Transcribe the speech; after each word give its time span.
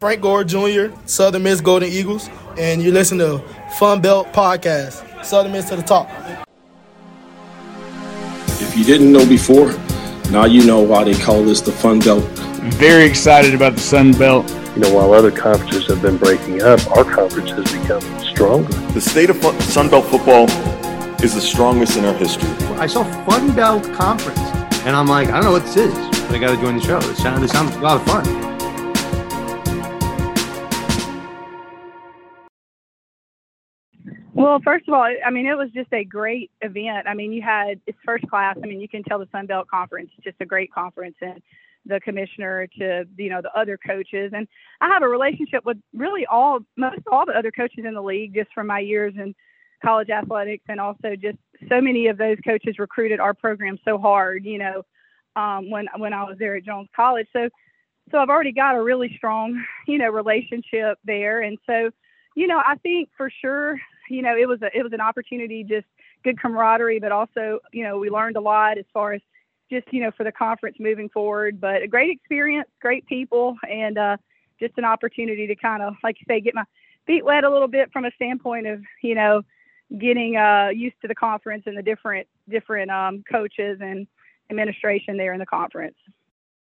Frank 0.00 0.20
Gore 0.20 0.44
Jr., 0.44 0.94
Southern 1.06 1.42
Miss 1.42 1.60
Golden 1.60 1.88
Eagles, 1.88 2.30
and 2.56 2.80
you 2.80 2.92
listen 2.92 3.18
to 3.18 3.40
Fun 3.80 4.00
Belt 4.00 4.32
Podcast, 4.32 5.24
Southern 5.24 5.50
Miss 5.50 5.70
to 5.70 5.74
the 5.74 5.82
top. 5.82 6.08
If 8.62 8.78
you 8.78 8.84
didn't 8.84 9.10
know 9.10 9.26
before, 9.26 9.72
now 10.30 10.44
you 10.44 10.64
know 10.64 10.78
why 10.78 11.02
they 11.02 11.14
call 11.14 11.42
this 11.42 11.60
the 11.60 11.72
Fun 11.72 11.98
Belt. 11.98 12.22
Very 12.76 13.06
excited 13.06 13.56
about 13.56 13.74
the 13.74 13.80
Sun 13.80 14.12
Belt. 14.12 14.48
You 14.76 14.82
know, 14.82 14.94
while 14.94 15.12
other 15.12 15.32
conferences 15.32 15.88
have 15.88 16.00
been 16.00 16.16
breaking 16.16 16.62
up, 16.62 16.78
our 16.96 17.02
conference 17.02 17.50
has 17.50 17.64
become 17.72 18.02
stronger. 18.20 18.72
The 18.92 19.00
state 19.00 19.30
of 19.30 19.42
Sun 19.64 19.90
Belt 19.90 20.04
football 20.04 20.44
is 21.24 21.34
the 21.34 21.40
strongest 21.40 21.96
in 21.96 22.04
our 22.04 22.14
history. 22.14 22.48
I 22.76 22.86
saw 22.86 23.02
Fun 23.24 23.52
Belt 23.52 23.82
Conference, 23.94 24.38
and 24.86 24.94
I'm 24.94 25.08
like, 25.08 25.26
I 25.30 25.32
don't 25.32 25.46
know 25.46 25.50
what 25.50 25.64
this 25.64 25.74
is, 25.74 25.92
but 25.92 26.36
I 26.36 26.38
got 26.38 26.54
to 26.54 26.60
join 26.62 26.76
the 26.76 26.84
show. 26.84 26.98
It 26.98 27.16
sounds, 27.16 27.42
it 27.42 27.50
sounds 27.50 27.74
a 27.74 27.80
lot 27.80 28.00
of 28.00 28.06
fun. 28.06 28.47
Well, 34.38 34.60
first 34.64 34.86
of 34.86 34.94
all, 34.94 35.02
I 35.02 35.30
mean, 35.30 35.46
it 35.48 35.58
was 35.58 35.68
just 35.74 35.92
a 35.92 36.04
great 36.04 36.52
event. 36.60 37.08
I 37.08 37.14
mean, 37.14 37.32
you 37.32 37.42
had 37.42 37.80
it's 37.88 37.98
first 38.06 38.24
class. 38.30 38.56
I 38.62 38.66
mean, 38.68 38.80
you 38.80 38.88
can 38.88 39.02
tell 39.02 39.18
the 39.18 39.26
Sun 39.32 39.46
Belt 39.46 39.66
Conference 39.66 40.10
just 40.22 40.36
a 40.38 40.46
great 40.46 40.72
conference, 40.72 41.16
and 41.20 41.42
the 41.84 41.98
commissioner 41.98 42.68
to 42.78 43.04
you 43.16 43.30
know 43.30 43.40
the 43.42 43.50
other 43.58 43.76
coaches, 43.76 44.30
and 44.32 44.46
I 44.80 44.86
have 44.90 45.02
a 45.02 45.08
relationship 45.08 45.64
with 45.64 45.76
really 45.92 46.24
all 46.24 46.60
most 46.76 47.00
all 47.10 47.26
the 47.26 47.36
other 47.36 47.50
coaches 47.50 47.84
in 47.84 47.94
the 47.94 48.00
league 48.00 48.32
just 48.32 48.52
from 48.54 48.68
my 48.68 48.78
years 48.78 49.12
in 49.16 49.34
college 49.84 50.08
athletics, 50.08 50.62
and 50.68 50.78
also 50.78 51.16
just 51.20 51.38
so 51.68 51.80
many 51.80 52.06
of 52.06 52.16
those 52.16 52.36
coaches 52.46 52.78
recruited 52.78 53.18
our 53.18 53.34
program 53.34 53.76
so 53.84 53.98
hard. 53.98 54.44
You 54.44 54.58
know, 54.58 54.82
um, 55.34 55.68
when 55.68 55.88
when 55.96 56.12
I 56.12 56.22
was 56.22 56.36
there 56.38 56.54
at 56.54 56.64
Jones 56.64 56.90
College, 56.94 57.26
so 57.32 57.48
so 58.12 58.18
I've 58.18 58.30
already 58.30 58.52
got 58.52 58.76
a 58.76 58.82
really 58.84 59.12
strong 59.16 59.60
you 59.88 59.98
know 59.98 60.10
relationship 60.10 60.96
there, 61.04 61.42
and 61.42 61.58
so 61.66 61.90
you 62.36 62.46
know 62.46 62.62
I 62.64 62.76
think 62.76 63.08
for 63.16 63.32
sure 63.40 63.80
you 64.10 64.22
know, 64.22 64.36
it 64.36 64.48
was 64.48 64.60
a 64.62 64.76
it 64.76 64.82
was 64.82 64.92
an 64.92 65.00
opportunity, 65.00 65.64
just 65.64 65.86
good 66.24 66.40
camaraderie, 66.40 67.00
but 67.00 67.12
also, 67.12 67.60
you 67.72 67.84
know, 67.84 67.98
we 67.98 68.10
learned 68.10 68.36
a 68.36 68.40
lot 68.40 68.78
as 68.78 68.84
far 68.92 69.12
as 69.12 69.20
just 69.70 69.86
you 69.92 70.02
know 70.02 70.10
for 70.16 70.24
the 70.24 70.32
conference 70.32 70.76
moving 70.80 71.08
forward. 71.08 71.60
But 71.60 71.82
a 71.82 71.88
great 71.88 72.10
experience, 72.10 72.68
great 72.80 73.06
people, 73.06 73.56
and 73.68 73.98
uh, 73.98 74.16
just 74.60 74.74
an 74.78 74.84
opportunity 74.84 75.46
to 75.46 75.54
kind 75.54 75.82
of, 75.82 75.94
like 76.02 76.16
you 76.20 76.24
say, 76.28 76.40
get 76.40 76.54
my 76.54 76.64
feet 77.06 77.24
wet 77.24 77.44
a 77.44 77.50
little 77.50 77.68
bit 77.68 77.90
from 77.92 78.04
a 78.04 78.10
standpoint 78.12 78.66
of 78.66 78.82
you 79.02 79.14
know 79.14 79.42
getting 79.98 80.36
uh, 80.36 80.68
used 80.74 80.96
to 81.02 81.08
the 81.08 81.14
conference 81.14 81.64
and 81.66 81.76
the 81.76 81.82
different 81.82 82.26
different 82.48 82.90
um, 82.90 83.22
coaches 83.30 83.78
and 83.80 84.06
administration 84.50 85.16
there 85.16 85.32
in 85.32 85.38
the 85.38 85.46
conference. 85.46 85.96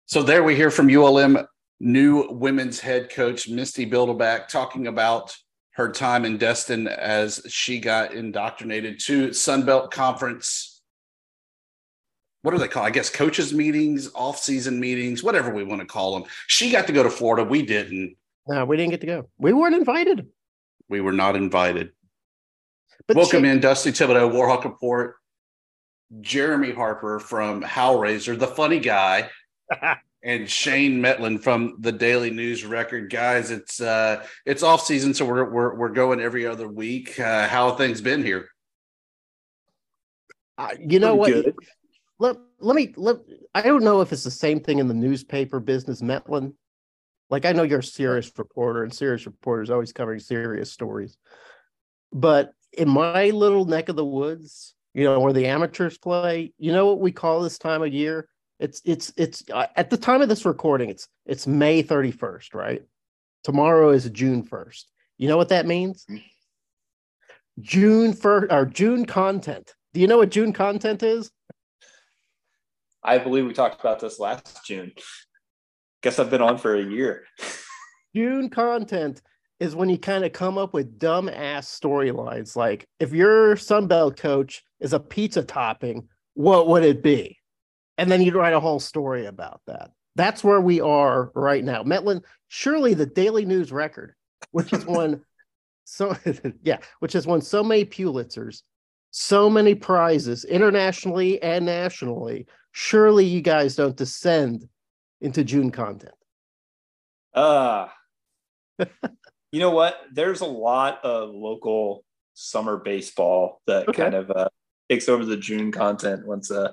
So 0.05 0.21
there 0.21 0.43
we 0.43 0.55
hear 0.55 0.69
from 0.69 0.89
ULM 0.89 1.47
new 1.79 2.27
women's 2.29 2.79
head 2.79 3.09
coach 3.09 3.49
Misty 3.49 3.89
Bilderback 3.89 4.47
talking 4.47 4.87
about 4.87 5.35
her 5.75 5.91
time 5.91 6.23
in 6.23 6.37
Destin 6.37 6.87
as 6.87 7.41
she 7.49 7.79
got 7.79 8.13
indoctrinated 8.13 8.97
to 9.01 9.29
Sunbelt 9.29 9.91
Conference. 9.91 10.81
What 12.43 12.51
do 12.51 12.57
they 12.57 12.67
call? 12.69 12.83
I 12.83 12.91
guess 12.91 13.09
coaches 13.09 13.53
meetings, 13.53 14.09
off-season 14.15 14.79
meetings, 14.79 15.21
whatever 15.21 15.53
we 15.53 15.63
want 15.65 15.81
to 15.81 15.87
call 15.87 16.13
them. 16.17 16.29
She 16.47 16.69
got 16.71 16.87
to 16.87 16.93
go 16.93 17.03
to 17.03 17.09
Florida. 17.09 17.43
We 17.43 17.61
didn't. 17.65 18.15
No, 18.47 18.63
we 18.65 18.77
didn't 18.77 18.91
get 18.91 19.01
to 19.01 19.07
go. 19.07 19.29
We 19.37 19.51
weren't 19.51 19.75
invited. 19.75 20.27
We 20.87 21.01
were 21.01 21.11
not 21.11 21.35
invited. 21.35 21.89
But 23.07 23.17
Welcome 23.17 23.43
she- 23.43 23.49
in 23.49 23.59
Dusty 23.59 23.91
Thibodeaux, 23.91 24.31
Warhawk 24.31 24.63
Report, 24.63 25.15
Jeremy 26.21 26.71
Harper 26.71 27.19
from 27.19 27.61
Howraiser, 27.63 28.39
the 28.39 28.47
funny 28.47 28.79
guy. 28.79 29.29
and 30.25 30.49
Shane 30.49 31.01
Mettlen 31.01 31.41
from 31.41 31.77
the 31.79 31.91
Daily 31.91 32.31
News 32.31 32.65
Record. 32.65 33.11
Guys, 33.11 33.51
it's 33.51 33.79
uh 33.79 34.25
it's 34.45 34.63
off 34.63 34.81
season, 34.81 35.13
so 35.13 35.23
we're 35.23 35.49
we're 35.49 35.75
we're 35.75 35.89
going 35.89 36.19
every 36.19 36.47
other 36.47 36.67
week. 36.67 37.17
Uh, 37.19 37.47
how 37.47 37.69
have 37.69 37.77
things 37.77 38.01
been 38.01 38.23
here? 38.23 38.49
Uh, 40.57 40.69
you 40.79 40.99
know 40.99 41.15
Pretty 41.15 41.35
what? 41.37 41.45
Good. 41.45 41.55
Let 42.17 42.37
let 42.59 42.75
me 42.75 42.93
let. 42.97 43.17
I 43.53 43.61
don't 43.61 43.83
know 43.83 44.01
if 44.01 44.11
it's 44.11 44.23
the 44.23 44.31
same 44.31 44.59
thing 44.59 44.79
in 44.79 44.87
the 44.87 44.93
newspaper 44.95 45.59
business, 45.59 46.01
Mettlen. 46.01 46.53
Like 47.29 47.45
I 47.45 47.51
know 47.51 47.63
you're 47.63 47.79
a 47.79 47.83
serious 47.83 48.31
reporter, 48.35 48.83
and 48.83 48.93
serious 48.93 49.27
reporters 49.27 49.69
always 49.69 49.93
covering 49.93 50.19
serious 50.19 50.71
stories. 50.71 51.17
But 52.11 52.51
in 52.73 52.89
my 52.89 53.29
little 53.29 53.65
neck 53.65 53.89
of 53.89 53.95
the 53.95 54.05
woods, 54.05 54.73
you 54.95 55.03
know, 55.03 55.19
where 55.19 55.33
the 55.33 55.45
amateurs 55.45 55.97
play, 55.99 56.53
you 56.57 56.71
know 56.71 56.87
what 56.87 56.99
we 56.99 57.11
call 57.11 57.41
this 57.41 57.59
time 57.59 57.83
of 57.83 57.93
year? 57.93 58.27
It's 58.59 58.81
it's 58.85 59.11
it's 59.17 59.43
uh, 59.53 59.67
at 59.75 59.89
the 59.89 59.97
time 59.97 60.21
of 60.21 60.29
this 60.29 60.45
recording, 60.45 60.89
it's 60.89 61.07
it's 61.25 61.45
May 61.45 61.83
31st, 61.83 62.53
right? 62.53 62.83
Tomorrow 63.43 63.91
is 63.91 64.09
June 64.09 64.43
1st. 64.43 64.83
You 65.17 65.27
know 65.27 65.37
what 65.37 65.49
that 65.49 65.65
means? 65.65 66.05
June 67.59 68.13
1st 68.13 68.51
or 68.51 68.65
June 68.65 69.05
content. 69.05 69.73
Do 69.93 69.99
you 69.99 70.07
know 70.07 70.17
what 70.17 70.31
June 70.31 70.51
content 70.51 71.03
is? 71.03 71.31
I 73.03 73.17
believe 73.17 73.45
we 73.45 73.53
talked 73.53 73.79
about 73.79 73.99
this 73.99 74.19
last 74.19 74.65
June. 74.65 74.91
Guess 76.01 76.19
I've 76.19 76.29
been 76.29 76.41
on 76.41 76.57
for 76.57 76.75
a 76.75 76.83
year. 76.83 77.25
June 78.15 78.49
content 78.49 79.21
is 79.59 79.75
when 79.75 79.89
you 79.89 79.97
kind 79.97 80.25
of 80.25 80.33
come 80.33 80.57
up 80.57 80.73
with 80.73 80.97
dumb 80.97 81.29
ass 81.29 81.79
storylines 81.79 82.55
like 82.55 82.87
if 82.99 83.13
your 83.13 83.55
Sunbelt 83.55 84.17
coach 84.17 84.63
is 84.79 84.93
a 84.93 84.99
pizza 84.99 85.43
topping, 85.43 86.07
what 86.33 86.67
would 86.67 86.83
it 86.83 87.03
be? 87.03 87.37
And 87.97 88.11
then 88.11 88.21
you'd 88.21 88.35
write 88.35 88.53
a 88.53 88.59
whole 88.59 88.79
story 88.79 89.25
about 89.25 89.61
that. 89.67 89.91
That's 90.15 90.43
where 90.43 90.61
we 90.61 90.81
are 90.81 91.31
right 91.35 91.63
now. 91.63 91.83
Mettlen, 91.83 92.23
surely 92.47 92.93
the 92.93 93.05
Daily 93.05 93.45
News 93.45 93.71
Record, 93.71 94.15
which 94.51 94.71
is 94.73 94.85
one 94.85 95.23
so 95.85 96.15
yeah, 96.63 96.77
which 96.99 97.13
has 97.13 97.25
won 97.25 97.41
so 97.41 97.63
many 97.63 97.85
Pulitzers, 97.85 98.61
so 99.11 99.49
many 99.49 99.75
prizes 99.75 100.43
internationally 100.43 101.41
and 101.41 101.65
nationally. 101.65 102.47
Surely 102.71 103.25
you 103.25 103.41
guys 103.41 103.75
don't 103.75 103.95
descend 103.95 104.67
into 105.21 105.43
June 105.43 105.71
content. 105.71 106.15
Uh 107.33 107.87
you 109.51 109.59
know 109.59 109.71
what? 109.71 110.01
There's 110.11 110.41
a 110.41 110.45
lot 110.45 111.03
of 111.03 111.29
local 111.29 112.03
summer 112.33 112.77
baseball 112.77 113.61
that 113.67 113.87
okay. 113.87 114.03
kind 114.03 114.15
of 114.15 114.29
uh, 114.29 114.49
takes 114.89 115.07
over 115.07 115.23
the 115.23 115.37
June 115.37 115.71
content 115.71 116.27
once 116.27 116.51
uh 116.51 116.71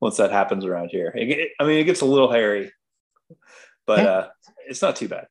once 0.00 0.16
that 0.18 0.30
happens 0.30 0.64
around 0.64 0.88
here. 0.88 1.12
It, 1.14 1.52
I 1.58 1.64
mean, 1.64 1.78
it 1.78 1.84
gets 1.84 2.00
a 2.00 2.06
little 2.06 2.30
hairy, 2.30 2.72
but 3.86 4.06
uh, 4.06 4.28
it's 4.66 4.82
not 4.82 4.96
too 4.96 5.08
bad. 5.08 5.26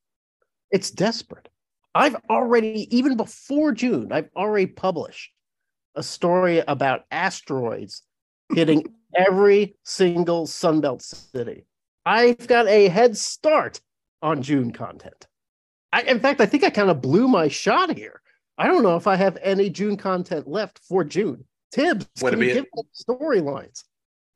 It's 0.72 0.92
desperate. 0.92 1.50
I've 1.96 2.18
already, 2.30 2.88
even 2.96 3.18
before 3.18 3.72
June, 3.72 4.12
I've 4.12 4.30
already 4.36 4.68
published 4.68 5.32
a 5.96 6.04
story 6.04 6.60
about 6.60 7.06
asteroids 7.10 8.04
hitting 8.54 8.84
every 9.16 9.76
single 9.84 10.46
Sunbelt 10.46 11.02
city. 11.02 11.66
I've 12.06 12.48
got 12.48 12.68
a 12.68 12.88
head 12.88 13.18
start 13.18 13.82
on 14.22 14.42
June 14.42 14.72
content. 14.72 15.28
I, 15.92 16.02
in 16.04 16.20
fact, 16.20 16.42
I 16.42 16.46
think 16.46 16.64
I 16.64 16.70
kind 16.70 16.90
of 16.90 17.02
blew 17.02 17.28
my 17.28 17.48
shot 17.48 17.96
here. 17.98 18.22
I 18.58 18.68
don't 18.68 18.84
know 18.84 18.96
if 18.96 19.08
I 19.08 19.16
have 19.16 19.38
any 19.42 19.70
June 19.70 19.98
content 19.98 20.48
left 20.48 20.80
for 20.80 21.04
June. 21.04 21.46
Tibbs, 21.72 22.08
Would 22.22 22.34
can 22.34 22.42
you 22.42 22.54
give 22.54 22.66
storylines? 22.96 23.84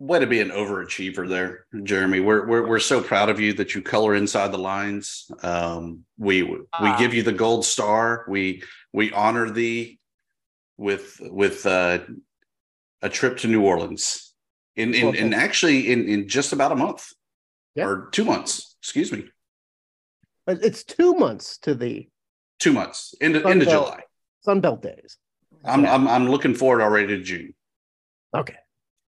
Way 0.02 0.20
to 0.20 0.26
be 0.26 0.40
an 0.40 0.50
overachiever 0.50 1.30
there, 1.30 1.66
Jeremy. 1.84 2.20
We're 2.20 2.48
we're 2.48 2.68
we're 2.68 2.80
so 2.80 3.02
proud 3.02 3.30
of 3.30 3.40
you 3.40 3.54
that 3.54 3.76
you 3.76 3.82
color 3.82 4.16
inside 4.16 4.52
the 4.52 4.58
lines. 4.58 5.30
Um, 5.44 6.06
we 6.18 6.44
we 6.44 6.60
uh, 6.74 6.98
give 6.98 7.14
you 7.14 7.24
the 7.24 7.32
gold 7.32 7.66
star. 7.66 8.26
We 8.28 8.64
we 8.92 9.12
honor 9.12 9.52
thee 9.52 10.00
with 10.78 11.20
with 11.22 11.66
uh, 11.66 12.00
a 13.02 13.10
trip 13.10 13.38
to 13.40 13.48
New 13.48 13.64
Orleans 13.64 14.34
in 14.76 14.94
in, 14.94 15.16
in 15.16 15.34
actually 15.34 15.92
in 15.92 16.08
in 16.10 16.28
just 16.28 16.52
about 16.52 16.72
a 16.72 16.76
month 16.76 17.14
yeah. 17.76 17.86
or 17.86 18.10
two 18.12 18.26
months. 18.26 18.76
Excuse 18.82 19.12
me. 19.12 19.30
It's 20.48 20.84
two 20.84 21.14
months 21.14 21.60
to 21.60 21.76
the 21.76 22.10
two 22.60 22.74
months 22.74 23.14
into 23.22 23.48
into 23.48 23.66
July. 23.66 24.02
Sunbelt 24.46 24.82
days. 24.82 25.18
I'm 25.64 25.84
yeah. 25.84 25.94
I'm 25.94 26.08
I'm 26.08 26.28
looking 26.28 26.56
forward 26.56 26.82
already 26.82 27.08
to 27.16 27.22
June. 27.22 27.54
Okay. 28.36 28.56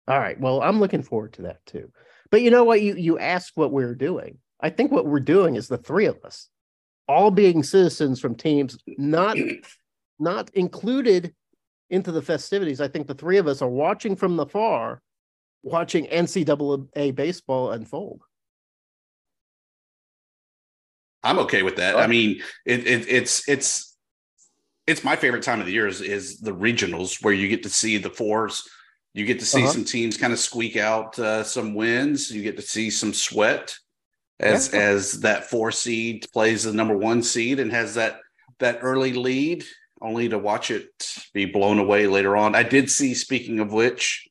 All 0.08 0.18
right. 0.18 0.38
Well, 0.40 0.62
I'm 0.62 0.80
looking 0.80 1.02
forward 1.02 1.34
to 1.34 1.42
that 1.42 1.64
too. 1.66 1.90
But 2.30 2.42
you 2.42 2.50
know 2.50 2.64
what? 2.64 2.82
You 2.82 2.94
you 2.94 3.18
ask 3.18 3.52
what 3.56 3.72
we're 3.72 3.94
doing. 3.94 4.38
I 4.60 4.70
think 4.70 4.92
what 4.92 5.06
we're 5.06 5.20
doing 5.20 5.56
is 5.56 5.68
the 5.68 5.78
three 5.78 6.06
of 6.06 6.18
us, 6.24 6.48
all 7.08 7.30
being 7.30 7.62
citizens 7.62 8.20
from 8.20 8.34
teams 8.34 8.78
not 8.98 9.36
not 10.18 10.50
included 10.50 11.34
into 11.88 12.12
the 12.12 12.22
festivities. 12.22 12.80
I 12.80 12.88
think 12.88 13.06
the 13.06 13.14
three 13.14 13.38
of 13.38 13.46
us 13.46 13.62
are 13.62 13.68
watching 13.68 14.14
from 14.16 14.36
the 14.36 14.46
far, 14.46 15.02
watching 15.62 16.06
NCAA 16.06 17.14
baseball 17.14 17.72
unfold. 17.72 18.22
I'm 21.22 21.38
okay 21.40 21.62
with 21.62 21.76
that. 21.76 21.96
I 21.96 22.06
mean, 22.06 22.40
it, 22.64 22.86
it, 22.86 23.08
it's 23.08 23.48
it's 23.48 23.96
it's 24.86 25.04
my 25.04 25.16
favorite 25.16 25.42
time 25.42 25.60
of 25.60 25.66
the 25.66 25.72
year 25.72 25.86
is, 25.86 26.00
is 26.00 26.40
the 26.40 26.54
regionals 26.54 27.22
where 27.22 27.34
you 27.34 27.48
get 27.48 27.62
to 27.64 27.68
see 27.68 27.98
the 27.98 28.10
fours 28.10 28.66
you 29.14 29.24
get 29.24 29.40
to 29.40 29.46
see 29.46 29.62
uh-huh. 29.62 29.72
some 29.72 29.84
teams 29.84 30.16
kind 30.16 30.32
of 30.32 30.38
squeak 30.38 30.76
out 30.76 31.18
uh, 31.18 31.42
some 31.42 31.74
wins. 31.74 32.30
You 32.30 32.42
get 32.42 32.56
to 32.56 32.62
see 32.62 32.90
some 32.90 33.12
sweat. 33.12 33.74
as 34.40 34.72
yeah. 34.72 34.80
as 34.80 35.20
that 35.20 35.48
four 35.50 35.70
seed 35.70 36.26
plays 36.32 36.64
the 36.64 36.72
number 36.72 36.96
one 36.96 37.22
seed 37.22 37.60
and 37.60 37.70
has 37.70 37.94
that 37.94 38.20
that 38.58 38.78
early 38.82 39.12
lead, 39.12 39.64
only 40.00 40.28
to 40.28 40.38
watch 40.38 40.70
it 40.70 40.88
be 41.32 41.44
blown 41.44 41.78
away 41.78 42.06
later 42.06 42.36
on. 42.36 42.54
I 42.54 42.62
did 42.62 42.90
see. 42.90 43.14
Speaking 43.14 43.60
of 43.60 43.72
which, 43.72 44.28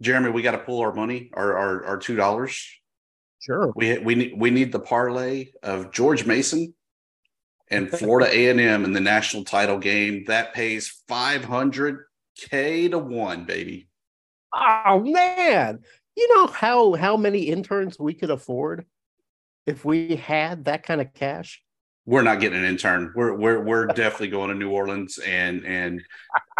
Jeremy, 0.00 0.30
we 0.30 0.42
got 0.42 0.52
to 0.52 0.58
pull 0.58 0.80
our 0.80 0.94
money, 0.94 1.30
our 1.34 1.56
our, 1.56 1.84
our 1.84 1.98
two 1.98 2.16
dollars. 2.16 2.66
Sure. 3.40 3.72
We 3.76 3.98
we 3.98 4.14
need 4.14 4.34
we 4.36 4.50
need 4.50 4.72
the 4.72 4.80
parlay 4.80 5.48
of 5.62 5.92
George 5.92 6.24
Mason 6.24 6.74
and 7.70 7.90
Florida 7.90 8.30
A 8.32 8.50
and 8.50 8.60
M 8.60 8.84
in 8.84 8.92
the 8.92 9.00
national 9.00 9.44
title 9.44 9.78
game. 9.78 10.24
That 10.28 10.54
pays 10.54 11.02
five 11.08 11.44
hundred 11.44 12.04
k 12.36 12.88
to 12.88 12.98
one, 12.98 13.44
baby. 13.44 13.88
Oh 14.54 15.00
man, 15.00 15.80
you 16.16 16.34
know 16.34 16.46
how 16.46 16.94
how 16.94 17.16
many 17.16 17.42
interns 17.42 17.98
we 17.98 18.14
could 18.14 18.30
afford 18.30 18.86
if 19.66 19.84
we 19.84 20.16
had 20.16 20.66
that 20.66 20.84
kind 20.84 21.00
of 21.00 21.12
cash? 21.12 21.62
We're 22.06 22.22
not 22.22 22.40
getting 22.40 22.58
an 22.58 22.64
intern. 22.64 23.12
We're 23.16 23.34
we're 23.34 23.60
we're 23.60 23.86
definitely 23.86 24.28
going 24.28 24.50
to 24.50 24.54
New 24.54 24.70
Orleans 24.70 25.18
and 25.18 25.64
and 25.64 26.02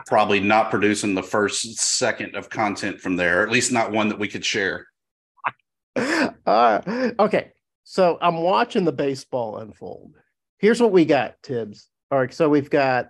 probably 0.07 0.41
not 0.41 0.71
producing 0.71 1.15
the 1.15 1.23
first 1.23 1.77
second 1.77 2.35
of 2.35 2.49
content 2.49 3.01
from 3.01 3.17
there, 3.17 3.43
at 3.43 3.51
least 3.51 3.71
not 3.71 3.93
one 3.93 4.09
that 4.09 4.19
we 4.19 4.29
could 4.29 4.45
share. 4.45 4.87
Uh, 6.47 7.11
okay, 7.19 7.53
so 7.85 8.19
I'm 8.21 8.37
watching 8.37 8.85
the 8.85 8.93
baseball 8.93 9.59
unfold. 9.59 10.15
Here's 10.59 10.81
what 10.81 10.93
we 10.93 11.07
got, 11.07 11.43
Tibbs. 11.43 11.89
All 12.11 12.19
right, 12.19 12.35
so 12.35 12.51
we've 12.51 12.69
got 12.69 13.09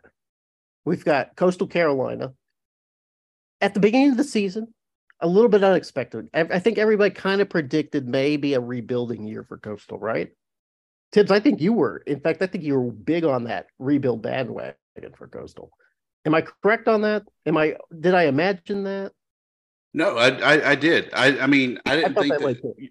we've 0.85 1.05
got 1.05 1.35
Coastal 1.35 1.67
Carolina 1.67 2.33
at 3.65 3.73
the 3.73 3.81
beginning 3.81 4.11
of 4.11 4.19
the 4.19 4.25
season 4.25 4.69
a 5.21 5.27
little 5.27 5.49
bit 5.49 5.65
unexpected. 5.65 6.29
I 6.35 6.59
think 6.59 6.77
everybody 6.77 7.11
kind 7.15 7.41
of 7.41 7.49
predicted 7.49 8.07
maybe 8.07 8.53
a 8.53 8.61
rebuilding 8.61 9.27
year 9.27 9.43
for 9.43 9.57
Coastal, 9.57 9.99
right? 9.99 10.31
Tibbs, 11.13 11.31
I 11.31 11.41
think 11.41 11.63
you 11.63 11.73
were. 11.73 12.03
In 12.07 12.21
fact, 12.21 12.43
I 12.43 12.47
think 12.47 12.63
you 12.63 12.79
were 12.79 12.93
big 12.93 13.25
on 13.25 13.45
that 13.45 13.69
rebuild 13.79 14.21
bandwagon 14.21 14.75
for 15.17 15.29
Coastal. 15.29 15.71
Am 16.27 16.35
I 16.35 16.43
correct 16.43 16.89
on 16.89 17.03
that? 17.03 17.23
Am 17.47 17.57
I? 17.57 17.77
Did 17.99 18.15
I 18.15 18.25
imagine 18.25 18.85
that? 18.85 19.13
No, 19.95 20.19
I 20.19 20.29
I, 20.29 20.71
I 20.73 20.75
did. 20.75 21.09
I 21.15 21.39
I 21.39 21.47
mean, 21.47 21.79
I 21.87 21.97
didn't 21.97 22.19
I 22.19 22.21
think 22.21 22.35
that. 22.35 22.63
that 22.63 22.89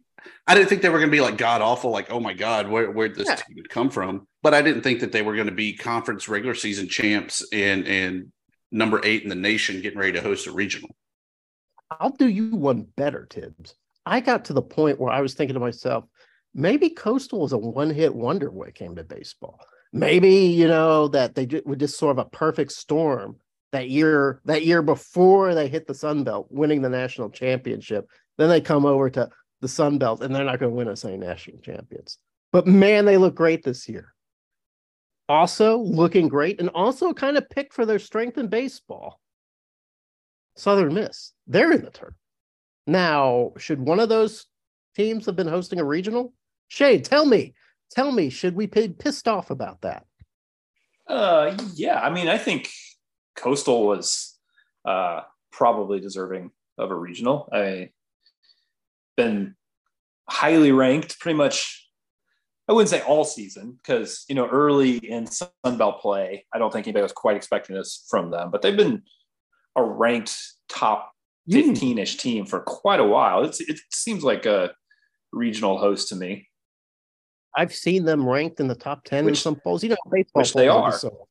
I 0.47 0.55
didn't 0.55 0.69
think 0.69 0.81
they 0.81 0.89
were 0.89 0.99
going 0.99 1.11
to 1.11 1.15
be 1.15 1.21
like 1.21 1.37
god 1.37 1.61
awful. 1.61 1.91
Like, 1.91 2.11
oh 2.11 2.19
my 2.19 2.33
god, 2.33 2.67
where 2.67 2.89
where 2.89 3.09
this 3.09 3.27
yeah. 3.27 3.35
team 3.35 3.63
come 3.69 3.91
from? 3.91 4.27
But 4.41 4.55
I 4.55 4.63
didn't 4.63 4.81
think 4.81 5.01
that 5.01 5.11
they 5.11 5.21
were 5.21 5.35
going 5.35 5.47
to 5.47 5.53
be 5.53 5.75
conference 5.75 6.27
regular 6.27 6.55
season 6.55 6.87
champs 6.87 7.45
and 7.51 7.85
and 7.87 8.31
number 8.73 8.99
eight 9.05 9.23
in 9.23 9.29
the 9.29 9.35
nation, 9.35 9.81
getting 9.81 9.99
ready 9.99 10.11
to 10.13 10.21
host 10.21 10.47
a 10.47 10.51
regional. 10.51 10.89
I'll 11.91 12.09
do 12.09 12.27
you 12.27 12.55
one 12.55 12.87
better, 12.97 13.25
Tibbs. 13.29 13.75
I 14.05 14.19
got 14.19 14.45
to 14.45 14.53
the 14.53 14.61
point 14.61 14.99
where 14.99 15.13
I 15.13 15.21
was 15.21 15.35
thinking 15.35 15.53
to 15.53 15.59
myself, 15.59 16.05
maybe 16.53 16.89
Coastal 16.89 17.39
was 17.39 17.53
a 17.53 17.57
one 17.57 17.91
hit 17.91 18.13
wonder 18.13 18.49
when 18.49 18.67
it 18.67 18.75
came 18.75 18.95
to 18.95 19.03
baseball. 19.03 19.59
Maybe, 19.93 20.47
you 20.47 20.67
know, 20.67 21.07
that 21.09 21.35
they 21.35 21.47
were 21.65 21.75
just 21.75 21.99
sort 21.99 22.17
of 22.17 22.25
a 22.25 22.29
perfect 22.29 22.71
storm 22.71 23.37
that 23.71 23.89
year, 23.89 24.41
that 24.45 24.65
year 24.65 24.81
before 24.81 25.53
they 25.53 25.67
hit 25.67 25.87
the 25.87 25.93
Sun 25.93 26.23
Belt, 26.23 26.47
winning 26.49 26.81
the 26.81 26.89
national 26.89 27.29
championship. 27.29 28.09
Then 28.37 28.49
they 28.49 28.59
come 28.59 28.85
over 28.85 29.09
to 29.11 29.29
the 29.61 29.67
Sun 29.67 29.99
Belt 29.99 30.21
and 30.21 30.35
they're 30.35 30.43
not 30.43 30.59
going 30.59 30.71
to 30.71 30.75
win 30.75 30.87
us 30.87 31.05
any 31.05 31.17
national 31.17 31.59
champions. 31.59 32.17
But 32.51 32.67
man, 32.67 33.05
they 33.05 33.17
look 33.17 33.35
great 33.35 33.63
this 33.63 33.87
year. 33.87 34.13
Also 35.29 35.77
looking 35.77 36.27
great 36.27 36.59
and 36.59 36.69
also 36.69 37.13
kind 37.13 37.37
of 37.37 37.49
picked 37.49 37.73
for 37.73 37.85
their 37.85 37.99
strength 37.99 38.37
in 38.37 38.47
baseball. 38.47 39.19
Southern 40.55 40.93
Miss. 40.93 41.31
They're 41.47 41.71
in 41.71 41.83
the 41.83 41.89
tournament. 41.89 42.17
Now, 42.85 43.53
should 43.57 43.79
one 43.79 43.99
of 43.99 44.09
those 44.09 44.45
teams 44.95 45.25
have 45.25 45.35
been 45.35 45.47
hosting 45.47 45.79
a 45.79 45.85
regional? 45.85 46.33
Shay, 46.67 46.99
tell 46.99 47.25
me, 47.25 47.53
tell 47.91 48.11
me, 48.11 48.29
should 48.29 48.55
we 48.55 48.67
be 48.67 48.89
pissed 48.89 49.27
off 49.27 49.49
about 49.49 49.81
that? 49.81 50.05
Uh, 51.07 51.57
yeah. 51.75 51.99
I 51.99 52.09
mean, 52.09 52.27
I 52.27 52.37
think 52.37 52.69
Coastal 53.35 53.87
was 53.87 54.37
uh, 54.85 55.21
probably 55.51 55.99
deserving 55.99 56.51
of 56.77 56.91
a 56.91 56.95
regional. 56.95 57.49
I've 57.51 57.89
been 59.15 59.55
highly 60.27 60.71
ranked 60.71 61.19
pretty 61.19 61.37
much. 61.37 61.82
I 62.69 62.73
wouldn't 62.73 62.89
say 62.89 63.01
all 63.01 63.25
season 63.25 63.77
because 63.81 64.25
you 64.29 64.35
know 64.35 64.47
early 64.47 64.97
in 64.97 65.25
Sun 65.27 65.49
Belt 65.77 66.01
play, 66.01 66.45
I 66.53 66.57
don't 66.57 66.71
think 66.71 66.87
anybody 66.87 67.03
was 67.03 67.11
quite 67.11 67.35
expecting 67.35 67.75
this 67.75 68.05
from 68.09 68.31
them, 68.31 68.51
but 68.51 68.61
they've 68.61 68.77
been 68.77 69.03
a 69.75 69.83
ranked 69.83 70.37
top 70.69 71.11
hmm. 71.47 71.53
15 71.53 71.97
ish 71.97 72.17
team 72.17 72.45
for 72.45 72.59
quite 72.61 72.99
a 72.99 73.05
while. 73.05 73.43
It's, 73.43 73.59
it 73.59 73.79
seems 73.91 74.23
like 74.23 74.45
a 74.45 74.71
regional 75.31 75.77
host 75.77 76.09
to 76.09 76.15
me. 76.15 76.47
I've 77.55 77.73
seen 77.73 78.05
them 78.05 78.27
ranked 78.27 78.59
in 78.59 78.67
the 78.67 78.75
top 78.75 79.03
10 79.03 79.25
which, 79.25 79.33
in 79.33 79.35
some 79.35 79.55
polls. 79.55 79.83
You 79.83 79.89
know, 79.89 79.97
baseball 80.11 80.41
which 80.41 80.53
they 80.53 80.67
are. 80.67 80.91
So, 80.91 81.27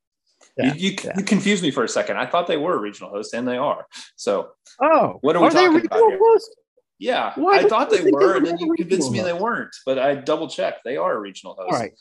yeah, 0.57 0.75
you, 0.75 0.91
you, 0.91 0.97
yeah. 1.03 1.13
you, 1.17 1.25
confused 1.25 1.63
me 1.63 1.71
for 1.71 1.83
a 1.83 1.89
second. 1.89 2.19
I 2.19 2.27
thought 2.27 2.47
they 2.47 2.57
were 2.57 2.75
a 2.75 2.81
regional 2.81 3.11
host, 3.11 3.35
and 3.35 3.49
they 3.49 3.57
are. 3.57 3.87
So, 4.17 4.51
oh, 4.81 5.19
what 5.23 5.35
are 5.35 5.41
we 5.41 5.49
are 5.49 5.51
talking 5.51 5.87
about 5.87 5.99
here? 5.99 6.19
Host? 6.21 6.57
Yeah, 7.03 7.33
Why 7.35 7.59
I 7.59 7.65
thought 7.65 7.91
they 7.91 8.13
were, 8.13 8.37
and 8.37 8.47
then 8.47 8.59
you 8.59 8.73
convinced 8.75 9.11
me 9.11 9.19
host? 9.19 9.27
they 9.27 9.37
weren't. 9.37 9.75
But 9.85 9.99
I 9.99 10.15
double 10.15 10.49
checked; 10.49 10.85
they 10.85 10.97
are 10.97 11.17
a 11.17 11.19
regional 11.19 11.57
host. 11.59 11.73
All 11.73 11.79
right. 11.79 11.93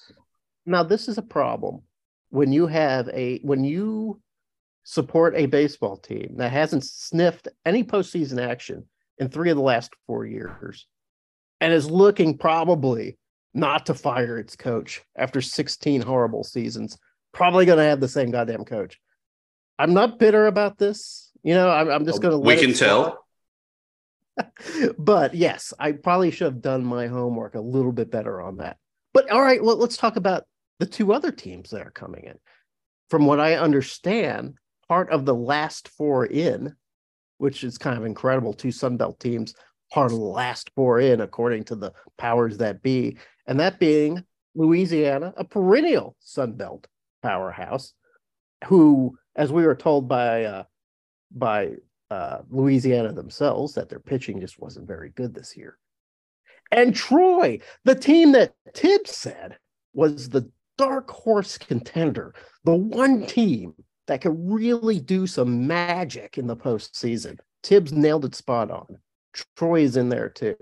Now, 0.67 0.83
this 0.83 1.07
is 1.07 1.17
a 1.17 1.23
problem 1.23 1.81
when 2.29 2.53
you 2.53 2.67
have 2.67 3.09
a 3.09 3.39
when 3.39 3.63
you 3.63 4.21
support 4.83 5.33
a 5.35 5.47
baseball 5.47 5.97
team 5.97 6.35
that 6.37 6.51
hasn't 6.51 6.83
sniffed 6.83 7.47
any 7.65 7.83
postseason 7.83 8.39
action 8.39 8.85
in 9.17 9.27
three 9.29 9.49
of 9.49 9.57
the 9.57 9.63
last 9.63 9.91
four 10.05 10.23
years 10.23 10.85
and 11.59 11.73
is 11.73 11.89
looking 11.89 12.37
probably 12.37 13.17
not 13.55 13.87
to 13.87 13.95
fire 13.95 14.37
its 14.37 14.55
coach 14.55 15.01
after 15.15 15.41
16 15.41 16.01
horrible 16.01 16.43
seasons, 16.43 16.99
probably 17.31 17.65
going 17.65 17.79
to 17.79 17.83
have 17.83 17.99
the 17.99 18.07
same 18.07 18.29
goddamn 18.29 18.65
coach. 18.65 18.99
I'm 19.79 19.95
not 19.95 20.19
bitter 20.19 20.45
about 20.45 20.77
this. 20.77 21.31
You 21.41 21.55
know, 21.55 21.71
I'm, 21.71 21.89
I'm 21.89 22.05
just 22.05 22.19
oh, 22.19 22.21
going 22.21 22.33
to. 22.33 22.37
We 22.37 22.55
can 22.55 22.73
tell. 22.73 23.25
but 24.97 25.33
yes, 25.33 25.73
I 25.79 25.93
probably 25.93 26.31
should 26.31 26.45
have 26.45 26.61
done 26.61 26.83
my 26.83 27.07
homework 27.07 27.55
a 27.55 27.61
little 27.61 27.91
bit 27.91 28.11
better 28.11 28.41
on 28.41 28.57
that. 28.57 28.77
But 29.13 29.29
all 29.29 29.41
right, 29.41 29.63
well, 29.63 29.77
let's 29.77 29.97
talk 29.97 30.15
about 30.15 30.43
the 30.79 30.85
two 30.85 31.13
other 31.13 31.31
teams 31.31 31.69
that 31.71 31.85
are 31.85 31.91
coming 31.91 32.23
in. 32.25 32.37
From 33.09 33.25
what 33.25 33.39
I 33.39 33.55
understand, 33.55 34.55
part 34.87 35.09
of 35.11 35.25
the 35.25 35.35
last 35.35 35.89
four 35.89 36.25
in, 36.25 36.75
which 37.37 37.63
is 37.63 37.77
kind 37.77 37.97
of 37.97 38.05
incredible. 38.05 38.53
Two 38.53 38.69
Sunbelt 38.69 39.19
teams, 39.19 39.53
part 39.91 40.11
of 40.11 40.17
the 40.17 40.23
last 40.23 40.71
four 40.75 40.99
in, 40.99 41.21
according 41.21 41.65
to 41.65 41.75
the 41.75 41.91
powers 42.17 42.57
that 42.57 42.81
be, 42.81 43.17
and 43.47 43.59
that 43.59 43.79
being 43.79 44.23
Louisiana, 44.55 45.33
a 45.37 45.43
perennial 45.43 46.15
Sunbelt 46.25 46.85
powerhouse, 47.21 47.93
who, 48.65 49.17
as 49.35 49.51
we 49.51 49.65
were 49.65 49.75
told 49.75 50.07
by 50.07 50.45
uh, 50.45 50.63
by 51.31 51.71
uh, 52.11 52.41
Louisiana 52.49 53.13
themselves, 53.13 53.73
that 53.73 53.89
their 53.89 53.99
pitching 53.99 54.41
just 54.41 54.59
wasn't 54.59 54.87
very 54.87 55.09
good 55.11 55.33
this 55.33 55.55
year. 55.55 55.77
And 56.71 56.93
Troy, 56.93 57.59
the 57.85 57.95
team 57.95 58.33
that 58.33 58.53
Tibbs 58.73 59.15
said 59.15 59.57
was 59.93 60.29
the 60.29 60.49
dark 60.77 61.09
horse 61.09 61.57
contender, 61.57 62.35
the 62.65 62.75
one 62.75 63.25
team 63.25 63.73
that 64.07 64.21
could 64.21 64.35
really 64.37 64.99
do 64.99 65.25
some 65.25 65.65
magic 65.67 66.37
in 66.37 66.47
the 66.47 66.55
postseason. 66.55 67.39
Tibbs 67.63 67.93
nailed 67.93 68.25
it 68.25 68.35
spot 68.35 68.69
on. 68.71 68.97
Troy 69.55 69.81
is 69.81 69.95
in 69.95 70.09
there 70.09 70.29
too. 70.29 70.55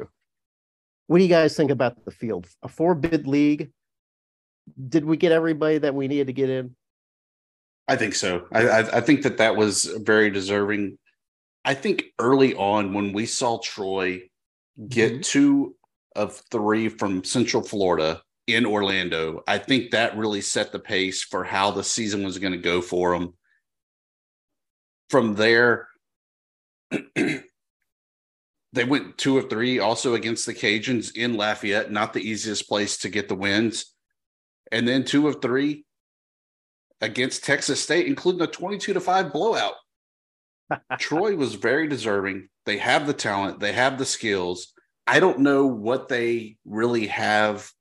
What 1.08 1.18
do 1.18 1.24
you 1.24 1.29
guys 1.29 1.58
think 1.58 1.72
about 1.72 2.06
the 2.06 2.12
field? 2.12 2.48
A 2.62 2.68
four 2.68 2.94
bid 2.94 3.25
league. 3.25 3.72
Did 4.88 5.06
we 5.06 5.18
get 5.18 5.32
everybody 5.32 5.79
that 5.79 5.96
we 5.96 6.08
needed 6.08 6.27
to 6.27 6.34
get 6.34 6.51
in? 6.51 6.75
I 7.88 7.96
think 7.96 8.13
so. 8.13 8.46
I, 8.51 8.68
I, 8.68 8.98
I 8.98 9.01
think 9.01 9.24
that 9.24 9.38
that 9.38 9.56
was 9.56 9.86
very 9.86 10.29
deserving. 10.29 11.00
I 11.66 11.74
think 11.74 12.06
early 12.20 12.56
on 12.56 12.94
when 12.94 13.13
we 13.13 13.25
saw 13.25 13.60
Troy 13.60 14.24
get 14.88 15.12
mm-hmm. 15.13 15.22
two 15.22 15.75
of 16.16 16.42
three 16.51 16.89
from 16.89 17.24
Central 17.24 17.62
Florida 17.62 18.22
in 18.48 18.66
Orlando, 18.66 19.44
I 19.48 19.58
think 19.58 19.92
that 19.92 20.18
really 20.18 20.42
set 20.42 20.72
the 20.72 20.80
pace 20.80 21.24
for 21.24 21.44
how 21.44 21.72
the 21.72 21.84
season 21.84 22.24
was 22.24 22.39
going 22.39 22.54
to 22.54 22.58
go 22.58 22.82
for 22.82 23.18
them 23.18 23.34
from 25.10 25.36
there, 25.36 25.88
they 27.16 27.44
went 28.88 29.18
two 29.18 29.38
of 29.38 29.50
three 29.50 29.80
also 29.80 30.13
against 30.13 30.46
the 30.46 30.54
Cajuns 30.54 31.16
in 31.16 31.36
Lafayette, 31.36 31.92
not 31.92 32.13
the 32.13 32.22
easiest 32.22 32.68
place 32.70 32.98
to 33.00 33.10
get 33.10 33.28
the 33.28 33.36
wins. 33.36 33.94
And 34.72 34.88
then 34.88 35.04
two 35.04 35.28
of 35.28 35.42
three 35.42 35.86
against 37.01 37.44
Texas 37.44 37.82
State, 37.82 38.06
including 38.06 38.42
a 38.42 38.48
22 38.48 38.94
to 38.94 39.00
5 39.00 39.34
blowout. 39.34 39.74
Troy 41.00 41.36
was 41.36 41.56
very 41.56 41.88
deserving. 41.88 42.50
They 42.66 42.78
have 42.78 43.08
the 43.08 43.14
talent, 43.14 43.60
they 43.60 43.74
have 43.74 43.98
the 43.98 44.06
skills. 44.06 44.74
I 45.08 45.20
don't 45.20 45.40
know 45.40 45.66
what 45.66 46.08
they 46.08 46.58
really 46.66 47.08
have 47.08 47.72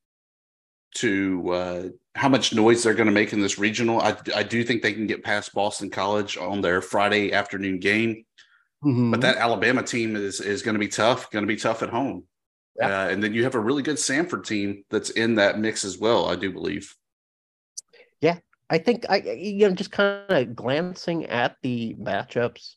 to 0.96 1.50
uh, 1.50 1.82
how 2.14 2.28
much 2.28 2.54
noise 2.54 2.82
they're 2.82 2.94
going 2.94 3.06
to 3.06 3.12
make 3.12 3.32
in 3.32 3.40
this 3.40 3.58
regional. 3.58 4.00
I, 4.00 4.16
I 4.34 4.42
do 4.42 4.64
think 4.64 4.82
they 4.82 4.92
can 4.92 5.06
get 5.06 5.22
past 5.22 5.54
Boston 5.54 5.90
College 5.90 6.36
on 6.36 6.60
their 6.60 6.80
Friday 6.80 7.32
afternoon 7.32 7.78
game, 7.78 8.24
mm-hmm. 8.84 9.10
but 9.10 9.20
that 9.20 9.36
Alabama 9.36 9.82
team 9.82 10.16
is 10.16 10.40
is 10.40 10.62
going 10.62 10.74
to 10.74 10.80
be 10.80 10.88
tough. 10.88 11.30
Going 11.30 11.44
to 11.44 11.54
be 11.54 11.60
tough 11.60 11.82
at 11.82 11.90
home. 11.90 12.24
Yeah. 12.78 13.04
Uh, 13.04 13.08
and 13.08 13.22
then 13.22 13.34
you 13.34 13.44
have 13.44 13.54
a 13.54 13.60
really 13.60 13.82
good 13.82 13.96
Samford 13.96 14.46
team 14.46 14.84
that's 14.90 15.10
in 15.10 15.34
that 15.36 15.58
mix 15.58 15.84
as 15.84 15.98
well, 15.98 16.26
I 16.26 16.36
do 16.36 16.52
believe. 16.52 16.94
Yeah, 18.20 18.38
I 18.70 18.78
think 18.78 19.06
I 19.08 19.18
you 19.18 19.68
know 19.68 19.74
just 19.74 19.92
kind 19.92 20.24
of 20.28 20.56
glancing 20.56 21.26
at 21.26 21.56
the 21.62 21.94
matchups, 22.00 22.74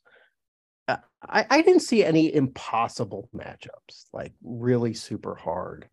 I 1.28 1.46
I 1.50 1.62
didn't 1.62 1.82
see 1.82 2.04
any 2.04 2.34
impossible 2.34 3.30
matchups 3.36 4.06
like 4.14 4.34
really 4.44 4.94
super 4.94 5.36
hard 5.36 5.88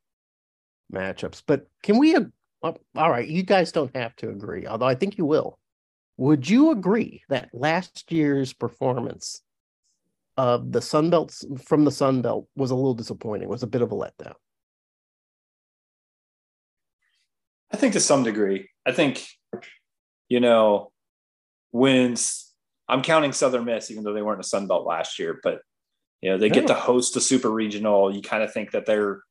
matchups. 0.93 1.43
But 1.47 1.67
can 1.83 1.99
we? 1.99 2.17
Uh, 2.17 2.73
all 2.97 3.11
right, 3.11 3.29
you 3.29 3.43
guys 3.43 3.73
don't 3.73 3.95
have 3.97 4.17
to 4.17 4.31
agree, 4.31 4.67
although 4.67 4.87
I 4.87 4.95
think 4.95 5.19
you 5.19 5.25
will. 5.25 5.59
Would 6.17 6.49
you 6.49 6.73
agree 6.73 7.23
that 7.29 7.51
last 7.53 8.11
year's 8.11 8.53
performance 8.53 9.43
of 10.37 10.73
the 10.73 10.83
Sun 10.83 11.11
Belts 11.11 11.45
from 11.65 11.85
the 11.85 11.93
Sun 11.93 12.23
Belt 12.23 12.49
was 12.57 12.71
a 12.71 12.75
little 12.75 12.95
disappointing? 12.95 13.49
Was 13.49 13.63
a 13.63 13.69
bit 13.69 13.83
of 13.83 13.93
a 13.93 13.95
letdown. 13.95 14.35
I 17.71 17.77
think 17.77 17.93
to 17.93 18.01
some 18.01 18.25
degree. 18.25 18.71
I 18.85 18.93
think 18.93 19.25
you 20.29 20.41
know, 20.41 20.93
wins. 21.73 22.48
I'm 22.89 23.03
counting 23.03 23.33
Southern 23.33 23.65
Miss, 23.65 23.91
even 23.91 24.03
though 24.03 24.15
they 24.15 24.23
weren't 24.23 24.41
a 24.41 24.45
Sun 24.45 24.67
Belt 24.67 24.87
last 24.87 25.19
year, 25.19 25.39
but 25.43 25.61
you 26.21 26.31
know, 26.31 26.39
they 26.39 26.49
get 26.49 26.67
to 26.67 26.75
host 26.75 27.17
a 27.17 27.21
super 27.21 27.51
regional. 27.51 28.13
You 28.13 28.23
kind 28.23 28.43
of 28.43 28.53
think 28.53 28.73
that 28.73 28.87
they're 28.87 29.23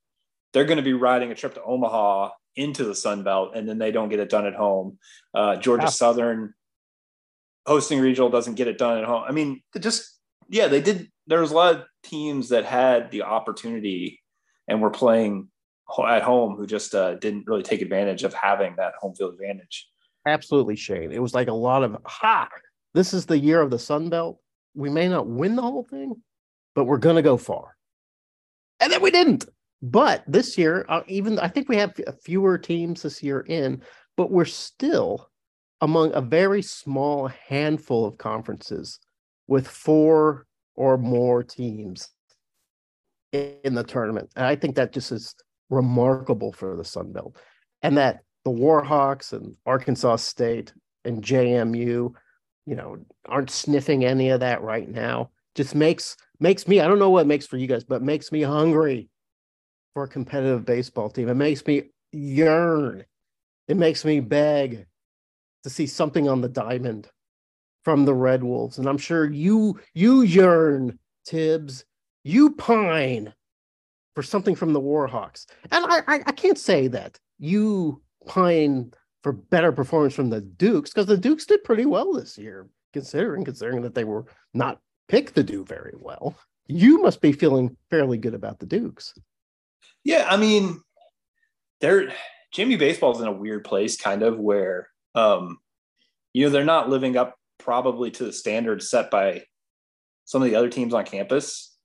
they're 0.53 0.65
going 0.65 0.77
to 0.77 0.83
be 0.83 0.93
riding 0.93 1.31
a 1.31 1.35
trip 1.35 1.53
to 1.55 1.63
Omaha 1.63 2.29
into 2.55 2.85
the 2.85 2.95
Sun 2.95 3.23
Belt, 3.23 3.55
and 3.55 3.67
then 3.67 3.77
they 3.77 3.91
don't 3.91 4.09
get 4.09 4.19
it 4.19 4.29
done 4.29 4.45
at 4.45 4.55
home. 4.55 4.97
Uh, 5.33 5.57
Georgia. 5.57 5.89
Southern 5.89 6.53
hosting 7.65 7.99
regional 7.99 8.29
doesn't 8.29 8.55
get 8.55 8.67
it 8.67 8.77
done 8.77 8.97
at 8.97 9.03
home. 9.03 9.23
I 9.27 9.31
mean, 9.31 9.61
just 9.77 10.17
yeah, 10.49 10.67
they 10.67 10.81
did. 10.81 11.11
There 11.27 11.41
was 11.41 11.51
a 11.51 11.55
lot 11.55 11.75
of 11.75 11.83
teams 12.03 12.49
that 12.49 12.63
had 12.63 13.11
the 13.11 13.23
opportunity 13.23 14.21
and 14.67 14.81
were 14.81 14.89
playing 14.89 15.49
at 16.07 16.23
home 16.23 16.55
who 16.55 16.65
just 16.65 16.95
uh, 16.95 17.15
didn't 17.15 17.47
really 17.47 17.63
take 17.63 17.81
advantage 17.81 18.23
of 18.23 18.33
having 18.33 18.75
that 18.77 18.93
home 18.99 19.13
field 19.13 19.33
advantage. 19.33 19.89
Absolutely, 20.25 20.75
Shane. 20.75 21.11
It 21.11 21.21
was 21.21 21.33
like 21.33 21.47
a 21.47 21.53
lot 21.53 21.83
of 21.83 21.97
ha. 22.05 22.47
This 22.97 23.13
is 23.13 23.27
the 23.27 23.37
year 23.37 23.61
of 23.61 23.69
the 23.69 23.77
Sun 23.77 24.09
Belt. 24.09 24.39
We 24.73 24.89
may 24.89 25.07
not 25.07 25.27
win 25.27 25.55
the 25.55 25.61
whole 25.61 25.83
thing, 25.83 26.15
but 26.73 26.85
we're 26.85 26.97
going 26.97 27.15
to 27.15 27.21
go 27.21 27.37
far. 27.37 27.77
And 28.79 28.91
then 28.91 29.03
we 29.03 29.11
didn't. 29.11 29.45
But 29.83 30.23
this 30.25 30.57
year, 30.57 30.83
uh, 30.89 31.03
even 31.05 31.37
I 31.37 31.47
think 31.47 31.69
we 31.69 31.77
have 31.77 31.93
fewer 32.23 32.57
teams 32.57 33.03
this 33.03 33.21
year 33.21 33.41
in, 33.41 33.83
but 34.15 34.31
we're 34.31 34.45
still 34.45 35.29
among 35.79 36.11
a 36.15 36.21
very 36.21 36.63
small 36.63 37.27
handful 37.27 38.03
of 38.03 38.17
conferences 38.17 38.97
with 39.45 39.67
four 39.67 40.47
or 40.73 40.97
more 40.97 41.43
teams 41.43 42.09
in 43.31 43.75
the 43.75 43.83
tournament. 43.83 44.31
And 44.35 44.47
I 44.47 44.55
think 44.55 44.75
that 44.75 44.91
just 44.91 45.11
is 45.11 45.35
remarkable 45.69 46.51
for 46.51 46.75
the 46.75 46.83
Sun 46.83 47.13
Belt. 47.13 47.37
And 47.83 47.95
that 47.99 48.21
the 48.43 48.49
Warhawks 48.49 49.33
and 49.33 49.55
Arkansas 49.67 50.15
State 50.15 50.73
and 51.05 51.23
JMU, 51.23 52.15
you 52.67 52.75
know, 52.75 52.97
aren't 53.25 53.50
sniffing 53.50 54.03
any 54.03 54.29
of 54.29 54.41
that 54.41 54.62
right 54.62 54.88
now. 54.88 55.31
Just 55.55 55.74
makes 55.74 56.17
makes 56.39 56.67
me, 56.67 56.81
I 56.81 56.88
don't 56.88 57.00
know 57.00 57.09
what 57.09 57.25
makes 57.25 57.47
for 57.47 57.57
you 57.57 57.65
guys, 57.65 57.83
but 57.83 58.03
makes 58.03 58.31
me 58.31 58.41
hungry 58.41 59.09
for 59.93 60.03
a 60.03 60.07
competitive 60.07 60.65
baseball 60.65 61.09
team. 61.09 61.29
It 61.29 61.36
makes 61.36 61.65
me 61.65 61.83
yearn. 62.12 63.05
It 63.67 63.77
makes 63.77 64.05
me 64.05 64.19
beg 64.19 64.86
to 65.63 65.69
see 65.69 65.88
something 65.88 66.29
on 66.29 66.41
the 66.41 66.50
diamond 66.50 67.09
from 67.83 68.05
the 68.05 68.13
Red 68.13 68.43
Wolves. 68.43 68.77
And 68.77 68.88
I'm 68.88 68.97
sure 68.97 69.31
you 69.31 69.79
you 69.95 70.21
yearn, 70.21 71.00
Tibbs, 71.25 71.86
you 72.24 72.51
pine 72.51 73.33
for 74.13 74.24
something 74.24 74.55
from 74.55 74.74
the 74.74 74.81
Warhawks. 74.81 75.45
And 75.71 75.86
I 75.86 76.00
I, 76.05 76.24
I 76.25 76.31
can't 76.33 76.59
say 76.59 76.88
that 76.89 77.17
you 77.39 78.01
pine 78.27 78.91
for 79.27 79.34
better 79.34 79.74
performance 79.74 80.13
from 80.13 80.29
the 80.29 80.39
Dukes 80.39 80.89
because 80.89 81.05
the 81.05 81.17
Dukes 81.17 81.46
did 81.46 81.65
pretty 81.65 81.86
well 81.86 82.13
this 82.13 82.38
year, 82.38 82.69
considering 82.93 83.43
considering 83.43 83.81
that 83.81 83.93
they 83.93 84.05
were 84.05 84.24
not 84.53 84.79
picked 85.10 85.36
to 85.36 85.43
do 85.43 85.65
very 85.65 85.96
well. 86.00 86.38
You 86.67 87.01
must 87.01 87.19
be 87.19 87.34
feeling 87.34 87.75
fairly 87.89 88.17
good 88.17 88.34
about 88.34 88.60
the 88.60 88.65
Dukes. 88.65 89.13
Yeah, 90.05 90.25
I 90.29 90.38
mean, 90.38 90.79
they're 91.81 92.13
JMU 92.55 92.79
baseball's 92.79 93.19
in 93.19 93.27
a 93.27 93.31
weird 93.34 93.65
place, 93.65 93.98
kind 93.98 94.24
of 94.24 94.39
where 94.39 94.88
um, 95.13 95.57
you 96.31 96.46
know 96.46 96.50
they're 96.50 96.63
not 96.63 96.88
living 96.88 97.17
up 97.17 97.36
probably 97.57 98.12
to 98.12 98.24
the 98.24 98.31
standards 98.31 98.89
set 98.89 99.12
by 99.12 99.43
some 100.24 100.41
of 100.41 100.48
the 100.48 100.55
other 100.55 100.69
teams 100.69 100.93
on 100.93 101.03
campus, 101.03 101.75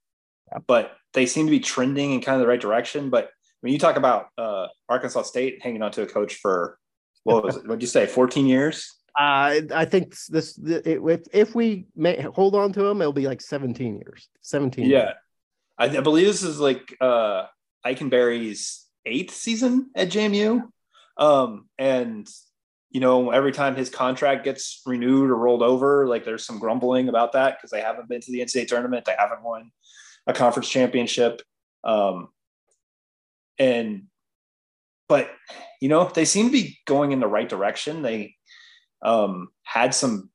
yeah. 0.53 0.59
but 0.69 0.93
they 1.13 1.27
seem 1.27 1.47
to 1.47 1.51
be 1.51 1.59
trending 1.59 2.13
in 2.13 2.21
kind 2.21 2.37
of 2.37 2.41
the 2.41 2.47
right 2.47 2.61
direction. 2.61 3.11
But 3.11 3.31
when 3.63 3.73
you 3.73 3.81
talk 3.81 3.97
about 3.97 4.27
uh, 4.39 4.69
Arkansas 4.89 5.23
State 5.23 5.61
hanging 5.61 5.83
on 5.83 5.91
to 5.91 6.03
a 6.03 6.07
coach 6.07 6.37
for 6.37 6.79
what 7.25 7.45
was 7.45 7.57
it? 7.57 7.67
What'd 7.67 7.83
you 7.83 7.89
say? 7.89 8.07
14 8.07 8.47
years? 8.47 8.93
Uh, 9.19 9.61
I 9.75 9.85
think 9.85 10.17
this 10.29 10.59
it, 10.59 10.87
if 10.87 11.21
if 11.33 11.55
we 11.55 11.87
may 11.95 12.21
hold 12.23 12.55
on 12.55 12.73
to 12.73 12.87
him, 12.87 13.01
it'll 13.03 13.13
be 13.13 13.27
like 13.27 13.43
17 13.43 13.97
years. 13.97 14.29
17. 14.41 14.89
Yeah, 14.89 14.99
years. 14.99 15.15
I, 15.79 15.85
I, 15.99 16.01
believe 16.01 16.27
this 16.27 16.43
is 16.43 16.59
like 16.59 16.97
uh, 16.99 17.45
Ikenberry's 17.85 18.87
eighth 19.05 19.35
season 19.35 19.91
at 19.95 20.09
JMU, 20.09 20.63
um, 21.19 21.69
and 21.79 22.27
you 22.91 23.01
know 23.01 23.31
every 23.31 23.53
time 23.53 23.77
his 23.77 23.91
contract 23.91 24.45
gets 24.45 24.81
renewed 24.87 25.29
or 25.29 25.37
rolled 25.37 25.63
over, 25.63 26.07
like 26.07 26.25
there's 26.25 26.47
some 26.47 26.59
grumbling 26.59 27.11
about 27.11 27.33
that 27.33 27.59
because 27.59 27.71
they 27.71 27.83
haven't 27.83 28.09
been 28.09 28.23
to 28.23 28.33
the 28.33 28.41
NCAA 28.41 28.67
tournament, 28.67 29.05
they 29.05 29.17
haven't 29.19 29.43
won 29.43 29.71
a 30.27 30.33
conference 30.33 30.71
championship. 30.71 31.43
Um, 31.85 32.29
and 33.59 34.05
but 35.07 35.31
you 35.83 35.89
know 35.89 36.09
they 36.15 36.25
seem 36.25 36.47
to 36.47 36.53
be 36.53 36.79
going 36.87 37.11
in 37.11 37.19
the 37.19 37.27
right 37.27 37.49
direction 37.49 38.03
they 38.03 38.37
um 39.03 39.49
had 39.65 39.93
some 39.93 40.31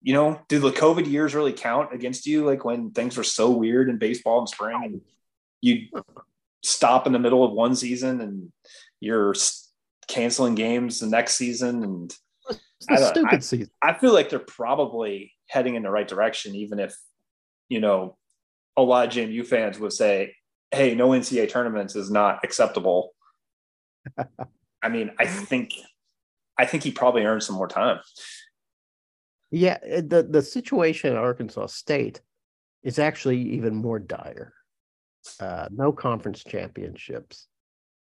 you 0.00 0.14
know 0.14 0.40
do 0.48 0.58
the 0.58 0.70
covid 0.70 1.06
years 1.06 1.34
really 1.34 1.52
count 1.52 1.92
against 1.92 2.26
you 2.26 2.46
like 2.46 2.64
when 2.64 2.90
things 2.90 3.18
were 3.18 3.22
so 3.22 3.50
weird 3.50 3.90
in 3.90 3.98
baseball 3.98 4.40
in 4.40 4.46
spring 4.46 4.80
and 4.82 5.00
you 5.60 5.88
stop 6.64 7.06
in 7.06 7.12
the 7.12 7.18
middle 7.18 7.44
of 7.44 7.52
one 7.52 7.76
season 7.76 8.22
and 8.22 8.50
you're 8.98 9.34
canceling 10.08 10.54
games 10.54 11.00
the 11.00 11.06
next 11.06 11.34
season 11.34 11.84
and 11.84 12.16
I, 12.88 12.96
stupid 12.96 13.34
I, 13.34 13.38
season. 13.40 13.70
I 13.82 13.92
feel 13.92 14.14
like 14.14 14.30
they're 14.30 14.38
probably 14.38 15.34
heading 15.48 15.74
in 15.74 15.82
the 15.82 15.90
right 15.90 16.08
direction 16.08 16.54
even 16.54 16.78
if 16.78 16.96
you 17.68 17.80
know 17.80 18.16
a 18.74 18.82
lot 18.82 19.06
of 19.06 19.12
JMU 19.12 19.46
fans 19.46 19.78
would 19.78 19.92
say 19.92 20.34
hey, 20.72 20.94
no 20.94 21.08
NCAA 21.08 21.50
tournaments 21.50 21.96
is 21.96 22.10
not 22.10 22.40
acceptable. 22.44 23.12
I 24.82 24.88
mean, 24.88 25.10
I 25.18 25.26
think 25.26 25.72
I 26.58 26.66
think 26.66 26.82
he 26.82 26.90
probably 26.90 27.24
earned 27.24 27.42
some 27.42 27.56
more 27.56 27.68
time. 27.68 28.00
Yeah, 29.50 29.78
eh, 29.82 30.02
the 30.06 30.22
the 30.22 30.42
situation 30.42 31.12
at 31.12 31.18
Arkansas 31.18 31.66
State 31.66 32.20
is 32.82 32.98
actually 32.98 33.40
even 33.40 33.74
more 33.74 33.98
dire. 33.98 34.54
Uh, 35.38 35.68
no 35.70 35.92
conference 35.92 36.42
championships, 36.44 37.46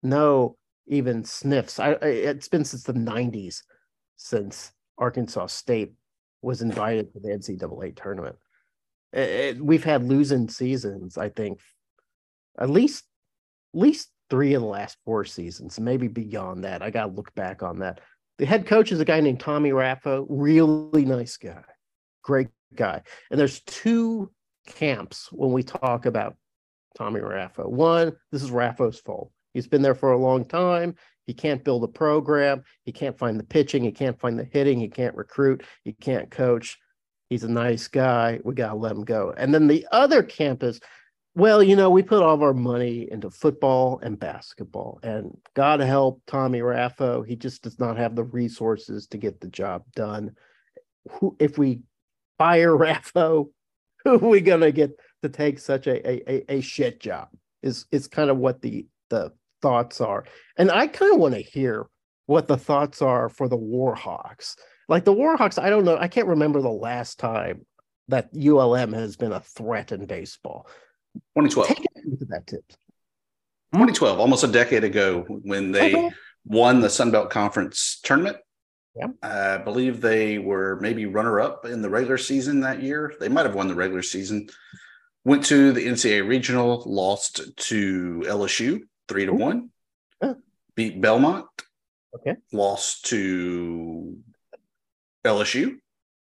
no 0.03 0.57
even 0.87 1.25
sniffs. 1.25 1.79
I, 1.79 1.93
it's 1.93 2.49
been 2.49 2.65
since 2.65 2.85
the 2.85 2.95
'90s 2.95 3.63
since 4.17 4.73
Arkansas 4.99 5.47
State 5.47 5.93
was 6.43 6.63
invited 6.63 7.13
to 7.13 7.21
the 7.21 7.29
NCAA 7.31 7.97
tournament. 7.97 8.37
It, 9.13 9.29
it, 9.29 9.65
we've 9.65 9.85
had 9.85 10.05
losing 10.05 10.49
seasons, 10.49 11.19
I 11.19 11.29
think, 11.29 11.61
at 12.59 12.71
least 12.71 13.05
least 13.75 14.11
three 14.33 14.55
of 14.55 14.62
the 14.62 14.67
last 14.67 14.97
four 15.05 15.27
seasons, 15.27 15.79
maybe 15.79 16.09
beyond 16.09 16.65
that. 16.65 16.81
I 16.81 16.89
got 16.89 17.05
to 17.05 17.12
look 17.12 17.35
back 17.35 17.62
on 17.62 17.81
that. 17.81 18.01
The 18.39 18.47
head 18.47 18.67
coach 18.67 18.91
is 18.91 18.99
a 18.99 19.05
guy 19.05 19.21
named 19.21 19.41
Tommy 19.41 19.73
Raffo, 19.73 20.25
really 20.27 21.05
nice 21.05 21.37
guy, 21.37 21.62
great 22.23 22.49
guy. 22.75 23.03
And 23.31 23.39
there's 23.39 23.61
two 23.61 24.33
camps 24.67 25.29
when 25.33 25.53
we 25.53 25.62
talk 25.62 26.07
about 26.07 26.35
Tommy 26.97 27.21
Raffo. 27.21 27.69
One, 27.69 28.17
this 28.31 28.43
is 28.43 28.51
Raffo's 28.51 29.01
fault. 29.01 29.31
He's 29.53 29.67
been 29.67 29.83
there 29.83 29.95
for 29.95 30.12
a 30.12 30.19
long 30.19 30.47
time. 30.47 30.95
He 31.27 31.35
can't 31.35 31.62
build 31.62 31.85
a 31.85 31.89
program. 31.89 32.65
He 32.87 32.93
can't 32.93 33.19
find 33.19 33.39
the 33.39 33.45
pitching. 33.45 33.85
He 33.85 33.93
can't 33.93 34.19
find 34.19 34.39
the 34.39 34.49
hitting. 34.51 34.81
He 34.81 34.89
can't 34.89 35.15
recruit. 35.15 35.62
He 35.85 35.93
can't 35.93 36.31
coach. 36.31 36.79
He's 37.29 37.45
a 37.45 37.51
nice 37.51 37.87
guy. 37.87 38.41
We 38.45 38.55
got 38.55 38.71
to 38.71 38.77
let 38.77 38.93
him 38.93 39.05
go. 39.05 39.35
And 39.37 39.53
then 39.53 39.67
the 39.67 39.87
other 39.93 40.23
camp 40.23 40.62
is 40.62 40.81
well, 41.35 41.62
you 41.62 41.77
know, 41.77 41.91
we 41.91 42.03
put 42.03 42.23
all 42.23 42.35
of 42.35 42.43
our 42.43 42.53
money 42.53 43.09
into 43.11 43.31
football 43.31 43.99
and 44.03 44.19
basketball, 44.19 45.01
and 45.03 45.37
God 45.55 45.81
help 45.81 46.21
Tommy 46.27 46.61
Raffo, 46.61 47.27
he 47.27 47.37
just 47.37 47.62
does 47.62 47.79
not 47.79 47.97
have 47.97 48.15
the 48.15 48.25
resources 48.25 49.07
to 49.09 49.17
get 49.19 49.41
the 49.41 49.49
job 49.49 49.85
done. 49.95 50.37
Who, 51.11 51.37
if 51.39 51.57
we 51.57 51.81
fire 52.39 52.73
Raffo, 52.77 53.49
who 54.05 54.15
are 54.15 54.29
we 54.29 54.41
gonna 54.41 54.73
get 54.73 54.99
to 55.23 55.29
take 55.29 55.59
such 55.59 55.87
a 55.87 56.07
a, 56.31 56.57
a 56.57 56.61
shit 56.61 57.01
job? 57.01 57.29
Is 57.62 57.87
is 57.91 58.09
kind 58.09 58.29
of 58.29 58.37
what 58.37 58.61
the 58.61 58.87
the 59.09 59.33
thoughts 59.62 60.01
are, 60.01 60.25
and 60.59 60.71
I 60.71 60.87
kind 60.87 61.15
of 61.15 61.21
want 61.21 61.35
to 61.35 61.41
hear 61.41 61.87
what 62.27 62.47
the 62.47 62.57
thoughts 62.57 63.01
are 63.01 63.29
for 63.29 63.49
the 63.49 63.59
Warhawks. 63.59 64.57
Like 64.89 65.05
the 65.05 65.15
Warhawks, 65.15 65.62
I 65.62 65.71
don't 65.71 65.85
know, 65.85 65.97
I 65.97 66.09
can't 66.09 66.29
remember 66.29 66.61
the 66.61 66.69
last 66.69 67.19
time 67.19 67.65
that 68.09 68.31
ULM 68.35 68.93
has 68.93 69.17
been 69.17 69.33
a 69.33 69.41
threat 69.41 69.93
in 69.93 70.07
baseball. 70.07 70.67
2012. 71.14 71.69
Take 71.69 71.85
it 71.95 72.28
that 72.28 72.47
tips. 72.47 72.76
2012, 73.73 74.19
almost 74.21 74.45
a 74.45 74.49
decade 74.49 74.85
ago, 74.85 75.23
when 75.28 75.73
they 75.73 75.95
Okay. 75.95 76.11
won 76.45 76.81
the 76.81 76.90
Sun 76.90 77.11
Belt 77.11 77.31
Conference 77.31 78.00
tournament. 78.02 78.37
Yeah. 78.95 79.07
I 79.23 79.57
believe 79.57 80.00
they 80.02 80.38
were 80.38 80.78
maybe 80.81 81.07
runner 81.07 81.40
up 81.40 81.64
in 81.64 81.81
the 81.81 81.88
regular 81.88 82.19
season 82.19 82.61
that 82.61 82.83
year. 82.83 83.14
They 83.19 83.31
might 83.31 83.47
have 83.47 83.54
won 83.54 83.69
the 83.69 83.75
regular 83.75 84.02
season. 84.02 84.49
Went 85.25 85.47
to 85.47 85.73
the 85.73 85.87
NCAA 85.87 86.28
regional, 86.28 86.83
lost 86.85 87.40
to 87.57 88.23
LSU 88.26 88.81
three 89.09 89.25
to 89.25 89.33
Ooh. 89.33 89.37
one. 89.37 89.71
Yeah. 90.23 90.35
Beat 90.75 91.00
Belmont. 91.00 91.47
Okay. 92.14 92.37
Lost 92.52 93.07
to 93.07 94.19
LSU, 95.25 95.78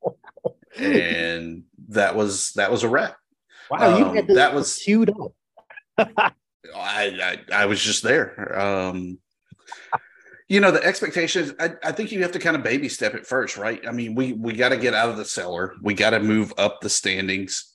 and 0.78 1.64
that 1.90 2.16
was 2.16 2.54
that 2.54 2.72
was 2.72 2.82
a 2.84 2.90
wrap. 2.90 3.18
Wow, 3.70 3.98
you 3.98 4.06
Um, 4.06 4.16
had 4.16 4.28
this 4.28 4.36
that 4.36 4.54
was- 4.54 4.78
queued 4.78 5.10
up. 5.10 5.34
I, 6.00 6.32
I 6.76 7.40
I 7.54 7.66
was 7.66 7.82
just 7.82 8.04
there. 8.04 8.60
Um, 8.60 9.20
you 10.50 10.60
know, 10.60 10.72
the 10.72 10.84
expectations. 10.84 11.54
I, 11.60 11.72
I 11.84 11.92
think 11.92 12.12
you 12.12 12.22
have 12.22 12.32
to 12.34 12.40
kind 12.40 12.56
of 12.56 12.64
baby 12.64 12.88
step 12.90 13.16
it 13.16 13.26
first, 13.26 13.58
right? 13.58 13.86
I 13.88 13.92
mean, 13.92 14.16
we 14.16 14.34
we 14.34 14.54
got 14.54 14.70
to 14.70 14.78
get 14.78 14.94
out 14.94 15.10
of 15.10 15.18
the 15.18 15.26
cellar. 15.26 15.76
We 15.82 15.94
got 15.94 16.12
to 16.12 16.20
move 16.20 16.54
up 16.58 16.82
the 16.82 16.90
standings 16.90 17.74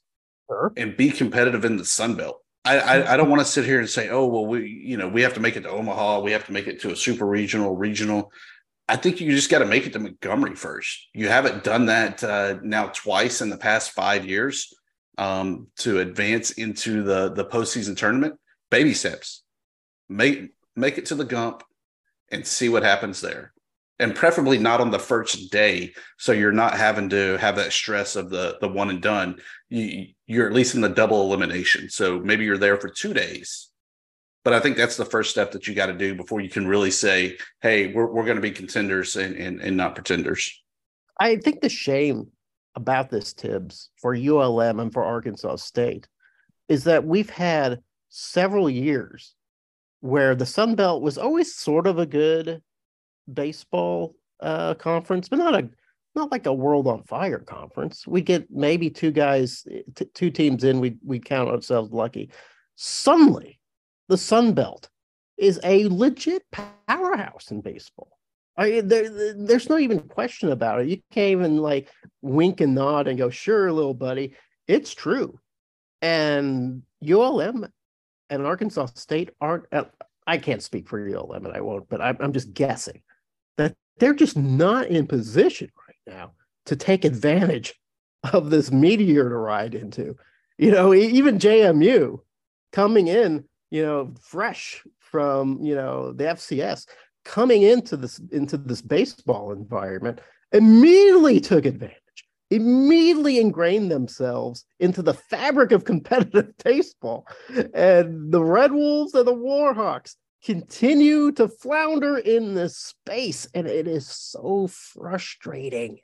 Sure. 0.48 0.72
and 0.76 0.96
be 0.96 1.10
competitive 1.10 1.64
in 1.64 1.76
the 1.76 1.84
Sun 1.84 2.14
Belt. 2.16 2.38
I, 2.64 2.78
I, 2.78 3.14
I 3.14 3.16
don't 3.16 3.28
want 3.30 3.40
to 3.40 3.46
sit 3.46 3.64
here 3.64 3.80
and 3.80 3.88
say, 3.88 4.08
oh 4.08 4.26
well, 4.26 4.46
we 4.46 4.68
you 4.68 4.96
know 4.96 5.08
we 5.08 5.22
have 5.22 5.34
to 5.34 5.40
make 5.40 5.56
it 5.56 5.62
to 5.62 5.70
Omaha, 5.70 6.20
we 6.20 6.32
have 6.32 6.46
to 6.46 6.52
make 6.52 6.66
it 6.66 6.80
to 6.82 6.92
a 6.92 6.96
super 6.96 7.26
regional, 7.26 7.74
regional. 7.76 8.30
I 8.88 8.96
think 8.96 9.20
you 9.20 9.30
just 9.32 9.50
got 9.50 9.60
to 9.60 9.64
make 9.66 9.86
it 9.86 9.92
to 9.94 9.98
Montgomery 9.98 10.54
first. 10.54 11.08
You 11.14 11.28
haven't 11.28 11.64
done 11.64 11.86
that 11.86 12.22
uh, 12.22 12.58
now 12.62 12.88
twice 12.88 13.40
in 13.40 13.48
the 13.50 13.56
past 13.56 13.92
five 13.92 14.26
years 14.26 14.72
um, 15.18 15.68
to 15.78 16.00
advance 16.00 16.52
into 16.52 17.02
the 17.02 17.32
the 17.32 17.44
postseason 17.44 17.96
tournament. 17.96 18.34
Baby 18.70 18.94
steps, 18.94 19.42
make 20.08 20.50
make 20.76 20.98
it 20.98 21.06
to 21.06 21.14
the 21.14 21.24
Gump, 21.24 21.62
and 22.30 22.46
see 22.46 22.68
what 22.68 22.82
happens 22.82 23.20
there, 23.20 23.52
and 23.98 24.14
preferably 24.14 24.58
not 24.58 24.80
on 24.80 24.90
the 24.90 24.98
first 24.98 25.50
day, 25.52 25.92
so 26.18 26.32
you're 26.32 26.52
not 26.52 26.76
having 26.76 27.08
to 27.10 27.36
have 27.38 27.56
that 27.56 27.72
stress 27.72 28.16
of 28.16 28.30
the 28.30 28.56
the 28.60 28.68
one 28.68 28.90
and 28.90 29.02
done. 29.02 29.38
You 29.68 30.06
you're 30.26 30.46
at 30.46 30.54
least 30.54 30.74
in 30.74 30.80
the 30.80 30.88
double 30.88 31.22
elimination, 31.22 31.90
so 31.90 32.18
maybe 32.18 32.44
you're 32.44 32.58
there 32.58 32.78
for 32.78 32.88
two 32.88 33.12
days. 33.12 33.68
But 34.44 34.54
I 34.54 34.60
think 34.60 34.76
that's 34.76 34.96
the 34.96 35.04
first 35.04 35.30
step 35.30 35.52
that 35.52 35.68
you 35.68 35.74
got 35.74 35.86
to 35.86 35.92
do 35.92 36.16
before 36.16 36.40
you 36.40 36.48
can 36.48 36.66
really 36.66 36.90
say, 36.90 37.38
"Hey, 37.60 37.92
we're 37.92 38.10
we're 38.10 38.24
going 38.24 38.36
to 38.36 38.42
be 38.42 38.50
contenders 38.50 39.16
and, 39.16 39.36
and 39.36 39.60
and 39.60 39.76
not 39.76 39.94
pretenders." 39.94 40.62
I 41.20 41.36
think 41.36 41.60
the 41.60 41.68
shame 41.68 42.32
about 42.74 43.10
this 43.10 43.32
Tibbs 43.32 43.90
for 44.00 44.14
ULM 44.14 44.80
and 44.80 44.92
for 44.92 45.04
Arkansas 45.04 45.56
State 45.56 46.08
is 46.68 46.84
that 46.84 47.04
we've 47.04 47.30
had 47.30 47.80
several 48.08 48.68
years 48.68 49.34
where 50.00 50.34
the 50.34 50.46
Sun 50.46 50.74
Belt 50.74 51.02
was 51.02 51.18
always 51.18 51.54
sort 51.54 51.86
of 51.86 51.98
a 51.98 52.06
good 52.06 52.62
baseball 53.32 54.14
uh, 54.40 54.74
conference, 54.74 55.28
but 55.28 55.38
not 55.38 55.54
a 55.54 55.68
not 56.14 56.30
like 56.30 56.44
a 56.44 56.52
world 56.52 56.86
on 56.86 57.02
fire 57.04 57.38
conference. 57.38 58.06
We 58.06 58.20
get 58.20 58.50
maybe 58.50 58.90
two 58.90 59.12
guys, 59.12 59.66
t- 59.94 60.04
two 60.12 60.30
teams 60.30 60.64
in, 60.64 60.80
we 60.80 60.96
we 61.04 61.18
count 61.18 61.48
ourselves 61.48 61.90
lucky. 61.90 62.30
Suddenly, 62.76 63.60
the 64.08 64.18
Sun 64.18 64.52
Belt 64.52 64.90
is 65.38 65.58
a 65.64 65.88
legit 65.88 66.44
powerhouse 66.50 67.50
in 67.50 67.60
baseball. 67.60 68.18
I 68.56 68.80
there, 68.82 69.08
there- 69.08 69.34
there's 69.34 69.68
no 69.70 69.78
even 69.78 70.00
question 70.00 70.50
about 70.50 70.80
it. 70.80 70.88
You 70.88 70.98
can't 71.10 71.30
even 71.32 71.56
like 71.58 71.88
wink 72.20 72.60
and 72.60 72.74
nod 72.74 73.08
and 73.08 73.18
go, 73.18 73.30
"Sure, 73.30 73.72
little 73.72 73.94
buddy, 73.94 74.34
it's 74.66 74.92
true." 74.94 75.38
And 76.00 76.82
ULM 77.02 77.66
and 78.30 78.46
Arkansas 78.46 78.86
State 78.94 79.30
aren't. 79.40 79.64
uh, 79.72 79.84
I 80.26 80.38
can't 80.38 80.62
speak 80.62 80.88
for 80.88 81.00
ULM, 81.00 81.46
and 81.46 81.54
I 81.54 81.60
won't. 81.60 81.88
But 81.88 82.00
I'm, 82.00 82.16
I'm 82.20 82.32
just 82.32 82.52
guessing 82.54 83.02
that 83.58 83.74
they're 83.98 84.14
just 84.14 84.36
not 84.36 84.86
in 84.88 85.06
position 85.06 85.70
right 85.88 86.14
now 86.14 86.32
to 86.66 86.76
take 86.76 87.04
advantage 87.04 87.74
of 88.32 88.50
this 88.50 88.70
meteor 88.70 89.28
to 89.28 89.36
ride 89.36 89.74
into. 89.74 90.16
You 90.58 90.70
know, 90.70 90.94
even 90.94 91.38
JMU 91.38 92.18
coming 92.72 93.08
in, 93.08 93.44
you 93.70 93.82
know, 93.84 94.14
fresh 94.20 94.82
from 94.98 95.60
you 95.62 95.74
know 95.74 96.12
the 96.12 96.24
FCS 96.24 96.86
coming 97.24 97.62
into 97.62 97.96
this 97.96 98.20
into 98.30 98.56
this 98.56 98.82
baseball 98.82 99.52
environment 99.52 100.20
immediately 100.52 101.40
took 101.40 101.64
advantage 101.64 101.98
immediately 102.52 103.40
ingrained 103.40 103.90
themselves 103.90 104.66
into 104.78 105.00
the 105.00 105.14
fabric 105.14 105.72
of 105.72 105.86
competitive 105.86 106.52
baseball. 106.64 107.26
And 107.72 108.30
the 108.30 108.44
red 108.44 108.72
wolves 108.72 109.14
and 109.14 109.26
the 109.26 109.34
warhawks 109.34 110.16
continue 110.44 111.32
to 111.32 111.48
flounder 111.48 112.18
in 112.18 112.54
this 112.54 112.76
space 112.76 113.48
and 113.54 113.66
it 113.66 113.88
is 113.88 114.06
so 114.06 114.66
frustrating. 114.66 115.98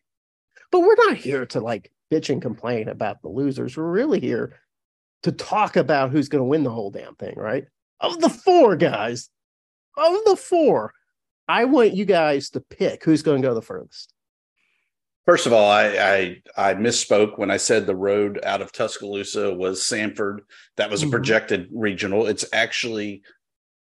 But 0.73 0.81
we're 0.81 0.97
not 1.09 1.19
here 1.19 1.45
to 1.47 1.61
like 1.61 1.93
bitch 2.11 2.31
and 2.31 2.41
complain 2.41 2.89
about 2.89 3.21
the 3.21 3.29
losers. 3.29 3.77
We're 3.77 3.91
really 3.91 4.21
here 4.21 4.59
to 5.25 5.33
talk 5.33 5.77
about 5.77 6.13
who's 6.13 6.31
going 6.31 6.41
to 6.41 6.49
win 6.49 6.63
the 6.63 6.71
whole 6.71 6.91
damn 6.91 7.15
thing 7.17 7.35
right? 7.37 7.65
Of 8.01 8.21
the 8.21 8.31
four 8.31 8.75
guys 8.77 9.29
of 9.99 10.25
the 10.25 10.37
four 10.37 10.95
I 11.49 11.65
want 11.65 11.95
you 11.95 12.05
guys 12.05 12.51
to 12.51 12.61
pick 12.61 13.05
who's 13.05 13.23
going 13.23 13.41
to 13.43 13.49
go 13.49 13.55
the 13.55 13.63
furthest. 13.63 14.13
First 15.25 15.47
of 15.47 15.53
all, 15.53 15.71
I, 15.71 15.87
I 16.57 16.71
I 16.71 16.75
misspoke 16.75 17.39
when 17.39 17.51
I 17.51 17.59
said 17.59 17.87
the 17.87 17.97
road 17.97 18.41
out 18.45 18.63
of 18.63 18.73
Tuscaloosa 18.73 19.53
was 19.55 19.81
Samford. 19.81 20.39
That 20.77 20.91
was 20.91 21.03
a 21.03 21.07
Mhm. 21.07 21.11
projected 21.11 21.69
regional. 21.73 22.27
It's 22.27 22.47
actually 22.53 23.23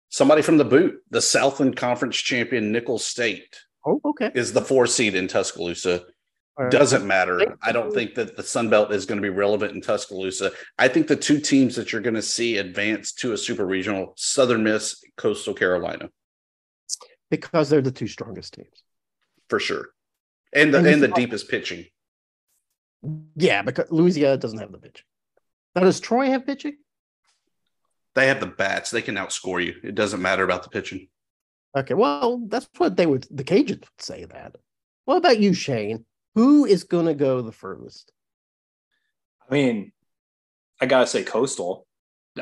somebody 0.08 0.42
from 0.42 0.58
the 0.58 0.64
boot. 0.64 0.96
The 1.10 1.20
Southland 1.20 1.76
Conference 1.76 2.16
champion 2.16 2.72
Nicholls 2.72 3.04
State 3.04 3.56
Oh, 3.86 4.00
okay. 4.04 4.32
is 4.34 4.52
the 4.52 4.62
four 4.62 4.86
seed 4.88 5.14
in 5.14 5.28
Tuscaloosa. 5.28 6.06
Right. 6.58 6.72
Doesn't 6.72 7.06
matter. 7.06 7.56
I 7.62 7.70
don't 7.70 7.92
think 7.94 8.16
that 8.16 8.36
the 8.36 8.42
Sun 8.42 8.68
Belt 8.68 8.90
is 8.92 9.06
going 9.06 9.18
to 9.18 9.22
be 9.22 9.28
relevant 9.28 9.76
in 9.76 9.80
Tuscaloosa. 9.80 10.50
I 10.76 10.88
think 10.88 11.06
the 11.06 11.14
two 11.14 11.38
teams 11.38 11.76
that 11.76 11.92
you're 11.92 12.00
going 12.02 12.14
to 12.14 12.22
see 12.22 12.56
advance 12.58 13.12
to 13.12 13.30
a 13.32 13.38
super 13.38 13.64
regional, 13.64 14.12
Southern 14.16 14.64
Miss, 14.64 15.00
Coastal 15.16 15.54
Carolina, 15.54 16.10
Because 17.30 17.68
they're 17.70 17.82
the 17.82 17.90
two 17.92 18.06
strongest 18.08 18.54
teams. 18.54 18.82
for 19.48 19.60
sure. 19.60 19.88
And 20.52 20.72
the 20.74 20.78
And 20.78 20.86
and 20.86 21.02
the 21.02 21.08
thought- 21.08 21.16
deepest 21.16 21.48
pitching. 21.48 21.86
Yeah, 23.36 23.62
because 23.62 23.90
Louisiana 23.90 24.36
doesn't 24.36 24.58
have 24.58 24.72
the 24.72 24.78
pitching. 24.78 25.04
Now, 25.74 25.82
does 25.82 26.00
Troy 26.00 26.26
have 26.26 26.44
pitching? 26.46 26.76
They 28.14 28.26
have 28.26 28.40
the 28.40 28.46
bats. 28.46 28.90
They 28.90 29.02
can 29.02 29.14
outscore 29.14 29.64
you. 29.64 29.76
It 29.84 29.94
doesn't 29.94 30.20
matter 30.20 30.42
about 30.44 30.64
the 30.64 30.68
pitching. 30.70 31.08
Okay, 31.76 31.94
well, 31.94 32.38
that's 32.48 32.68
what 32.78 32.96
they 32.96 33.06
would, 33.06 33.26
the 33.30 33.44
Cajuns 33.44 33.80
would 33.80 33.88
say 34.00 34.24
that. 34.24 34.56
What 35.04 35.16
about 35.18 35.38
you, 35.38 35.54
Shane? 35.54 36.04
Who 36.34 36.64
is 36.64 36.84
going 36.84 37.06
to 37.06 37.14
go 37.14 37.40
the 37.42 37.52
furthest? 37.52 38.12
I 39.48 39.54
mean, 39.54 39.92
I 40.80 40.86
gotta 40.86 41.06
say 41.06 41.22
Coastal. 41.24 41.86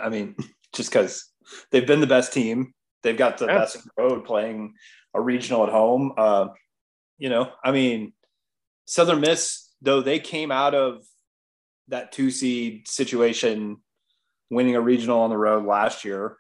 I 0.01 0.09
mean, 0.09 0.35
just 0.73 0.91
because 0.91 1.31
they've 1.71 1.87
been 1.87 2.01
the 2.01 2.07
best 2.07 2.33
team, 2.33 2.73
they've 3.07 3.17
got 3.17 3.39
the 3.39 3.47
Yeah. 3.47 3.59
best 3.59 3.79
road 3.97 4.25
playing 4.25 4.75
a 5.15 5.21
regional 5.21 5.63
at 5.65 5.71
home. 5.71 6.13
Uh, 6.17 6.49
you 7.19 7.31
know, 7.31 7.53
I 7.65 7.71
mean, 7.73 8.13
Southern 8.85 9.21
Miss 9.21 9.63
though 9.83 10.01
they 10.01 10.19
came 10.19 10.51
out 10.51 10.75
of 10.75 11.05
that 11.89 12.11
two 12.11 12.31
seed 12.31 12.89
situation, 12.89 13.77
winning 14.51 14.75
a 14.75 14.81
regional 14.81 15.21
on 15.21 15.31
the 15.31 15.39
road 15.39 15.65
last 15.65 16.05
year. 16.05 16.37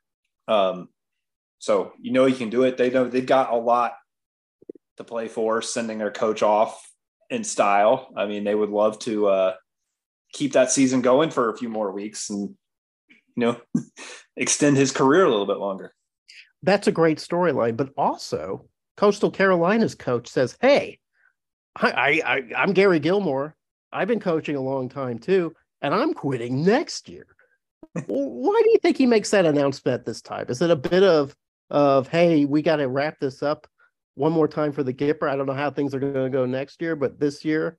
Um, 0.49 0.89
so 1.59 1.93
you 2.01 2.13
know 2.13 2.27
you 2.27 2.35
can 2.35 2.51
do 2.51 2.65
it. 2.65 2.77
They 2.77 2.91
know 2.91 3.09
they've 3.09 3.25
got 3.25 3.53
a 3.53 3.57
lot 3.57 3.95
to 4.97 5.05
play 5.05 5.29
for, 5.29 5.63
sending 5.63 5.99
their 5.99 6.11
coach 6.11 6.43
off 6.43 6.91
in 7.31 7.45
style. 7.45 8.13
I 8.17 8.27
mean, 8.27 8.45
they 8.45 8.55
would 8.55 8.71
love 8.71 8.99
to 9.01 9.27
uh, 9.29 9.55
keep 10.33 10.53
that 10.53 10.71
season 10.73 11.03
going 11.03 11.31
for 11.31 11.51
a 11.51 11.57
few 11.57 11.69
more 11.69 11.93
weeks 11.93 12.31
and 12.31 12.57
you 13.09 13.17
know 13.37 13.61
extend 14.37 14.77
his 14.77 14.91
career 14.93 15.25
a 15.25 15.31
little 15.31 15.47
bit 15.47 15.59
longer. 15.59 15.95
That's 16.67 16.89
a 16.89 16.93
great 16.93 17.19
storyline, 17.19 17.77
but 17.77 17.91
also 17.97 18.67
Coastal 18.97 19.31
Carolina's 19.31 19.95
coach 19.95 20.27
says, 20.27 20.59
"Hey, 20.61 20.99
I, 21.77 21.91
I, 21.91 22.09
I 22.35 22.43
I'm 22.57 22.73
Gary 22.73 22.99
Gilmore. 22.99 23.55
I've 23.93 24.09
been 24.09 24.21
coaching 24.21 24.57
a 24.57 24.61
long 24.61 24.89
time 24.89 25.21
too, 25.21 25.55
and 25.81 25.95
I'm 25.95 26.13
quitting 26.13 26.65
next 26.65 27.09
year." 27.09 27.29
Why 28.07 28.61
do 28.65 28.71
you 28.71 28.79
think 28.83 28.97
he 28.97 29.07
makes 29.07 29.31
that 29.31 29.47
announcement 29.47 30.05
this 30.05 30.21
time? 30.21 30.47
Is 30.49 30.61
it 30.61 30.73
a 30.73 30.77
bit 30.77 31.05
of 31.05 31.37
of 31.71 32.09
hey, 32.09 32.45
we 32.47 32.63
got 32.63 32.77
to 32.77 32.89
wrap 32.89 33.21
this 33.21 33.45
up 33.45 33.69
one 34.17 34.33
more 34.33 34.49
time 34.49 34.73
for 34.73 34.83
the 34.83 34.93
Gipper? 34.93 35.29
I 35.29 35.37
don't 35.37 35.47
know 35.47 35.53
how 35.53 35.71
things 35.71 35.95
are 35.95 36.01
going 36.01 36.15
to 36.15 36.31
go 36.31 36.47
next 36.47 36.83
year, 36.83 36.97
but 36.97 37.21
this 37.21 37.45
year, 37.45 37.79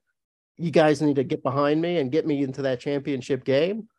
you 0.56 0.72
guys 0.72 1.02
need 1.02 1.18
to 1.18 1.26
get 1.26 1.44
behind 1.44 1.82
me 1.82 1.98
and 1.98 2.10
get 2.10 2.26
me 2.26 2.42
into 2.42 2.62
that 2.62 2.80
championship 2.80 3.44
game. 3.44 3.90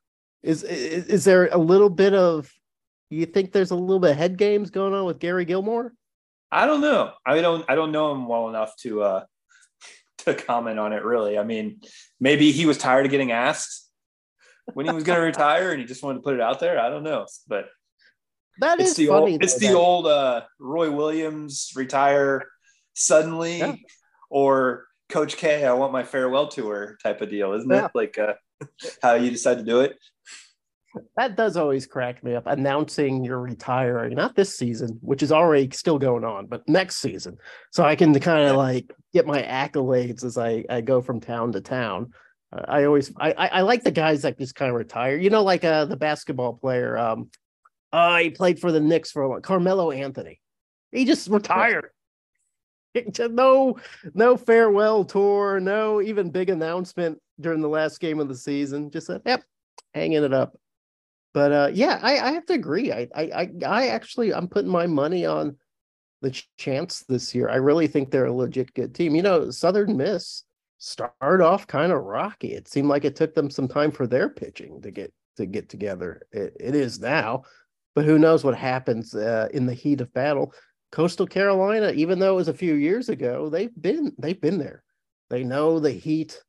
Is 0.43 0.63
is, 0.63 1.05
is 1.09 1.25
there 1.25 1.49
a 1.49 1.59
little 1.59 1.91
bit 1.91 2.15
of 2.15 2.51
you 3.17 3.27
think 3.27 3.53
there's 3.53 3.71
a 3.71 3.77
little 3.77 4.01
bit 4.01 4.13
of 4.13 4.17
head 4.17 4.37
games 4.37 4.71
going 4.71 4.93
on 4.95 5.05
with 5.07 5.19
Gary 5.19 5.45
Gilmore? 5.45 5.93
I 6.51 6.67
don't 6.67 6.81
know. 6.81 7.13
I 7.27 7.41
don't 7.41 7.65
I 7.69 7.75
don't 7.75 7.93
know 7.93 8.13
him 8.13 8.27
well 8.27 8.49
enough 8.49 8.75
to 8.81 9.03
uh 9.03 9.25
to 10.19 10.35
comment 10.35 10.79
on 10.79 10.93
it 10.93 11.05
really. 11.05 11.39
I 11.39 11.45
mean, 11.45 11.81
maybe 12.21 12.53
he 12.53 12.67
was 12.67 12.79
tired 12.79 13.05
of 13.07 13.11
getting 13.11 13.33
asked 13.33 13.89
when 14.75 14.87
he 14.87 14.93
was 14.93 15.05
going 15.05 15.19
to 15.21 15.25
retire 15.25 15.71
and 15.73 15.81
he 15.81 15.87
just 15.87 16.03
wanted 16.03 16.19
to 16.19 16.23
put 16.23 16.35
it 16.35 16.41
out 16.41 16.61
there. 16.61 16.79
I 16.81 16.89
don't 16.91 17.03
know. 17.05 17.27
But 17.47 17.69
That 18.61 18.81
it's 18.81 18.91
is 18.91 18.97
the 18.97 19.07
funny. 19.07 19.33
old, 19.33 19.43
it's 19.43 19.55
though, 19.59 19.69
the 19.69 19.75
old 19.75 20.07
uh, 20.07 20.43
Roy 20.59 20.91
Williams 20.91 21.73
retire 21.77 22.47
suddenly, 22.95 23.59
Yeah. 23.59 23.75
or 24.31 24.87
Coach 25.09 25.37
K, 25.37 25.65
I 25.65 25.73
want 25.73 25.93
my 25.93 26.03
farewell 26.05 26.49
tour 26.49 26.99
type 27.03 27.21
of 27.23 27.31
deal, 27.31 27.53
isn't 27.55 27.71
Yeah. 27.71 27.87
it? 27.87 27.91
Like 27.95 28.19
uh, 28.19 28.35
how 29.03 29.15
you 29.15 29.31
decide 29.31 29.59
to 29.59 29.65
do 29.65 29.81
it. 29.81 29.97
That 31.17 31.37
does 31.37 31.57
always 31.57 31.87
crack 31.87 32.23
me 32.23 32.35
up 32.35 32.47
announcing 32.47 33.25
you're 33.25 33.41
retiring 33.41 34.15
not 34.15 34.35
this 34.35 34.57
season 34.57 34.99
which 35.01 35.23
is 35.23 35.33
already 35.33 35.69
still 35.71 35.99
going 35.99 36.25
on 36.25 36.47
but 36.47 36.69
next 36.69 36.97
season. 36.97 37.37
So 37.71 37.85
i 37.85 37.97
can 37.97 38.19
kind 38.21 38.49
of 38.49 38.57
like 38.57 38.93
get 39.13 39.27
my 39.27 39.43
accolades 39.43 40.25
as 40.25 40.39
i 40.39 40.65
i 40.71 40.81
go 40.81 41.01
from 41.01 41.21
town 41.21 41.53
to 41.53 41.61
town. 41.61 42.13
Uh, 42.53 42.63
i 42.69 42.85
always 42.85 43.13
I, 43.19 43.33
I 43.33 43.47
i 43.49 43.61
like 43.63 43.85
the 43.85 43.91
guys 43.91 44.23
that 44.23 44.39
just 44.39 44.55
kind 44.55 44.71
of 44.71 44.77
retire. 44.77 45.17
You 45.17 45.31
know 45.31 45.43
like 45.43 45.65
uh 45.65 45.85
the 45.85 45.97
basketball 45.97 46.55
player 46.55 46.97
um 46.97 47.31
uh 47.93 48.19
he 48.19 48.31
played 48.31 48.61
for 48.61 48.73
the 48.73 48.81
Knicks 48.81 49.11
for 49.11 49.23
a 49.23 49.29
while 49.29 49.41
carmelo 49.41 49.91
anthony. 49.91 50.41
He 50.93 51.05
just 51.05 51.29
retired. 51.29 51.91
No 53.19 53.79
no 54.15 54.37
farewell 54.37 55.05
tour 55.05 55.61
no 55.61 56.01
even 56.01 56.31
big 56.31 56.51
announcement 56.51 57.19
during 57.39 57.61
the 57.61 57.69
last 57.69 58.01
game 58.01 58.19
of 58.19 58.29
the 58.29 58.37
season. 58.37 58.91
Just 58.91 59.07
said 59.07 59.23
yep 59.25 59.45
hanging 59.95 60.25
it 60.25 60.33
up 60.33 60.57
but 61.35 61.53
uh, 61.53 61.71
yeah, 61.73 61.99
I, 62.03 62.19
I 62.19 62.33
have 62.33 62.47
to 62.47 62.55
agree. 62.55 62.93
I, 62.93 63.09
I 63.15 63.51
I 63.67 63.89
actually 63.89 64.33
I'm 64.33 64.49
putting 64.49 64.71
my 64.71 64.87
money 64.87 65.27
on 65.27 65.57
the 66.23 66.31
Ch- 66.31 66.49
Chants 66.57 67.05
this 67.09 67.35
year. 67.35 67.49
I 67.49 67.57
really 67.57 67.87
think 67.87 68.11
they're 68.11 68.27
a 68.27 68.33
legit 68.33 68.75
good 68.75 68.95
team. 68.95 69.15
You 69.15 69.23
know, 69.23 69.51
Southern 69.51 69.97
Miss 69.97 70.45
started 70.79 71.45
off 71.45 71.67
kind 71.67 71.93
of 71.93 72.05
rocky. 72.05 72.55
It 72.55 72.69
seemed 72.69 72.89
like 72.89 73.05
it 73.05 73.17
took 73.17 73.35
them 73.35 73.51
some 73.51 73.69
time 73.69 73.91
for 73.91 74.07
their 74.07 74.29
pitching 74.29 74.81
to 74.83 74.91
get 74.91 75.13
to 75.37 75.47
get 75.47 75.69
together. 75.69 76.23
It, 76.33 76.57
it 76.59 76.75
is 76.75 76.99
now, 76.99 77.43
but 77.95 78.05
who 78.05 78.19
knows 78.19 78.43
what 78.45 78.57
happens 78.57 79.15
uh, 79.15 79.49
in 79.53 79.67
the 79.67 79.75
heat 79.75 80.01
of 80.01 80.13
battle. 80.13 80.53
Coastal 80.91 81.27
Carolina, 81.27 81.93
even 81.93 82.19
though 82.19 82.33
it 82.33 82.37
was 82.37 82.49
a 82.49 82.55
few 82.55 82.75
years 82.75 83.11
ago, 83.11 83.51
they've 83.51 83.75
been 83.81 84.13
they've 84.19 84.41
been 84.41 84.59
there. 84.59 84.83
They 85.31 85.45
know 85.45 85.79
the 85.79 85.93
heat 85.93 86.43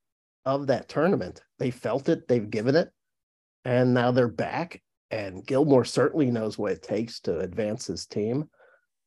of 0.46 0.68
that 0.68 0.88
tournament. 0.88 1.42
They 1.58 1.72
felt 1.72 2.08
it. 2.08 2.28
They've 2.28 2.50
given 2.50 2.76
it 2.76 2.90
and 3.66 3.94
now 3.94 4.12
they're 4.12 4.28
back. 4.28 4.82
And 5.12 5.46
Gilmore 5.46 5.86
certainly 5.86 6.30
knows 6.30 6.58
what 6.58 6.74
it 6.74 6.84
takes 6.84 7.20
to 7.22 7.40
advance 7.40 7.88
his 7.88 8.06
team. 8.06 8.50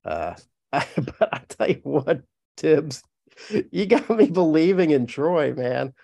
Uh, 0.04 0.34
but 0.72 1.28
I 1.32 1.40
tell 1.48 1.70
you 1.70 1.80
what, 1.82 2.22
Tibbs, 2.56 3.02
you 3.70 3.86
got 3.86 4.10
me 4.10 4.28
believing 4.28 4.90
in 4.90 5.06
Troy, 5.06 5.54
man. 5.54 5.94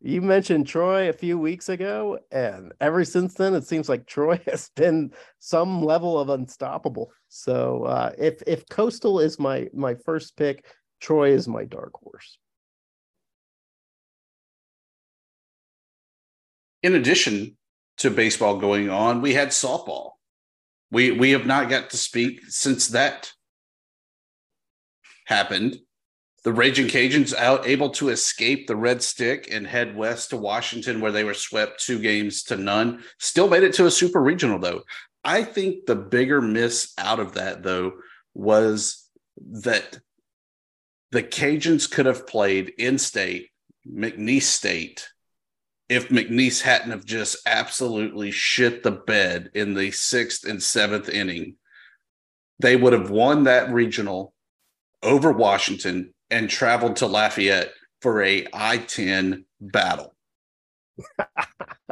You 0.00 0.20
mentioned 0.20 0.66
Troy 0.66 1.08
a 1.08 1.12
few 1.12 1.38
weeks 1.38 1.68
ago, 1.68 2.18
and 2.32 2.72
ever 2.80 3.04
since 3.04 3.34
then, 3.34 3.54
it 3.54 3.64
seems 3.64 3.88
like 3.88 4.06
Troy 4.06 4.40
has 4.46 4.70
been 4.74 5.12
some 5.38 5.84
level 5.84 6.18
of 6.18 6.28
unstoppable. 6.28 7.12
So, 7.28 7.84
uh, 7.84 8.12
if 8.18 8.42
if 8.46 8.68
Coastal 8.68 9.20
is 9.20 9.38
my 9.38 9.68
my 9.72 9.94
first 9.94 10.36
pick, 10.36 10.66
Troy 11.00 11.30
is 11.30 11.46
my 11.46 11.64
dark 11.64 11.92
horse. 11.94 12.38
in 16.82 16.94
addition 16.94 17.56
to 18.02 18.10
baseball 18.10 18.58
going 18.58 18.90
on, 18.90 19.22
we 19.22 19.34
had 19.34 19.48
softball. 19.48 20.12
We 20.90 21.10
we 21.10 21.30
have 21.30 21.46
not 21.46 21.70
got 21.70 21.90
to 21.90 21.96
speak 21.96 22.40
since 22.48 22.88
that 22.88 23.32
happened. 25.26 25.78
The 26.44 26.52
Raging 26.52 26.88
Cajuns 26.88 27.32
out 27.34 27.66
able 27.68 27.90
to 27.90 28.08
escape 28.08 28.66
the 28.66 28.74
red 28.74 29.00
stick 29.00 29.48
and 29.52 29.64
head 29.64 29.96
west 29.96 30.30
to 30.30 30.36
Washington, 30.36 31.00
where 31.00 31.12
they 31.12 31.22
were 31.22 31.34
swept 31.34 31.80
two 31.80 32.00
games 32.00 32.42
to 32.44 32.56
none. 32.56 33.04
Still 33.18 33.48
made 33.48 33.62
it 33.62 33.74
to 33.74 33.86
a 33.86 33.90
super 33.90 34.20
regional, 34.20 34.58
though. 34.58 34.82
I 35.24 35.44
think 35.44 35.86
the 35.86 35.94
bigger 35.94 36.40
miss 36.40 36.92
out 36.98 37.20
of 37.20 37.34
that, 37.34 37.62
though, 37.62 37.92
was 38.34 39.08
that 39.36 40.00
the 41.12 41.22
Cajuns 41.22 41.88
could 41.88 42.06
have 42.06 42.26
played 42.26 42.72
in 42.76 42.98
state, 42.98 43.50
McNeese 43.86 44.42
State, 44.42 45.08
if 45.92 46.08
McNeese 46.08 46.62
hadn't 46.62 46.90
have 46.90 47.04
just 47.04 47.36
absolutely 47.44 48.30
shit 48.30 48.82
the 48.82 48.90
bed 48.90 49.50
in 49.52 49.74
the 49.74 49.90
sixth 49.90 50.48
and 50.48 50.62
seventh 50.62 51.10
inning, 51.10 51.56
they 52.60 52.76
would 52.76 52.94
have 52.94 53.10
won 53.10 53.44
that 53.44 53.70
regional 53.70 54.32
over 55.02 55.32
Washington 55.32 56.14
and 56.30 56.48
traveled 56.48 56.96
to 56.96 57.06
Lafayette 57.06 57.72
for 58.00 58.22
a 58.22 58.46
I-10 58.54 59.44
battle. 59.60 60.14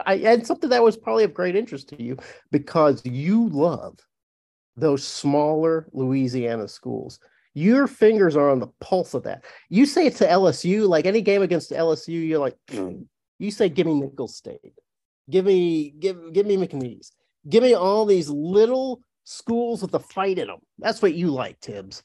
I 0.06 0.14
and 0.14 0.46
something 0.46 0.70
that 0.70 0.82
was 0.82 0.96
probably 0.96 1.24
of 1.24 1.34
great 1.34 1.54
interest 1.54 1.90
to 1.90 2.02
you 2.02 2.16
because 2.50 3.04
you 3.04 3.50
love 3.50 3.98
those 4.76 5.06
smaller 5.06 5.88
Louisiana 5.92 6.68
schools. 6.68 7.18
Your 7.52 7.86
fingers 7.86 8.34
are 8.34 8.48
on 8.48 8.60
the 8.60 8.68
pulse 8.80 9.12
of 9.12 9.24
that. 9.24 9.44
You 9.68 9.84
say 9.84 10.06
it 10.06 10.16
to 10.16 10.26
LSU, 10.26 10.88
like 10.88 11.04
any 11.04 11.20
game 11.20 11.42
against 11.42 11.70
LSU, 11.70 12.26
you're 12.26 12.38
like, 12.38 12.56
"Mm." 12.70 13.04
You 13.40 13.50
say, 13.50 13.68
give 13.68 13.87
me 13.87 13.94
Nicholls 13.94 14.37
State, 14.37 14.74
give 15.29 15.44
me, 15.44 15.90
give, 15.90 16.33
give 16.33 16.46
me 16.46 16.57
McNeese, 16.57 17.11
give 17.48 17.62
me 17.62 17.74
all 17.74 18.05
these 18.05 18.29
little 18.29 19.00
schools 19.24 19.83
with 19.83 19.94
a 19.94 20.00
fight 20.00 20.38
in 20.38 20.48
them. 20.48 20.59
That's 20.79 21.03
what 21.03 21.14
you 21.14 21.31
like, 21.31 21.61
Tibbs. 21.61 22.03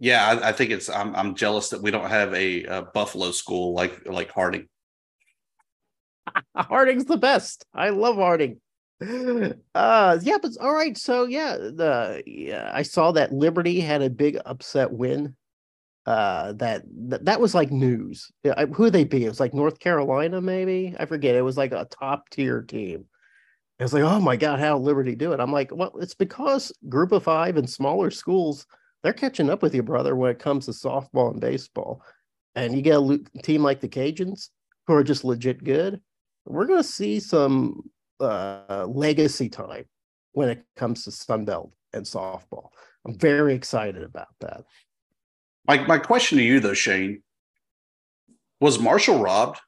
Yeah, 0.00 0.26
I, 0.26 0.50
I 0.50 0.52
think 0.52 0.70
it's. 0.70 0.88
I'm, 0.88 1.14
I'm 1.16 1.34
jealous 1.34 1.70
that 1.70 1.82
we 1.82 1.90
don't 1.90 2.08
have 2.08 2.32
a, 2.32 2.62
a 2.64 2.82
Buffalo 2.82 3.32
school 3.32 3.74
like 3.74 4.06
like 4.06 4.30
Harding. 4.30 4.68
Harding's 6.56 7.06
the 7.06 7.16
best. 7.16 7.66
I 7.74 7.90
love 7.90 8.16
Harding. 8.16 8.60
Uh 9.00 10.18
yeah, 10.22 10.38
but 10.42 10.52
all 10.60 10.72
right. 10.72 10.96
So 10.96 11.24
yeah, 11.24 11.56
the 11.56 12.22
yeah, 12.26 12.70
I 12.72 12.82
saw 12.82 13.12
that 13.12 13.32
Liberty 13.32 13.80
had 13.80 14.02
a 14.02 14.10
big 14.10 14.38
upset 14.44 14.92
win. 14.92 15.36
Uh 16.08 16.52
that 16.54 16.82
that, 17.10 17.24
that 17.24 17.40
was 17.40 17.54
like 17.54 17.70
news. 17.70 18.30
I- 18.44 18.66
who 18.66 18.90
they 18.90 19.04
be? 19.04 19.24
It 19.24 19.28
was 19.28 19.40
like 19.40 19.54
North 19.54 19.78
Carolina, 19.78 20.40
maybe. 20.40 20.94
I 20.98 21.04
forget. 21.06 21.34
It 21.34 21.42
was 21.42 21.56
like 21.56 21.72
a 21.72 21.88
top 21.90 22.30
tier 22.30 22.62
team. 22.62 23.04
It 23.78 23.82
was 23.84 23.92
like, 23.92 24.02
oh 24.02 24.20
my 24.20 24.36
god, 24.36 24.58
how 24.58 24.78
Liberty 24.78 25.14
do 25.14 25.32
it? 25.32 25.40
I'm 25.40 25.52
like, 25.52 25.70
well, 25.74 25.92
it's 26.00 26.14
because 26.14 26.72
Group 26.88 27.12
of 27.12 27.22
Five 27.24 27.56
and 27.56 27.68
smaller 27.68 28.10
schools 28.10 28.66
they're 29.02 29.12
catching 29.12 29.50
up 29.50 29.62
with 29.62 29.74
you, 29.74 29.82
brother, 29.82 30.16
when 30.16 30.30
it 30.30 30.38
comes 30.38 30.66
to 30.66 30.72
softball 30.72 31.30
and 31.30 31.40
baseball. 31.40 32.02
And 32.54 32.74
you 32.74 32.82
get 32.82 32.96
a 32.98 33.42
team 33.42 33.62
like 33.62 33.80
the 33.80 33.88
Cajuns 33.88 34.48
who 34.86 34.94
are 34.94 35.04
just 35.04 35.24
legit 35.24 35.62
good. 35.62 36.00
We're 36.46 36.66
going 36.66 36.82
to 36.82 36.88
see 36.88 37.20
some 37.20 37.90
uh, 38.20 38.86
legacy 38.88 39.48
time 39.48 39.84
when 40.32 40.48
it 40.48 40.64
comes 40.76 41.04
to 41.04 41.10
Sunbelt 41.10 41.70
and 41.92 42.04
softball. 42.04 42.70
I'm 43.06 43.16
very 43.16 43.54
excited 43.54 44.02
about 44.02 44.34
that. 44.40 44.64
My 45.68 45.78
my 45.86 45.98
question 45.98 46.38
to 46.38 46.44
you 46.44 46.58
though, 46.58 46.74
Shane, 46.74 47.22
was 48.60 48.78
Marshall 48.78 49.20
robbed 49.20 49.60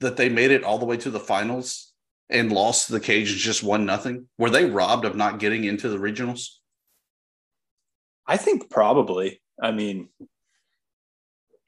that 0.00 0.16
they 0.16 0.28
made 0.28 0.50
it 0.50 0.64
all 0.64 0.78
the 0.78 0.86
way 0.86 0.96
to 0.96 1.10
the 1.10 1.20
finals 1.20 1.92
and 2.30 2.50
lost 2.50 2.88
the 2.88 2.98
Cajuns 2.98 3.36
just 3.36 3.62
one 3.62 3.84
nothing? 3.84 4.28
Were 4.38 4.50
they 4.50 4.64
robbed 4.64 5.04
of 5.04 5.14
not 5.14 5.38
getting 5.38 5.64
into 5.64 5.88
the 5.88 5.98
regionals? 5.98 6.48
I 8.26 8.38
think 8.38 8.70
probably. 8.70 9.42
I 9.62 9.70
mean, 9.72 10.08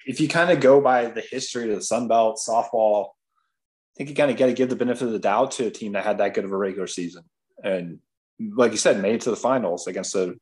if 0.06 0.20
you 0.20 0.28
kind 0.28 0.50
of 0.50 0.60
go 0.60 0.80
by 0.80 1.06
the 1.06 1.20
history 1.20 1.68
of 1.68 1.76
the 1.76 1.82
Sun 1.82 2.08
Belt 2.08 2.40
softball, 2.46 3.08
I 3.08 3.92
think 3.98 4.10
you 4.10 4.16
kind 4.16 4.30
of 4.30 4.36
got 4.36 4.46
to 4.46 4.52
give 4.54 4.70
the 4.70 4.76
benefit 4.76 5.06
of 5.06 5.12
the 5.12 5.18
doubt 5.18 5.52
to 5.52 5.66
a 5.66 5.70
team 5.70 5.92
that 5.92 6.04
had 6.04 6.18
that 6.18 6.34
good 6.34 6.44
of 6.44 6.52
a 6.52 6.56
regular 6.56 6.86
season. 6.86 7.24
And 7.62 7.98
like 8.40 8.72
you 8.72 8.78
said, 8.78 9.00
made 9.00 9.16
it 9.16 9.20
to 9.22 9.30
the 9.30 9.36
finals 9.36 9.86
against 9.86 10.14
a 10.14 10.34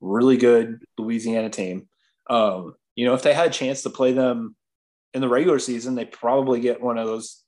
really 0.00 0.36
good 0.36 0.82
Louisiana 0.98 1.50
team. 1.50 1.88
Um, 2.30 2.76
you 2.94 3.04
know, 3.04 3.14
if 3.14 3.22
they 3.22 3.34
had 3.34 3.48
a 3.48 3.52
chance 3.52 3.82
to 3.82 3.90
play 3.90 4.12
them 4.12 4.56
in 5.12 5.20
the 5.20 5.28
regular 5.28 5.58
season, 5.58 5.94
they 5.94 6.04
probably 6.04 6.60
get 6.60 6.80
one 6.80 6.96
of 6.96 7.06
those, 7.06 7.42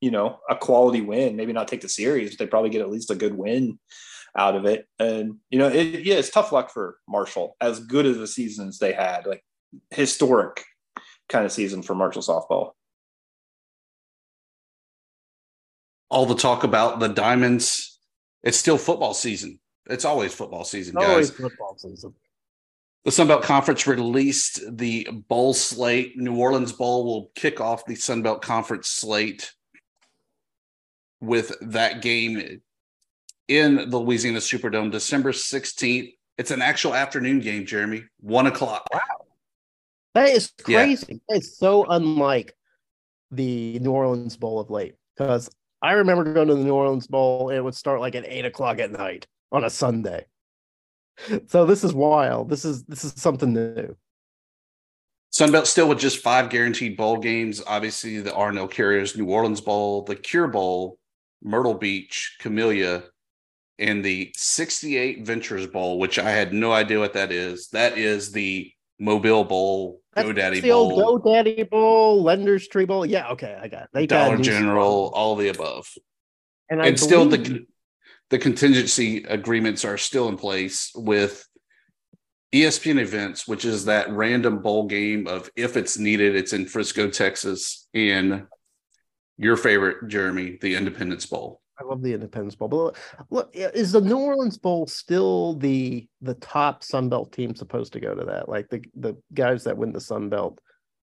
you 0.00 0.10
know, 0.10 0.40
a 0.50 0.56
quality 0.56 1.00
win. 1.00 1.36
Maybe 1.36 1.52
not 1.52 1.68
take 1.68 1.80
the 1.80 1.88
series, 1.88 2.30
but 2.30 2.38
they 2.38 2.50
probably 2.50 2.70
get 2.70 2.82
at 2.82 2.90
least 2.90 3.10
a 3.10 3.14
good 3.14 3.34
win 3.34 3.78
out 4.36 4.56
of 4.56 4.66
it. 4.66 4.86
And 4.98 5.36
you 5.48 5.58
know, 5.58 5.68
it, 5.68 6.04
yeah, 6.04 6.16
it's 6.16 6.30
tough 6.30 6.52
luck 6.52 6.70
for 6.70 6.98
Marshall. 7.08 7.56
As 7.60 7.80
good 7.80 8.04
as 8.04 8.18
the 8.18 8.26
seasons 8.26 8.78
they 8.78 8.92
had, 8.92 9.26
like 9.26 9.42
historic 9.90 10.64
kind 11.28 11.44
of 11.44 11.52
season 11.52 11.82
for 11.82 11.94
Marshall 11.94 12.22
softball. 12.22 12.72
All 16.08 16.26
the 16.26 16.36
talk 16.36 16.64
about 16.64 17.00
the 17.00 17.08
Diamonds, 17.08 17.98
it's 18.42 18.58
still 18.58 18.78
football 18.78 19.14
season. 19.14 19.58
It's 19.88 20.04
always 20.04 20.34
football 20.34 20.64
season, 20.64 20.94
guys. 20.94 21.08
Always 21.08 21.30
football 21.30 21.76
season. 21.78 22.14
The 23.06 23.12
Sun 23.12 23.28
Belt 23.28 23.44
Conference 23.44 23.86
released 23.86 24.60
the 24.78 25.06
bowl 25.28 25.54
slate. 25.54 26.18
New 26.18 26.34
Orleans 26.34 26.72
Bowl 26.72 27.04
will 27.04 27.30
kick 27.36 27.60
off 27.60 27.86
the 27.86 27.94
Sun 27.94 28.22
Belt 28.22 28.42
Conference 28.42 28.88
slate 28.88 29.52
with 31.20 31.54
that 31.60 32.02
game 32.02 32.60
in 33.46 33.90
the 33.90 33.96
Louisiana 33.96 34.40
Superdome, 34.40 34.90
December 34.90 35.30
16th. 35.30 36.14
It's 36.36 36.50
an 36.50 36.60
actual 36.60 36.96
afternoon 36.96 37.38
game, 37.38 37.64
Jeremy, 37.64 38.02
one 38.18 38.48
o'clock. 38.48 38.84
Wow. 38.92 39.00
That 40.14 40.30
is 40.30 40.52
Yeah. 40.66 40.82
crazy. 40.82 41.20
It's 41.28 41.56
so 41.56 41.84
unlike 41.88 42.56
the 43.30 43.78
New 43.78 43.92
Orleans 43.92 44.36
Bowl 44.36 44.58
of 44.58 44.68
late 44.68 44.96
because 45.16 45.48
I 45.80 45.92
remember 45.92 46.24
going 46.34 46.48
to 46.48 46.56
the 46.56 46.64
New 46.64 46.74
Orleans 46.74 47.06
Bowl 47.06 47.50
it 47.50 47.60
would 47.60 47.76
start 47.76 48.00
like 48.00 48.16
at 48.16 48.26
eight 48.26 48.44
o'clock 48.44 48.80
at 48.80 48.90
night. 48.90 49.28
on 49.52 49.62
a 49.62 49.70
Sunday. 49.70 50.26
So 51.46 51.64
this 51.66 51.82
is 51.84 51.94
wild. 51.94 52.48
This 52.50 52.64
is 52.64 52.84
this 52.84 53.04
is 53.04 53.12
something 53.16 53.52
new. 53.52 53.96
Sunbelt 55.32 55.66
still 55.66 55.88
with 55.88 55.98
just 55.98 56.22
five 56.22 56.50
guaranteed 56.50 56.96
bowl 56.96 57.18
games. 57.18 57.62
Obviously, 57.66 58.20
the 58.20 58.34
R+L 58.34 58.68
Carriers 58.68 59.16
New 59.16 59.26
Orleans 59.26 59.60
Bowl, 59.60 60.02
the 60.02 60.16
Cure 60.16 60.48
Bowl, 60.48 60.98
Myrtle 61.42 61.74
Beach, 61.74 62.36
Camellia, 62.40 63.04
and 63.78 64.02
the 64.04 64.32
68 64.36 65.26
Ventures 65.26 65.66
Bowl, 65.66 65.98
which 65.98 66.18
I 66.18 66.30
had 66.30 66.54
no 66.54 66.72
idea 66.72 66.98
what 66.98 67.12
that 67.14 67.32
is. 67.32 67.68
That 67.68 67.98
is 67.98 68.32
the 68.32 68.70
Mobile 68.98 69.44
Bowl, 69.44 70.00
That's 70.14 70.26
GoDaddy 70.26 70.62
the 70.62 70.70
old 70.70 70.94
Bowl, 70.94 71.20
GoDaddy 71.20 71.68
Bowl, 71.68 72.24
LendingTree 72.24 72.86
Bowl. 72.86 73.04
Yeah, 73.04 73.28
okay, 73.32 73.58
I 73.60 73.68
got 73.68 73.82
it. 73.84 73.88
They 73.92 74.06
got 74.06 74.24
Dollar 74.24 74.36
new 74.38 74.42
General, 74.42 75.08
stuff. 75.08 75.18
all 75.18 75.36
the 75.36 75.48
above. 75.48 75.92
and, 76.70 76.80
and 76.80 76.88
I 76.88 76.94
still 76.94 77.26
the 77.26 77.36
believe- 77.38 77.66
the 78.30 78.38
contingency 78.38 79.24
agreements 79.24 79.84
are 79.84 79.98
still 79.98 80.28
in 80.28 80.36
place 80.36 80.90
with 80.94 81.46
ESPN 82.52 82.98
events, 82.98 83.46
which 83.46 83.64
is 83.64 83.84
that 83.84 84.10
random 84.10 84.60
bowl 84.60 84.86
game 84.86 85.26
of 85.26 85.50
if 85.56 85.76
it's 85.76 85.98
needed, 85.98 86.34
it's 86.34 86.52
in 86.52 86.66
Frisco, 86.66 87.10
Texas, 87.10 87.88
and 87.94 88.46
your 89.38 89.56
favorite, 89.56 90.08
Jeremy, 90.08 90.58
the 90.60 90.74
Independence 90.74 91.26
Bowl. 91.26 91.60
I 91.78 91.84
love 91.84 92.02
the 92.02 92.14
Independence 92.14 92.54
Bowl. 92.54 92.68
But 92.68 92.96
look, 93.30 93.50
is 93.52 93.92
the 93.92 94.00
New 94.00 94.16
Orleans 94.16 94.56
Bowl 94.56 94.86
still 94.86 95.54
the 95.54 96.08
the 96.22 96.34
top 96.34 96.82
Sun 96.82 97.10
Belt 97.10 97.32
team 97.32 97.54
supposed 97.54 97.92
to 97.92 98.00
go 98.00 98.14
to 98.14 98.24
that? 98.24 98.48
Like 98.48 98.68
the 98.70 98.82
the 98.94 99.16
guys 99.34 99.64
that 99.64 99.76
win 99.76 99.92
the 99.92 100.00
Sun 100.00 100.30
Belt, 100.30 100.58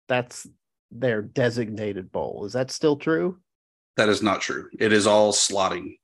that's 0.09 0.46
their 0.92 1.22
designated 1.22 2.12
bowl. 2.12 2.44
Is 2.44 2.52
that 2.52 2.70
still 2.70 2.96
true? 2.96 3.38
That 3.96 4.09
is 4.09 4.22
not 4.22 4.40
true. 4.40 4.68
It 4.78 4.92
is 4.92 5.06
all 5.06 5.33
slotting. 5.33 5.98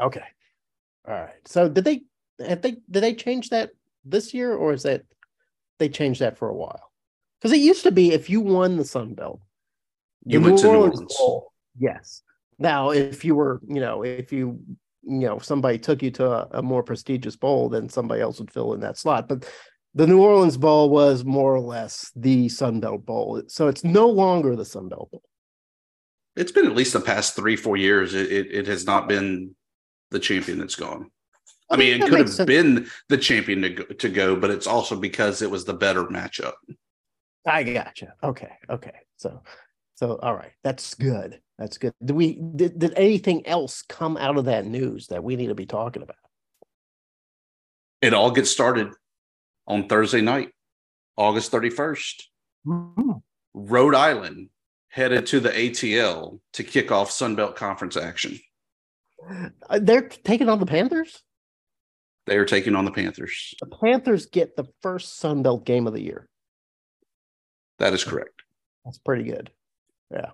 Okay. 0.00 0.24
All 1.08 1.14
right. 1.14 1.46
So 1.46 1.68
did 1.68 1.84
they 1.84 2.02
have 2.46 2.60
they 2.60 2.72
did 2.90 3.00
they 3.02 3.14
change 3.14 3.48
that 3.50 3.70
this 4.04 4.34
year 4.34 4.54
or 4.54 4.74
is 4.74 4.82
that 4.82 5.02
they 5.78 5.88
changed 5.88 6.20
that 6.20 6.36
for 6.36 6.48
a 6.48 6.54
while? 6.54 6.92
Because 7.40 7.56
it 7.56 7.60
used 7.60 7.84
to 7.84 7.92
be 7.92 8.12
if 8.12 8.28
you 8.28 8.40
won 8.40 8.76
the 8.76 8.84
Sun 8.84 9.14
Belt, 9.14 9.40
You 10.24 10.40
went 10.40 10.58
to 10.58 10.66
New 10.66 10.74
Orleans. 10.74 11.16
Bowl, 11.16 11.52
yes. 11.78 12.22
Now, 12.58 12.90
if 12.90 13.24
you 13.24 13.34
were, 13.36 13.60
you 13.68 13.80
know, 13.80 14.02
if 14.02 14.32
you, 14.32 14.60
you 15.04 15.20
know, 15.20 15.38
somebody 15.38 15.78
took 15.78 16.02
you 16.02 16.10
to 16.12 16.26
a, 16.28 16.48
a 16.58 16.62
more 16.62 16.82
prestigious 16.82 17.36
bowl, 17.36 17.68
then 17.68 17.88
somebody 17.88 18.20
else 18.20 18.40
would 18.40 18.50
fill 18.50 18.74
in 18.74 18.80
that 18.80 18.98
slot. 18.98 19.28
But 19.28 19.48
the 19.94 20.06
New 20.06 20.20
Orleans 20.20 20.56
Bowl 20.56 20.90
was 20.90 21.24
more 21.24 21.54
or 21.54 21.60
less 21.60 22.10
the 22.16 22.48
Sun 22.48 22.80
Belt 22.80 23.06
Bowl. 23.06 23.42
So 23.46 23.68
it's 23.68 23.84
no 23.84 24.08
longer 24.08 24.56
the 24.56 24.64
Sun 24.64 24.88
Belt 24.88 25.10
Bowl. 25.12 25.22
It's 26.36 26.52
been 26.52 26.66
at 26.66 26.74
least 26.74 26.92
the 26.92 27.00
past 27.00 27.36
three, 27.36 27.56
four 27.56 27.76
years. 27.76 28.14
It, 28.14 28.30
it, 28.30 28.46
it 28.52 28.66
has 28.66 28.84
not 28.84 29.08
been 29.08 29.54
the 30.10 30.18
champion 30.18 30.58
that's 30.58 30.76
gone. 30.76 31.10
I 31.70 31.76
mean, 31.76 32.02
it 32.02 32.08
could 32.08 32.18
have 32.18 32.30
sense. 32.30 32.46
been 32.46 32.88
the 33.08 33.18
champion 33.18 33.62
to 33.62 33.68
go, 33.70 33.84
to 33.84 34.08
go, 34.08 34.36
but 34.36 34.50
it's 34.50 34.66
also 34.66 34.96
because 34.96 35.42
it 35.42 35.50
was 35.50 35.64
the 35.64 35.74
better 35.74 36.04
matchup. 36.04 36.54
I 37.46 37.62
gotcha. 37.62 38.14
Okay. 38.22 38.52
Okay. 38.70 38.94
So, 39.16 39.42
so 39.94 40.18
all 40.22 40.34
right. 40.34 40.52
That's 40.64 40.94
good. 40.94 41.40
That's 41.58 41.76
good. 41.76 41.92
Did 42.02 42.16
we 42.16 42.34
did, 42.34 42.78
did 42.78 42.94
anything 42.96 43.46
else 43.46 43.82
come 43.82 44.16
out 44.16 44.38
of 44.38 44.46
that 44.46 44.64
news 44.66 45.08
that 45.08 45.22
we 45.22 45.36
need 45.36 45.48
to 45.48 45.54
be 45.54 45.66
talking 45.66 46.02
about? 46.02 46.16
It 48.00 48.14
all 48.14 48.30
gets 48.30 48.50
started 48.50 48.92
on 49.66 49.88
Thursday 49.88 50.20
night, 50.20 50.50
August 51.16 51.52
31st. 51.52 52.22
Hmm. 52.64 53.12
Rhode 53.54 53.94
Island 53.94 54.50
headed 54.88 55.26
to 55.26 55.40
the 55.40 55.50
ATL 55.50 56.40
to 56.54 56.64
kick 56.64 56.92
off 56.92 57.10
Sunbelt 57.10 57.56
Conference 57.56 57.96
action. 57.96 58.38
Uh, 59.68 59.78
They're 59.80 60.08
taking 60.08 60.48
on 60.48 60.60
the 60.60 60.66
Panthers. 60.66 61.22
They 62.26 62.36
are 62.36 62.44
taking 62.44 62.74
on 62.76 62.84
the 62.84 62.90
Panthers. 62.90 63.54
The 63.60 63.66
Panthers 63.66 64.26
get 64.26 64.54
the 64.56 64.66
first 64.82 65.18
Sun 65.18 65.42
Belt 65.42 65.64
game 65.64 65.86
of 65.86 65.94
the 65.94 66.02
year. 66.02 66.28
That 67.78 67.94
is 67.94 68.04
correct. 68.04 68.42
That's 68.84 68.98
pretty 68.98 69.24
good. 69.24 69.50
Yeah. 70.12 70.30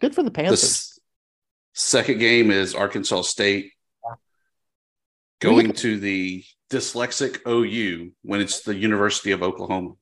Good 0.00 0.14
for 0.14 0.22
the 0.22 0.30
The 0.30 0.34
Panthers. 0.34 0.62
s- 0.64 0.98
second 1.74 2.18
game 2.18 2.50
is 2.50 2.74
Arkansas 2.74 3.22
State 3.22 3.72
going 5.40 5.66
get- 5.66 5.76
to 5.78 5.98
the 6.00 6.44
dyslexic 6.70 7.40
OU 7.46 8.12
when 8.22 8.40
it's 8.40 8.62
the 8.62 8.74
University 8.74 9.30
of 9.30 9.42
Oklahoma. 9.42 9.92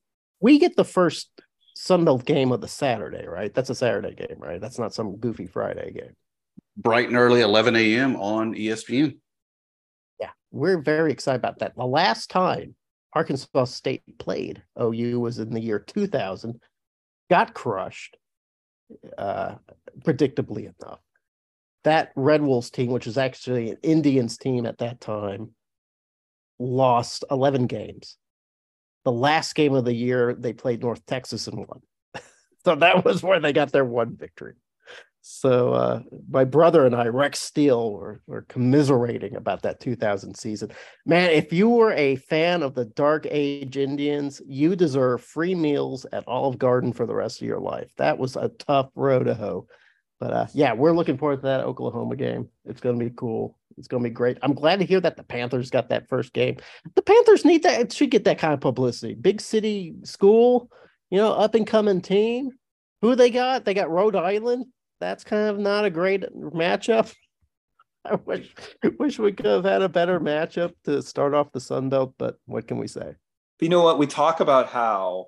we 0.40 0.58
get 0.58 0.76
the 0.76 0.84
first 0.84 1.28
Sun 1.76 2.04
Belt 2.04 2.24
game 2.24 2.52
of 2.52 2.60
the 2.60 2.68
Saturday, 2.68 3.26
right? 3.26 3.52
That's 3.52 3.70
a 3.70 3.74
Saturday 3.74 4.14
game, 4.14 4.36
right? 4.38 4.60
That's 4.60 4.78
not 4.78 4.94
some 4.94 5.16
goofy 5.16 5.46
Friday 5.46 5.90
game. 5.92 6.14
Bright 6.76 7.08
and 7.08 7.16
early, 7.16 7.40
11 7.40 7.76
a.m. 7.76 8.16
on 8.16 8.54
ESPN. 8.54 9.16
Yeah, 10.20 10.30
we're 10.50 10.80
very 10.80 11.12
excited 11.12 11.38
about 11.38 11.60
that. 11.60 11.76
The 11.76 11.84
last 11.84 12.30
time 12.30 12.74
Arkansas 13.12 13.64
State 13.66 14.02
played 14.18 14.62
OU 14.80 15.20
was 15.20 15.38
in 15.38 15.50
the 15.50 15.60
year 15.60 15.78
2000, 15.78 16.60
got 17.30 17.54
crushed, 17.54 18.16
uh, 19.16 19.54
predictably 20.00 20.72
enough. 20.80 21.00
That 21.84 22.12
Red 22.16 22.42
Wolves 22.42 22.70
team, 22.70 22.90
which 22.90 23.06
was 23.06 23.18
actually 23.18 23.70
an 23.70 23.76
Indians 23.82 24.36
team 24.36 24.66
at 24.66 24.78
that 24.78 25.00
time, 25.00 25.50
lost 26.58 27.24
11 27.30 27.66
games. 27.66 28.16
The 29.04 29.12
last 29.12 29.54
game 29.54 29.74
of 29.74 29.84
the 29.84 29.94
year, 29.94 30.34
they 30.34 30.52
played 30.52 30.82
North 30.82 31.04
Texas 31.06 31.46
and 31.46 31.58
won. 31.58 31.82
so 32.64 32.74
that 32.76 33.04
was 33.04 33.22
where 33.22 33.38
they 33.38 33.52
got 33.52 33.70
their 33.70 33.84
one 33.84 34.16
victory. 34.16 34.54
So 35.26 35.72
uh, 35.72 36.02
my 36.28 36.44
brother 36.44 36.84
and 36.84 36.94
I, 36.94 37.06
Rex 37.06 37.40
Steele, 37.40 37.92
were, 37.92 38.20
were 38.26 38.42
commiserating 38.42 39.36
about 39.36 39.62
that 39.62 39.80
2000 39.80 40.36
season. 40.36 40.70
Man, 41.06 41.30
if 41.30 41.50
you 41.50 41.70
were 41.70 41.92
a 41.92 42.16
fan 42.16 42.62
of 42.62 42.74
the 42.74 42.84
Dark 42.84 43.26
Age 43.30 43.78
Indians, 43.78 44.42
you 44.46 44.76
deserve 44.76 45.22
free 45.22 45.54
meals 45.54 46.04
at 46.12 46.28
Olive 46.28 46.58
Garden 46.58 46.92
for 46.92 47.06
the 47.06 47.14
rest 47.14 47.40
of 47.40 47.48
your 47.48 47.58
life. 47.58 47.90
That 47.96 48.18
was 48.18 48.36
a 48.36 48.50
tough 48.58 48.90
road 48.94 49.24
to 49.24 49.34
hoe. 49.34 49.66
But 50.20 50.32
uh, 50.34 50.46
yeah, 50.52 50.74
we're 50.74 50.92
looking 50.92 51.16
forward 51.16 51.36
to 51.36 51.46
that 51.46 51.64
Oklahoma 51.64 52.16
game. 52.16 52.50
It's 52.66 52.82
going 52.82 52.98
to 52.98 53.04
be 53.06 53.10
cool. 53.16 53.58
It's 53.78 53.88
going 53.88 54.02
to 54.02 54.10
be 54.10 54.14
great. 54.14 54.36
I'm 54.42 54.52
glad 54.52 54.78
to 54.80 54.84
hear 54.84 55.00
that 55.00 55.16
the 55.16 55.24
Panthers 55.24 55.70
got 55.70 55.88
that 55.88 56.06
first 56.06 56.34
game. 56.34 56.58
The 56.96 57.02
Panthers 57.02 57.46
need 57.46 57.62
that. 57.62 57.94
Should 57.94 58.10
get 58.10 58.24
that 58.24 58.38
kind 58.38 58.52
of 58.52 58.60
publicity. 58.60 59.14
Big 59.14 59.40
city 59.40 59.94
school, 60.02 60.70
you 61.08 61.16
know, 61.16 61.32
up 61.32 61.54
and 61.54 61.66
coming 61.66 62.02
team. 62.02 62.50
Who 63.00 63.14
they 63.14 63.30
got? 63.30 63.64
They 63.64 63.72
got 63.72 63.88
Rhode 63.88 64.16
Island. 64.16 64.66
That's 65.00 65.24
kind 65.24 65.48
of 65.48 65.58
not 65.58 65.84
a 65.84 65.90
great 65.90 66.22
matchup. 66.34 67.12
I 68.04 68.16
wish 68.16 68.54
wish 68.98 69.18
we 69.18 69.32
could 69.32 69.46
have 69.46 69.64
had 69.64 69.80
a 69.82 69.88
better 69.88 70.20
matchup 70.20 70.74
to 70.84 71.00
start 71.02 71.32
off 71.32 71.52
the 71.52 71.60
Sun 71.60 71.88
Belt, 71.88 72.14
but 72.18 72.36
what 72.44 72.68
can 72.68 72.76
we 72.78 72.86
say? 72.86 73.14
But 73.58 73.62
you 73.62 73.68
know 73.70 73.82
what? 73.82 73.98
We 73.98 74.06
talk 74.06 74.40
about 74.40 74.68
how 74.68 75.26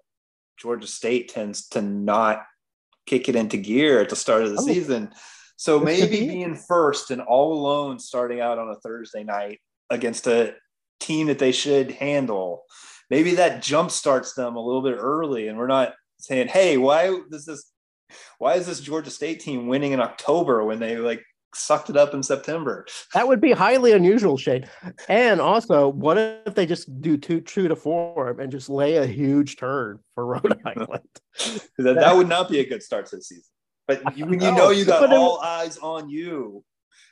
Georgia 0.59 0.87
State 0.87 1.29
tends 1.31 1.68
to 1.68 1.81
not 1.81 2.44
kick 3.07 3.29
it 3.29 3.37
into 3.37 3.57
gear 3.57 4.00
at 4.00 4.09
the 4.11 4.16
start 4.16 4.42
of 4.42 4.50
the 4.50 4.59
Oh. 4.61 4.66
season. 4.66 5.11
So 5.57 5.81
maybe 5.81 6.20
be 6.20 6.29
being 6.29 6.55
first 6.55 7.11
and 7.11 7.22
all 7.22 7.55
alone 7.55 7.98
starting 7.98 8.40
out 8.40 8.59
on 8.59 8.68
a 8.68 8.79
Thursday 8.81 9.24
night 9.24 9.61
against 9.88 10.26
a 10.26 10.55
team 11.00 11.29
that 11.29 11.38
they 11.38 11.52
should 11.52 11.92
handle, 11.92 12.64
maybe 13.09 13.37
that 13.37 13.62
jump 13.62 13.90
starts 13.90 14.35
them 14.35 14.57
a 14.57 14.61
little 14.61 14.83
bit 14.83 14.96
early. 14.98 15.48
And 15.48 15.57
we're 15.57 15.66
not 15.66 15.94
saying, 16.18 16.48
hey, 16.48 16.76
why 16.76 17.20
does 17.31 17.46
this 17.46 17.72
why 18.38 18.55
is 18.55 18.66
this 18.66 18.81
Georgia 18.81 19.11
State 19.11 19.40
team 19.40 19.66
winning 19.66 19.92
in 19.92 20.01
October 20.01 20.64
when 20.64 20.79
they 20.79 20.97
like 20.97 21.23
sucked 21.55 21.90
it 21.90 21.97
up 21.97 22.14
in 22.14 22.23
September? 22.23 22.87
That 23.14 23.29
would 23.29 23.40
be 23.40 23.53
highly 23.53 23.92
unusual, 23.92 24.37
Shane. 24.37 24.69
And 25.09 25.40
also, 25.40 25.88
what 25.88 26.19
if 26.19 26.55
they 26.55 26.66
just 26.66 27.01
do 27.01 27.16
two 27.16 27.40
true 27.40 27.69
to 27.69 27.77
form 27.77 28.40
and 28.40 28.51
just 28.51 28.69
lay 28.69 28.97
a 28.97 29.07
huge 29.07 29.57
turn 29.57 29.99
for 30.14 30.27
Rhode 30.27 30.61
Island? 30.66 31.03
that, 31.79 31.95
that 31.95 32.16
would 32.16 32.29
not 32.29 32.49
be 32.49 32.61
a 32.61 32.69
good 32.69 32.83
start 32.83 33.07
to 33.07 33.16
the 33.16 33.23
season. 33.23 33.45
But 33.88 34.16
you, 34.16 34.27
when 34.27 34.40
you 34.40 34.51
No, 34.51 34.57
know 34.57 34.71
you 34.71 34.85
got 34.85 35.01
but 35.01 35.12
it- 35.12 35.19
all 35.19 35.38
eyes 35.40 35.79
on 35.79 36.09
you, 36.11 36.64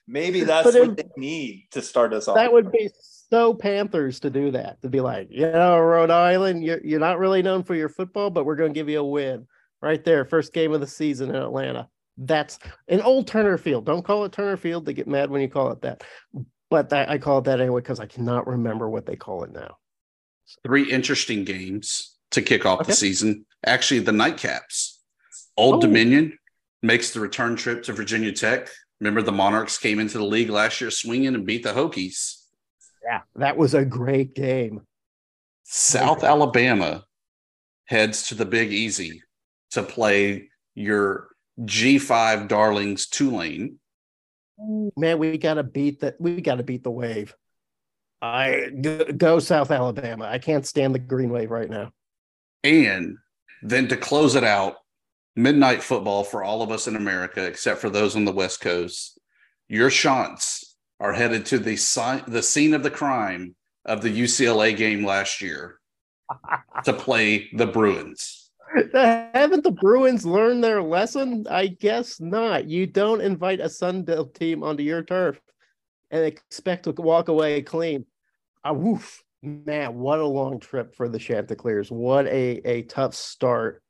maybe 0.09 0.43
that's 0.43 0.65
But 0.65 0.75
it- 0.75 0.89
what 0.89 0.97
they 0.97 1.05
need 1.17 1.69
to 1.73 1.83
start 1.83 2.13
us 2.13 2.29
off. 2.29 2.35
That 2.37 2.53
would 2.53 2.71
be 2.73 2.91
so 3.31 3.55
Panthers 3.55 4.21
to 4.21 4.31
do 4.31 4.51
that. 4.51 4.83
To 4.83 4.89
be 4.89 5.01
like, 5.01 5.29
you 5.31 5.51
know, 5.51 5.79
Rhode 5.79 6.11
Island, 6.11 6.65
you're 6.65 6.81
you're 6.85 7.01
not 7.01 7.19
really 7.19 7.43
known 7.43 7.63
for 7.63 7.75
your 7.75 7.89
football, 7.89 8.29
but 8.31 8.45
we're 8.45 8.57
going 8.57 8.73
to 8.73 8.79
give 8.79 8.89
you 8.89 9.01
a 9.01 9.05
win 9.05 9.47
right 9.85 10.03
there, 10.05 10.25
first 10.25 10.53
game 10.53 10.73
of 10.73 10.81
the 10.81 10.87
season 10.87 11.31
in 11.31 11.37
Atlanta. 11.37 11.89
That's 12.17 12.59
an 12.89 13.01
old 13.03 13.27
Turner 13.27 13.59
Field. 13.59 13.85
Don't 13.87 14.05
call 14.05 14.25
it 14.25 14.33
Turner 14.33 14.57
Field. 14.57 14.87
They 14.87 14.93
get 14.95 15.09
mad 15.09 15.31
when 15.31 15.41
you 15.43 15.49
call 15.49 15.71
it 15.73 15.83
that. 15.83 16.03
But 16.71 16.89
that, 16.91 17.11
I 17.11 17.19
call 17.19 17.39
it 17.39 17.45
that 17.45 17.61
anyway 17.61 17.81
because 17.81 18.01
I 18.01 18.07
cannot 18.07 18.47
remember 18.47 18.89
what 18.89 19.05
they 19.07 19.17
call 19.17 19.45
it 19.45 19.53
now. 19.53 19.77
Three 20.65 20.91
interesting 20.91 21.45
games 21.45 22.17
to 22.33 22.43
kick 22.43 22.67
off 22.67 22.81
Okay. 22.81 22.93
the 22.93 22.97
season. 22.97 23.47
Actually, 23.67 24.01
the 24.01 24.13
nightcaps. 24.13 24.99
Old 25.57 25.77
Oh. 25.77 25.81
Dominion 25.81 26.39
makes 26.83 27.13
the 27.13 27.21
return 27.21 27.57
trip 27.57 27.83
to 27.85 27.93
Virginia 27.93 28.33
Tech. 28.33 28.69
Remember, 29.01 29.23
the 29.23 29.33
Monarchs 29.33 29.79
came 29.79 29.99
into 29.99 30.19
the 30.19 30.25
league 30.25 30.51
last 30.51 30.81
year 30.81 30.91
swinging 30.91 31.35
and 31.35 31.47
beat 31.47 31.63
the 31.63 31.73
Hokies. 31.73 32.43
Yeah, 33.05 33.21
that 33.37 33.57
was 33.57 33.75
a 33.75 33.85
great 33.85 34.35
game. 34.35 34.83
South 35.65 36.23
Alabama 36.25 37.05
heads 37.87 38.29
to 38.29 38.35
the 38.35 38.45
Big 38.47 38.73
Easy 38.73 39.23
to 39.75 39.83
play 39.83 40.49
your 40.75 41.29
G5 41.61 42.49
darlings 42.49 43.07
Tulane. 43.07 43.79
Man, 44.97 45.19
we 45.19 45.37
gotta 45.39 45.63
beat 45.63 46.01
that. 46.01 46.21
We 46.21 46.41
gotta 46.41 46.63
beat 46.63 46.85
the 46.85 46.91
wave. 46.91 47.35
I 48.23 48.71
go 49.17 49.39
South 49.39 49.71
Alabama. 49.71 50.25
I 50.25 50.39
can't 50.39 50.67
stand 50.67 50.95
the 50.95 50.99
Green 50.99 51.31
Wave 51.31 51.51
right 51.51 51.69
now. 51.69 51.91
And 52.63 53.19
then 53.63 53.89
to 53.89 53.97
close 53.97 54.35
it 54.35 54.45
out, 54.45 54.77
midnight 55.37 55.83
football 55.83 56.25
for 56.25 56.43
all 56.43 56.63
of 56.63 56.71
us 56.71 56.87
in 56.87 56.97
America, 56.97 57.45
except 57.45 57.81
for 57.81 57.91
those 57.91 58.17
on 58.17 58.25
the 58.25 58.33
West 58.33 58.61
Coast. 58.61 59.19
Your 59.69 59.91
shots 59.91 60.77
are 61.01 61.13
headed 61.13 61.45
to 61.47 61.59
the 61.59 61.77
si- 61.77 62.23
the 62.27 62.43
scene 62.43 62.75
of 62.75 62.83
the 62.83 62.91
crime 62.91 63.55
of 63.85 64.01
the 64.01 64.21
UCLA 64.23 64.75
game 64.75 65.05
last 65.05 65.43
year 65.43 65.81
to 66.85 66.93
play 66.93 67.51
the 67.53 67.67
Bruins. 67.67 68.44
Haven't 68.95 69.65
the 69.65 69.71
Bruins 69.71 70.27
learned 70.27 70.65
their 70.65 70.83
lesson? 70.83 71.47
I 71.49 71.69
guess 71.69 72.21
not. 72.21 72.67
You 72.67 72.87
don't 72.87 73.21
invite 73.21 73.61
a 73.61 73.69
Sun 73.69 74.03
Belt 74.03 74.35
team 74.35 74.63
onto 74.63 74.83
your 74.83 75.03
turf 75.03 75.41
and 76.11 76.25
expect 76.25 76.85
to 76.85 76.93
walk 76.93 77.29
away 77.29 77.63
clean. 77.63 78.07
Ah, 78.65 78.73
woof. 78.73 79.23
Man, 79.43 79.99
what 79.99 80.21
a 80.21 80.27
long 80.27 80.59
trip 80.59 80.95
for 80.95 81.09
the 81.09 81.19
Chanticleers. 81.19 81.91
What 81.91 82.27
a, 82.27 82.61
a 82.65 82.83
tough 82.85 83.15
start 83.15 83.83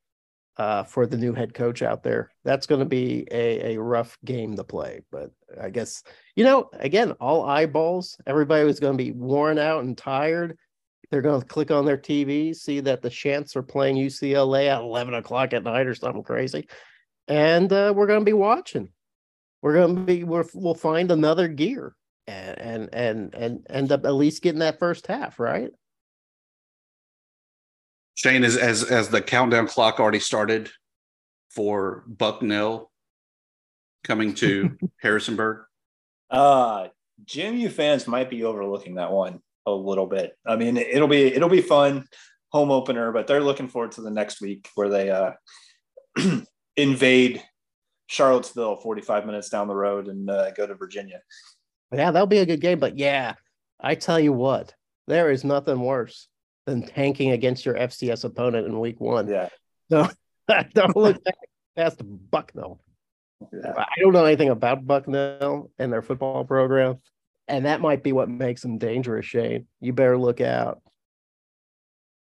uh, 0.57 0.83
for 0.83 1.05
the 1.05 1.17
new 1.17 1.33
head 1.33 1.53
coach 1.53 1.81
out 1.81 2.03
there. 2.03 2.29
That's 2.43 2.67
going 2.67 2.79
to 2.79 2.85
be 2.85 3.25
a, 3.31 3.75
a 3.75 3.81
rough 3.81 4.17
game 4.25 4.55
to 4.57 4.63
play. 4.63 5.01
But 5.11 5.31
I 5.59 5.69
guess, 5.69 6.03
you 6.35 6.43
know, 6.43 6.69
again, 6.73 7.11
all 7.13 7.45
eyeballs, 7.45 8.17
everybody 8.27 8.65
was 8.65 8.79
going 8.81 8.97
to 8.97 9.03
be 9.03 9.11
worn 9.11 9.57
out 9.57 9.83
and 9.83 9.97
tired. 9.97 10.57
They're 11.09 11.21
going 11.21 11.41
to 11.41 11.47
click 11.47 11.71
on 11.71 11.85
their 11.85 11.97
TV, 11.97 12.55
see 12.55 12.79
that 12.81 13.01
the 13.01 13.09
Chants 13.09 13.55
are 13.55 13.63
playing 13.63 13.95
UCLA 13.95 14.67
at 14.67 14.81
11 14.81 15.13
o'clock 15.13 15.53
at 15.53 15.63
night 15.63 15.87
or 15.87 15.95
something 15.95 16.23
crazy. 16.23 16.67
And 17.27 17.71
uh, 17.71 17.93
we're 17.95 18.07
going 18.07 18.21
to 18.21 18.25
be 18.25 18.33
watching. 18.33 18.89
We're 19.61 19.73
going 19.73 19.95
to 19.95 20.01
be, 20.01 20.23
we're, 20.23 20.45
we'll 20.53 20.75
find 20.75 21.11
another 21.11 21.47
gear 21.47 21.95
and, 22.27 22.59
and, 22.59 22.89
and, 22.93 23.35
and 23.35 23.67
end 23.69 23.91
up 23.91 24.05
at 24.05 24.13
least 24.13 24.41
getting 24.41 24.59
that 24.59 24.79
first 24.79 25.07
half, 25.07 25.39
right? 25.39 25.71
Shane, 28.15 28.45
as 28.45 28.55
as 28.55 28.83
as 28.83 29.09
the 29.09 29.21
countdown 29.21 29.67
clock 29.67 29.99
already 29.99 30.19
started 30.19 30.71
for 31.49 32.03
Bucknell 32.07 32.91
coming 34.03 34.33
to 34.35 34.77
Harrisonburg? 35.01 35.65
Uh 36.29 36.87
JMU 37.25 37.69
fans 37.71 38.07
might 38.07 38.29
be 38.29 38.43
overlooking 38.43 38.95
that 38.95 39.11
one 39.11 39.41
a 39.65 39.71
little 39.71 40.05
bit. 40.05 40.37
I 40.45 40.55
mean, 40.55 40.77
it'll 40.77 41.07
be 41.07 41.25
it'll 41.25 41.49
be 41.49 41.61
fun 41.61 42.05
home 42.51 42.71
opener, 42.71 43.11
but 43.11 43.27
they're 43.27 43.43
looking 43.43 43.67
forward 43.67 43.91
to 43.93 44.01
the 44.01 44.11
next 44.11 44.41
week 44.41 44.69
where 44.75 44.89
they 44.89 45.09
uh 45.09 45.31
invade 46.77 47.43
Charlottesville 48.07 48.77
45 48.77 49.25
minutes 49.25 49.49
down 49.49 49.67
the 49.67 49.75
road 49.75 50.07
and 50.07 50.29
uh, 50.29 50.51
go 50.51 50.67
to 50.67 50.75
Virginia. 50.75 51.21
Yeah, 51.91 52.11
that'll 52.11 52.27
be 52.27 52.39
a 52.39 52.45
good 52.45 52.61
game. 52.61 52.79
But 52.79 52.97
yeah, 52.97 53.33
I 53.79 53.95
tell 53.95 54.19
you 54.19 54.33
what, 54.33 54.73
there 55.07 55.31
is 55.31 55.43
nothing 55.43 55.79
worse 55.79 56.27
than 56.65 56.83
tanking 56.83 57.31
against 57.31 57.65
your 57.65 57.75
FCS 57.75 58.23
opponent 58.25 58.67
in 58.67 58.79
week 58.79 58.99
one. 58.99 59.27
Yeah. 59.27 59.49
So 59.91 60.09
don't 60.73 60.95
look 60.95 61.23
back 61.23 61.35
past 61.77 62.01
Bucknell. 62.03 62.81
Yeah. 63.53 63.73
I 63.77 63.99
don't 63.99 64.13
know 64.13 64.25
anything 64.25 64.49
about 64.49 64.87
Bucknell 64.87 65.69
and 65.77 65.93
their 65.93 66.01
football 66.01 66.43
program. 66.43 66.97
And 67.47 67.65
that 67.65 67.81
might 67.81 68.03
be 68.03 68.11
what 68.11 68.29
makes 68.29 68.61
them 68.61 68.77
dangerous, 68.77 69.25
Shane. 69.25 69.67
You 69.79 69.93
better 69.93 70.17
look 70.17 70.41
out. 70.41 70.81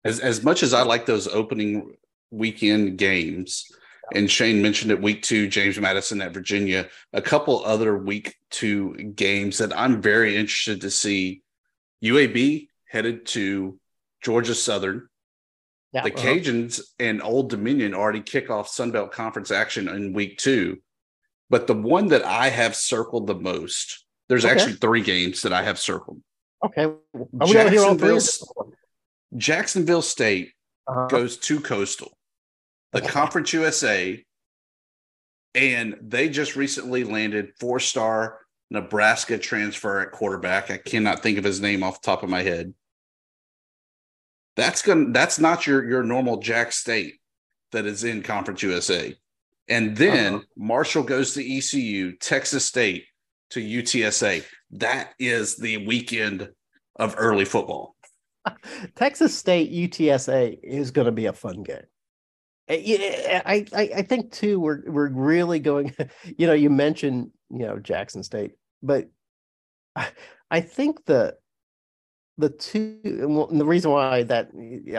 As 0.04 0.20
as 0.20 0.44
much 0.44 0.64
as 0.64 0.74
I 0.74 0.84
like 0.84 1.06
those 1.06 1.28
opening 1.28 1.96
weekend 2.32 2.98
games, 2.98 3.72
and 4.14 4.30
Shane 4.30 4.62
mentioned 4.62 4.92
it 4.92 5.02
week 5.02 5.24
two, 5.24 5.48
James 5.48 5.80
Madison 5.80 6.22
at 6.22 6.34
Virginia, 6.34 6.88
a 7.14 7.22
couple 7.22 7.64
other 7.66 7.98
week 7.98 8.36
two 8.52 8.94
games 9.16 9.58
that 9.58 9.78
I'm 9.78 10.02
very 10.02 10.36
interested 10.36 10.82
to 10.82 10.92
see. 10.92 11.42
UAB 12.04 12.68
headed 12.88 13.26
to 13.28 13.80
Georgia 14.24 14.54
Southern. 14.54 15.08
Yeah, 15.92 16.04
the 16.04 16.14
uh-huh. 16.14 16.24
Cajuns 16.24 16.82
and 17.00 17.22
Old 17.22 17.50
Dominion 17.50 17.94
already 17.94 18.22
kick 18.22 18.50
off 18.50 18.70
Sunbelt 18.70 19.12
Conference 19.12 19.50
action 19.50 19.88
in 19.88 20.14
week 20.14 20.38
two. 20.38 20.80
But 21.50 21.68
the 21.68 21.74
one 21.74 22.08
that 22.08 22.24
I 22.24 22.50
have 22.50 22.76
circled 22.76 23.28
the 23.28 23.36
most, 23.36 24.05
there's 24.30 24.46
okay. 24.46 24.54
actually 24.54 24.74
three 24.74 25.02
games 25.02 25.42
that 25.44 25.54
I 25.54 25.64
have 25.64 25.80
circled. 25.80 26.22
Okay. 26.64 26.92
Jacksonville, 27.46 28.20
Jacksonville 29.36 30.02
State 30.02 30.52
uh-huh. 30.88 31.08
goes 31.08 31.38
to 31.38 31.60
Coastal, 31.60 32.18
the 32.92 33.04
okay. 33.04 33.08
Conference 33.08 33.54
USA, 33.54 34.24
and 35.54 35.96
they 36.02 36.30
just 36.30 36.56
recently 36.56 37.04
landed 37.04 37.52
four 37.60 37.80
star 37.80 38.40
Nebraska 38.72 39.38
transfer 39.38 40.02
at 40.02 40.12
quarterback. 40.12 40.72
I 40.72 40.78
cannot 40.78 41.22
think 41.22 41.38
of 41.38 41.44
his 41.44 41.62
name 41.62 41.84
off 41.84 42.02
the 42.02 42.06
top 42.06 42.24
of 42.24 42.30
my 42.30 42.42
head. 42.42 42.74
That's 44.56 44.82
going 44.82 45.08
to 45.08 45.12
that's 45.12 45.40
not 45.40 45.68
your 45.68 45.88
your 45.88 46.04
normal 46.04 46.38
Jack 46.38 46.72
State 46.72 47.16
that 47.72 47.86
is 47.86 48.04
in 48.04 48.24
Conference 48.24 48.64
USA. 48.64 49.16
And 49.68 49.98
then 49.98 50.36
uh-huh. 50.36 50.44
Marshall 50.56 51.04
goes 51.04 51.34
to 51.34 51.58
ECU, 51.58 52.16
Texas 52.18 52.66
State 52.66 53.06
to 53.56 53.62
UTSA. 53.62 54.44
That 54.72 55.14
is 55.18 55.56
the 55.56 55.86
weekend 55.86 56.50
of 56.98 57.16
early 57.18 57.46
football. 57.46 57.96
Texas 58.96 59.36
State 59.38 59.72
UTSA 59.72 60.60
is 60.62 60.92
going 60.92 61.06
to 61.06 61.12
be 61.12 61.26
a 61.26 61.34
fun 61.34 61.64
game. 61.64 61.84
I, 62.68 63.66
I 63.74 63.90
I 63.98 64.02
think 64.02 64.32
too 64.32 64.60
we're 64.60 64.82
we're 64.88 65.10
really 65.10 65.60
going. 65.60 65.96
You 66.38 66.48
know, 66.48 66.54
you 66.54 66.70
mentioned 66.70 67.32
you 67.50 67.66
know 67.66 67.80
Jackson 67.80 68.24
State, 68.24 68.54
but 68.82 69.08
I 70.52 70.62
think 70.62 71.06
the 71.06 71.36
the 72.38 72.50
two 72.50 73.00
and 73.04 73.62
the 73.62 73.66
reason 73.66 73.92
why 73.92 74.24
that 74.24 74.50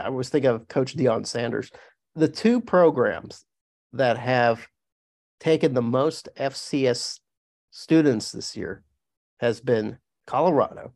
I 0.03 0.09
was 0.09 0.29
thinking 0.29 0.51
of 0.51 0.69
Coach 0.69 0.97
Deion 0.97 1.27
Sanders, 1.27 1.71
the 2.15 2.29
two 2.29 2.61
programs 2.61 3.45
that 3.93 4.17
have 4.17 4.67
taken 5.41 5.75
the 5.75 5.83
most 5.83 6.29
FCS 6.39 7.19
students 7.77 8.33
this 8.33 8.57
year 8.57 8.83
has 9.39 9.61
been 9.61 9.99
Colorado 10.27 10.93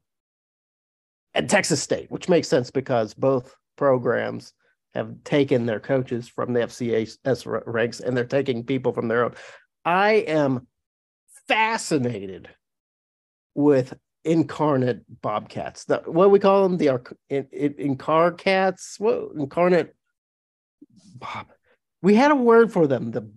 and 1.34 1.48
Texas 1.48 1.82
State, 1.82 2.10
which 2.10 2.28
makes 2.28 2.48
sense 2.48 2.70
because 2.70 3.12
both 3.12 3.54
programs 3.76 4.54
have 4.94 5.22
taken 5.22 5.66
their 5.66 5.78
coaches 5.78 6.26
from 6.26 6.54
the 6.54 6.60
FCS 6.60 7.62
ranks 7.66 8.00
and 8.00 8.16
they're 8.16 8.24
taking 8.24 8.64
people 8.64 8.92
from 8.92 9.08
their 9.08 9.24
own. 9.24 9.34
I 9.84 10.12
am 10.26 10.66
fascinated 11.46 12.48
with 13.54 13.92
incarnate 14.24 15.02
bobcats. 15.20 15.84
The, 15.84 15.98
what 16.06 16.30
we 16.30 16.38
call 16.38 16.66
them? 16.66 16.78
The 16.78 16.98
in, 17.28 17.46
in, 17.52 17.74
incar 17.74 18.36
cats. 18.36 18.96
What 18.98 19.32
incarnate 19.36 19.94
bob? 21.16 21.46
We 22.00 22.14
had 22.14 22.30
a 22.30 22.36
word 22.36 22.72
for 22.72 22.86
them. 22.86 23.10
The 23.10 23.30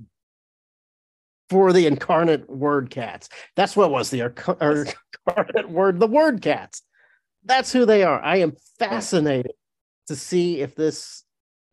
for 1.53 1.71
the 1.71 1.85
incarnate 1.85 2.49
word 2.49 2.89
cats. 2.89 3.29
That's 3.55 3.75
what 3.75 3.91
was 3.91 4.09
the 4.09 4.21
incarnate 5.27 5.69
word. 5.69 5.99
The 5.99 6.07
word 6.07 6.41
cats. 6.41 6.81
That's 7.45 7.71
who 7.71 7.85
they 7.85 8.03
are. 8.03 8.19
I 8.21 8.37
am 8.37 8.53
fascinated 8.79 9.53
to 10.07 10.15
see 10.15 10.61
if 10.61 10.73
this 10.75 11.23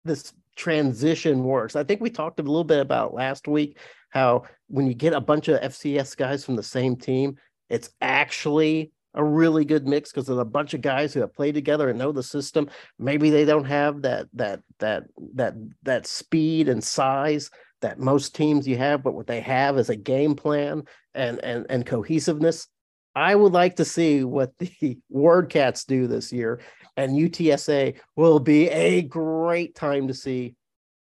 this 0.05 0.33
transition 0.55 1.43
works. 1.45 1.77
I 1.77 1.85
think 1.85 2.03
we 2.03 2.11
talked 2.11 2.41
a 2.41 2.43
little 2.43 2.65
bit 2.65 2.81
about 2.81 3.15
last 3.15 3.49
week 3.49 3.79
how 4.11 4.43
when 4.69 4.87
you 4.87 4.95
get 4.95 5.15
a 5.15 5.21
bunch 5.21 5.49
of 5.49 5.61
FCS 5.61 6.15
guys 6.17 6.45
from 6.45 6.57
the 6.57 6.63
same 6.63 6.97
team, 6.97 7.37
it's 7.71 7.89
actually 8.03 8.93
a 9.15 9.25
really 9.25 9.65
good 9.65 9.87
mix 9.87 10.11
because 10.11 10.27
there's 10.27 10.39
a 10.39 10.45
bunch 10.45 10.75
of 10.75 10.83
guys 10.83 11.15
who 11.15 11.21
have 11.21 11.35
played 11.35 11.55
together 11.55 11.89
and 11.89 11.99
know 11.99 12.13
the 12.13 12.23
system. 12.23 12.69
Maybe 12.99 13.31
they 13.31 13.47
don't 13.47 13.65
have 13.65 14.03
that 14.03 14.27
that 14.35 14.61
that 14.79 15.05
that 15.35 15.55
that 15.85 16.07
speed 16.07 16.69
and 16.69 16.85
size 16.85 17.51
that 17.81 17.99
most 17.99 18.35
teams 18.35 18.67
you 18.67 18.77
have, 18.77 19.03
but 19.03 19.15
what 19.15 19.27
they 19.27 19.41
have 19.41 19.79
is 19.79 19.91
a 19.91 19.97
game 19.97 20.35
plan 20.35 20.85
and 21.15 21.39
and 21.43 21.67
and 21.69 21.87
cohesiveness. 21.87 22.69
I 23.15 23.35
would 23.35 23.53
like 23.53 23.77
to 23.77 23.85
see 23.85 24.23
what 24.25 24.57
the 24.59 24.99
Wordcats 25.13 25.85
do 25.87 26.07
this 26.07 26.33
year, 26.33 26.61
and 26.97 27.13
UTSA 27.13 27.97
will 28.17 28.41
be 28.41 28.69
a 28.69 29.03
great 29.03 29.75
time 29.75 30.09
to 30.09 30.15
see, 30.15 30.55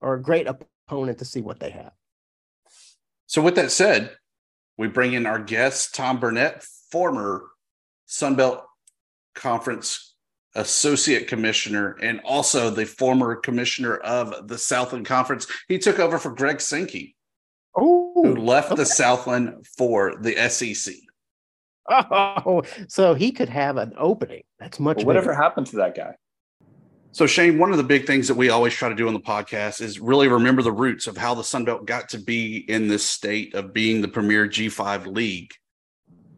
or 0.00 0.14
a 0.14 0.22
great 0.22 0.46
opponent 0.46 1.18
to 1.18 1.24
see 1.24 1.40
what 1.40 1.60
they 1.60 1.70
have. 1.70 1.92
So, 3.26 3.42
with 3.42 3.56
that 3.56 3.70
said, 3.72 4.16
we 4.76 4.88
bring 4.88 5.12
in 5.12 5.26
our 5.26 5.38
guest 5.38 5.94
Tom 5.94 6.20
Burnett, 6.20 6.62
former 6.90 7.44
Sunbelt 8.08 8.62
Conference 9.34 10.07
associate 10.54 11.28
commissioner 11.28 11.96
and 12.02 12.20
also 12.24 12.70
the 12.70 12.86
former 12.86 13.36
commissioner 13.36 13.96
of 13.96 14.48
the 14.48 14.58
Southland 14.58 15.06
Conference. 15.06 15.46
He 15.68 15.78
took 15.78 15.98
over 15.98 16.18
for 16.18 16.30
Greg 16.30 16.60
Sankey, 16.60 17.16
oh, 17.76 18.12
who 18.14 18.36
left 18.36 18.72
okay. 18.72 18.82
the 18.82 18.86
Southland 18.86 19.66
for 19.76 20.16
the 20.20 20.34
SEC. 20.48 20.94
Oh, 21.90 22.62
so 22.88 23.14
he 23.14 23.32
could 23.32 23.48
have 23.48 23.78
an 23.78 23.94
opening. 23.96 24.42
That's 24.58 24.78
much. 24.78 24.98
Well, 24.98 25.06
whatever 25.06 25.34
happened 25.34 25.68
to 25.68 25.76
that 25.76 25.96
guy? 25.96 26.14
So 27.12 27.26
Shane, 27.26 27.58
one 27.58 27.70
of 27.70 27.78
the 27.78 27.82
big 27.82 28.06
things 28.06 28.28
that 28.28 28.36
we 28.36 28.50
always 28.50 28.74
try 28.74 28.88
to 28.90 28.94
do 28.94 29.08
on 29.08 29.14
the 29.14 29.20
podcast 29.20 29.80
is 29.80 29.98
really 29.98 30.28
remember 30.28 30.60
the 30.60 30.70
roots 30.70 31.06
of 31.06 31.16
how 31.16 31.34
the 31.34 31.42
Sunbelt 31.42 31.86
got 31.86 32.10
to 32.10 32.18
be 32.18 32.58
in 32.68 32.88
this 32.88 33.04
state 33.04 33.54
of 33.54 33.72
being 33.72 34.02
the 34.02 34.08
premier 34.08 34.46
G5 34.46 35.06
league. 35.06 35.52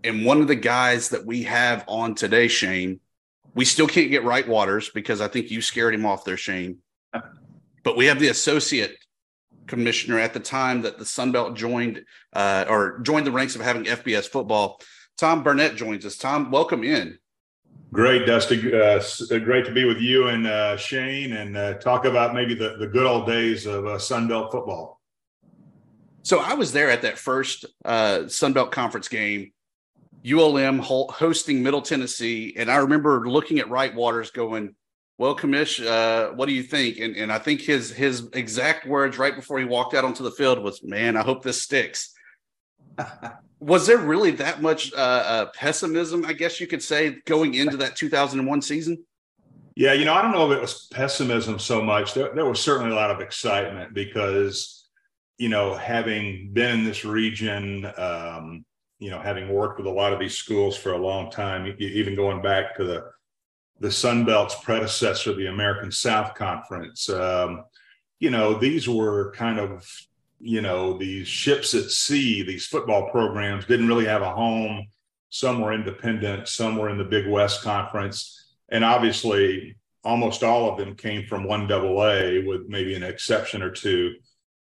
And 0.05 0.25
one 0.25 0.41
of 0.41 0.47
the 0.49 0.55
guys 0.55 1.09
that 1.09 1.27
we 1.27 1.43
have 1.43 1.85
on 1.89 2.15
today, 2.15 2.47
Shane, 2.47 3.01
We 3.55 3.65
still 3.65 3.87
can't 3.87 4.11
get 4.11 4.25
Wright 4.25 4.47
Waters 4.47 4.91
because 4.91 5.21
I 5.21 5.29
think 5.29 5.51
you 5.51 5.61
scared 5.61 5.95
him 5.95 6.07
off 6.07 6.25
there, 6.25 6.37
Shane. 6.37 6.79
But 7.83 7.97
we 7.97 8.07
have 8.07 8.21
the 8.21 8.29
associate 8.29 8.97
commissioner 9.67 10.19
at 10.19 10.35
the 10.35 10.41
time 10.41 10.83
that 10.83 10.99
the 10.99 11.05
Sun 11.05 11.33
Belt 11.33 11.57
joined 11.57 12.05
uh, 12.35 12.67
or 12.69 12.99
joined 13.01 13.27
the 13.27 13.33
ranks 13.33 13.55
of 13.55 13.63
having 13.63 13.85
FBS 13.85 14.29
football. 14.29 14.81
Tom 15.17 15.43
Burnett 15.43 15.77
joins 15.77 16.05
us. 16.07 16.17
Tom, 16.17 16.51
welcome 16.51 16.85
in. 16.85 17.19
Great, 17.93 18.25
Dusty. 18.25 18.73
Uh, 18.73 19.01
uh, 19.01 19.39
great 19.39 19.65
to 19.65 19.73
be 19.73 19.85
with 19.85 19.99
you 19.99 20.29
and 20.29 20.47
uh, 20.47 20.77
Shane 20.77 21.33
and 21.33 21.57
uh, 21.57 21.75
talk 21.75 22.05
about 22.05 22.35
maybe 22.35 22.55
the, 22.55 22.77
the 22.79 22.87
good 22.87 23.07
old 23.07 23.27
days 23.27 23.67
of 23.67 23.87
uh, 23.87 23.99
Sun 23.99 24.29
Belt 24.29 24.53
football. 24.53 25.01
So 26.23 26.39
I 26.39 26.55
was 26.55 26.73
there 26.73 26.91
at 26.91 27.03
that 27.03 27.19
first 27.19 27.65
uh, 27.85 28.29
Sun 28.29 28.53
Belt 28.53 28.71
conference 28.71 29.09
game, 29.09 29.53
ULM 30.25 30.79
hosting 30.81 31.63
Middle 31.63 31.83
Tennessee, 31.83 32.55
and 32.57 32.71
I 32.71 32.77
remember 32.77 33.29
looking 33.29 33.59
at 33.59 33.71
Wright 33.71 33.95
Waters 33.95 34.31
going, 34.31 34.75
"Well, 35.19 35.37
Commish, 35.37 35.85
uh, 35.85 36.33
what 36.35 36.47
do 36.47 36.53
you 36.53 36.63
think?" 36.63 36.99
And, 36.99 37.17
and 37.17 37.33
I 37.33 37.39
think 37.39 37.63
his 37.63 37.91
his 37.91 38.29
exact 38.33 38.87
words 38.87 39.19
right 39.19 39.35
before 39.35 39.59
he 39.59 39.65
walked 39.65 39.95
out 39.95 40.05
onto 40.05 40.23
the 40.23 40.31
field 40.31 40.63
was, 40.63 40.83
"Man, 40.83 41.17
I 41.17 41.23
hope 41.23 41.43
this 41.43 41.63
sticks." 41.63 42.13
was 43.61 43.87
there 43.87 43.99
really 43.99 44.31
that 44.33 44.63
much 44.63 44.93
uh, 44.95 44.97
uh, 44.97 45.47
pessimism, 45.55 46.25
I 46.25 46.33
guess 46.33 46.61
you 46.61 46.67
could 46.67 46.83
say, 46.83 47.17
going 47.27 47.55
into 47.55 47.77
that 47.79 47.95
2001 47.95 48.63
season? 48.63 49.05
Yeah, 49.77 49.93
you 49.93 50.05
know, 50.05 50.15
I 50.15 50.23
don't 50.23 50.33
know 50.33 50.51
if 50.51 50.57
it 50.57 50.61
was 50.61 50.89
pessimism 50.93 51.59
so 51.59 51.83
much. 51.83 52.15
There, 52.15 52.35
there 52.35 52.47
was 52.47 52.61
certainly 52.61 52.91
a 52.91 52.95
lot 52.95 53.11
of 53.11 53.21
excitement 53.21 53.95
because, 53.95 54.89
you 55.39 55.49
know, 55.49 55.75
having 55.75 56.51
been 56.53 56.81
in 56.81 56.85
this 56.85 57.05
region, 57.05 57.87
um, 57.97 58.65
you 59.01 59.11
know, 59.11 59.21
having 59.21 59.49
worked 59.49 59.79
with 59.79 59.87
a 59.89 59.91
lot 59.91 60.13
of 60.13 60.21
these 60.21 60.37
schools 60.37 60.77
for 60.77 60.93
a 60.93 60.99
long 60.99 61.31
time, 61.31 61.75
even 61.79 62.15
going 62.15 62.41
back 62.41 62.77
to 62.77 62.85
the 62.85 63.11
the 63.81 63.91
Sun 63.91 64.27
Belt's 64.27 64.55
predecessor, 64.57 65.35
the 65.35 65.47
American 65.47 65.91
South 65.91 66.35
Conference. 66.35 67.09
Um, 67.09 67.65
you 68.19 68.31
know, 68.31 68.53
these 68.53 68.87
were 68.87 69.33
kind 69.33 69.59
of 69.59 69.91
you 70.41 70.63
know, 70.63 70.97
these 70.97 71.29
ships 71.29 71.75
at 71.75 71.91
sea, 71.91 72.43
these 72.43 72.67
football 72.67 73.11
programs 73.11 73.67
didn't 73.67 73.89
really 73.89 74.07
have 74.07 74.23
a 74.23 74.35
home. 74.35 74.89
Some 75.29 75.61
were 75.61 75.73
independent, 75.73 76.49
some 76.49 76.77
were 76.77 76.89
in 76.89 76.99
the 76.99 77.05
Big 77.05 77.29
West 77.29 77.63
Conference. 77.63 78.55
And 78.71 78.83
obviously, 78.83 79.77
almost 80.03 80.43
all 80.43 80.71
of 80.71 80.79
them 80.79 80.97
came 80.97 81.27
from 81.27 81.45
one 81.45 81.67
double 81.67 82.03
A 82.05 82.43
with 82.43 82.63
maybe 82.69 82.95
an 82.95 83.03
exception 83.03 83.63
or 83.63 83.71
two. 83.71 84.15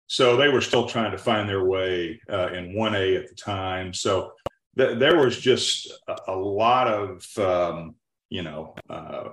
So 0.07 0.37
they 0.37 0.49
were 0.49 0.61
still 0.61 0.87
trying 0.87 1.11
to 1.11 1.17
find 1.17 1.49
their 1.49 1.65
way 1.65 2.19
uh, 2.31 2.49
in 2.53 2.75
1A 2.75 3.17
at 3.17 3.29
the 3.29 3.35
time. 3.35 3.93
So 3.93 4.33
th- 4.77 4.99
there 4.99 5.17
was 5.17 5.39
just 5.39 5.91
a, 6.07 6.15
a 6.27 6.35
lot 6.35 6.87
of, 6.87 7.37
um, 7.37 7.95
you 8.29 8.43
know, 8.43 8.75
uh, 8.89 9.29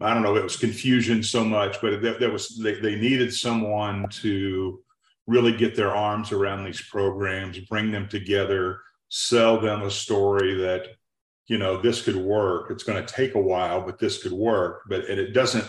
I 0.00 0.14
don't 0.14 0.22
know 0.22 0.36
it 0.36 0.44
was 0.44 0.56
confusion 0.56 1.22
so 1.22 1.44
much, 1.44 1.80
but 1.80 2.02
there, 2.02 2.18
there 2.18 2.30
was, 2.30 2.56
they, 2.56 2.80
they 2.80 2.96
needed 2.96 3.32
someone 3.32 4.08
to, 4.22 4.80
really 5.28 5.52
get 5.52 5.76
their 5.76 5.94
arms 5.94 6.32
around 6.32 6.64
these 6.64 6.80
programs, 6.80 7.58
bring 7.60 7.92
them 7.92 8.08
together, 8.08 8.80
sell 9.10 9.60
them 9.60 9.82
a 9.82 9.90
story 9.90 10.54
that, 10.54 10.88
you 11.46 11.58
know, 11.58 11.80
this 11.80 12.02
could 12.02 12.16
work. 12.16 12.70
It's 12.70 12.82
going 12.82 13.04
to 13.04 13.14
take 13.14 13.34
a 13.34 13.40
while, 13.40 13.82
but 13.82 13.98
this 13.98 14.22
could 14.22 14.32
work. 14.32 14.82
But 14.88 15.04
and 15.04 15.20
it 15.20 15.32
doesn't, 15.32 15.64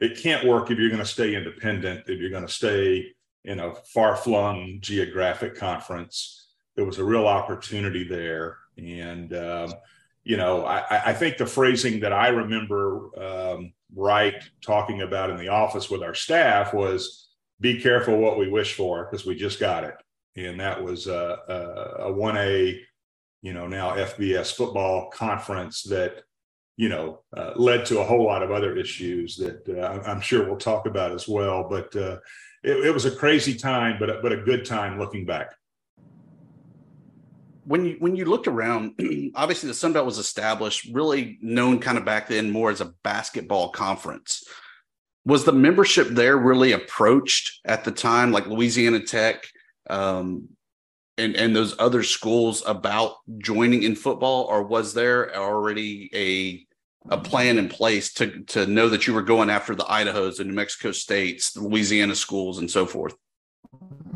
it 0.00 0.16
can't 0.16 0.46
work 0.46 0.70
if 0.70 0.78
you're 0.78 0.88
going 0.88 1.02
to 1.02 1.06
stay 1.06 1.34
independent, 1.34 2.08
if 2.08 2.20
you're 2.20 2.30
going 2.30 2.46
to 2.46 2.52
stay 2.52 3.12
in 3.44 3.60
a 3.60 3.74
far 3.74 4.16
flung 4.16 4.78
geographic 4.80 5.54
conference. 5.56 6.48
There 6.76 6.84
was 6.84 6.98
a 6.98 7.04
real 7.04 7.26
opportunity 7.26 8.04
there. 8.04 8.58
And, 8.76 9.34
um, 9.34 9.72
you 10.24 10.36
know, 10.36 10.64
I, 10.64 11.10
I, 11.10 11.12
think 11.14 11.36
the 11.36 11.46
phrasing 11.46 12.00
that 12.00 12.12
I 12.12 12.28
remember 12.28 13.10
um, 13.20 13.72
Wright 13.94 14.42
talking 14.62 15.02
about 15.02 15.30
in 15.30 15.38
the 15.38 15.48
office 15.48 15.90
with 15.90 16.02
our 16.02 16.14
staff 16.14 16.72
was, 16.72 17.28
be 17.60 17.80
careful 17.80 18.16
what 18.16 18.38
we 18.38 18.48
wish 18.48 18.74
for 18.74 19.04
because 19.04 19.26
we 19.26 19.34
just 19.34 19.60
got 19.60 19.84
it. 19.84 19.94
And 20.36 20.58
that 20.60 20.82
was 20.82 21.06
a, 21.06 21.38
a, 21.48 22.08
a 22.08 22.12
1A, 22.12 22.80
you 23.42 23.52
know, 23.52 23.66
now 23.66 23.96
FBS 23.96 24.54
football 24.54 25.10
conference 25.10 25.82
that, 25.84 26.22
you 26.76 26.88
know, 26.88 27.20
uh, 27.36 27.52
led 27.56 27.84
to 27.86 28.00
a 28.00 28.04
whole 28.04 28.24
lot 28.24 28.42
of 28.42 28.50
other 28.50 28.76
issues 28.76 29.36
that 29.36 29.68
uh, 29.68 30.08
I'm 30.08 30.20
sure 30.20 30.46
we'll 30.46 30.56
talk 30.56 30.86
about 30.86 31.12
as 31.12 31.28
well. 31.28 31.68
But 31.68 31.94
uh, 31.94 32.16
it, 32.62 32.86
it 32.86 32.94
was 32.94 33.04
a 33.04 33.10
crazy 33.10 33.54
time, 33.54 33.96
but 33.98 34.22
but 34.22 34.32
a 34.32 34.36
good 34.36 34.64
time 34.64 34.98
looking 34.98 35.24
back. 35.24 35.54
When 37.64 37.84
you 37.84 37.96
when 37.98 38.16
you 38.16 38.24
looked 38.24 38.48
around, 38.48 38.94
obviously 39.34 39.68
the 39.68 39.74
Sun 39.74 39.92
Belt 39.92 40.06
was 40.06 40.18
established, 40.18 40.90
really 40.92 41.38
known 41.40 41.78
kind 41.78 41.98
of 41.98 42.04
back 42.04 42.28
then 42.28 42.50
more 42.50 42.70
as 42.70 42.80
a 42.80 42.92
basketball 43.02 43.70
conference. 43.70 44.44
Was 45.24 45.44
the 45.44 45.52
membership 45.52 46.08
there 46.08 46.36
really 46.36 46.72
approached 46.72 47.60
at 47.64 47.84
the 47.84 47.92
time, 47.92 48.32
like 48.32 48.46
Louisiana 48.46 49.00
Tech 49.00 49.46
um, 49.88 50.48
and 51.16 51.36
and 51.36 51.54
those 51.54 51.74
other 51.78 52.02
schools 52.02 52.62
about 52.66 53.16
joining 53.38 53.82
in 53.82 53.94
football, 53.94 54.44
or 54.44 54.62
was 54.62 54.92
there 54.92 55.34
already 55.36 56.10
a 56.14 56.66
a 57.08 57.18
plan 57.18 57.58
in 57.58 57.68
place 57.68 58.12
to 58.14 58.42
to 58.44 58.66
know 58.66 58.88
that 58.88 59.06
you 59.06 59.14
were 59.14 59.22
going 59.22 59.50
after 59.50 59.74
the 59.74 59.90
Idaho's 59.90 60.38
and 60.38 60.48
New 60.48 60.54
Mexico 60.54 60.92
States, 60.92 61.52
the 61.52 61.62
Louisiana 61.62 62.14
schools, 62.14 62.58
and 62.58 62.70
so 62.70 62.84
forth? 62.84 63.14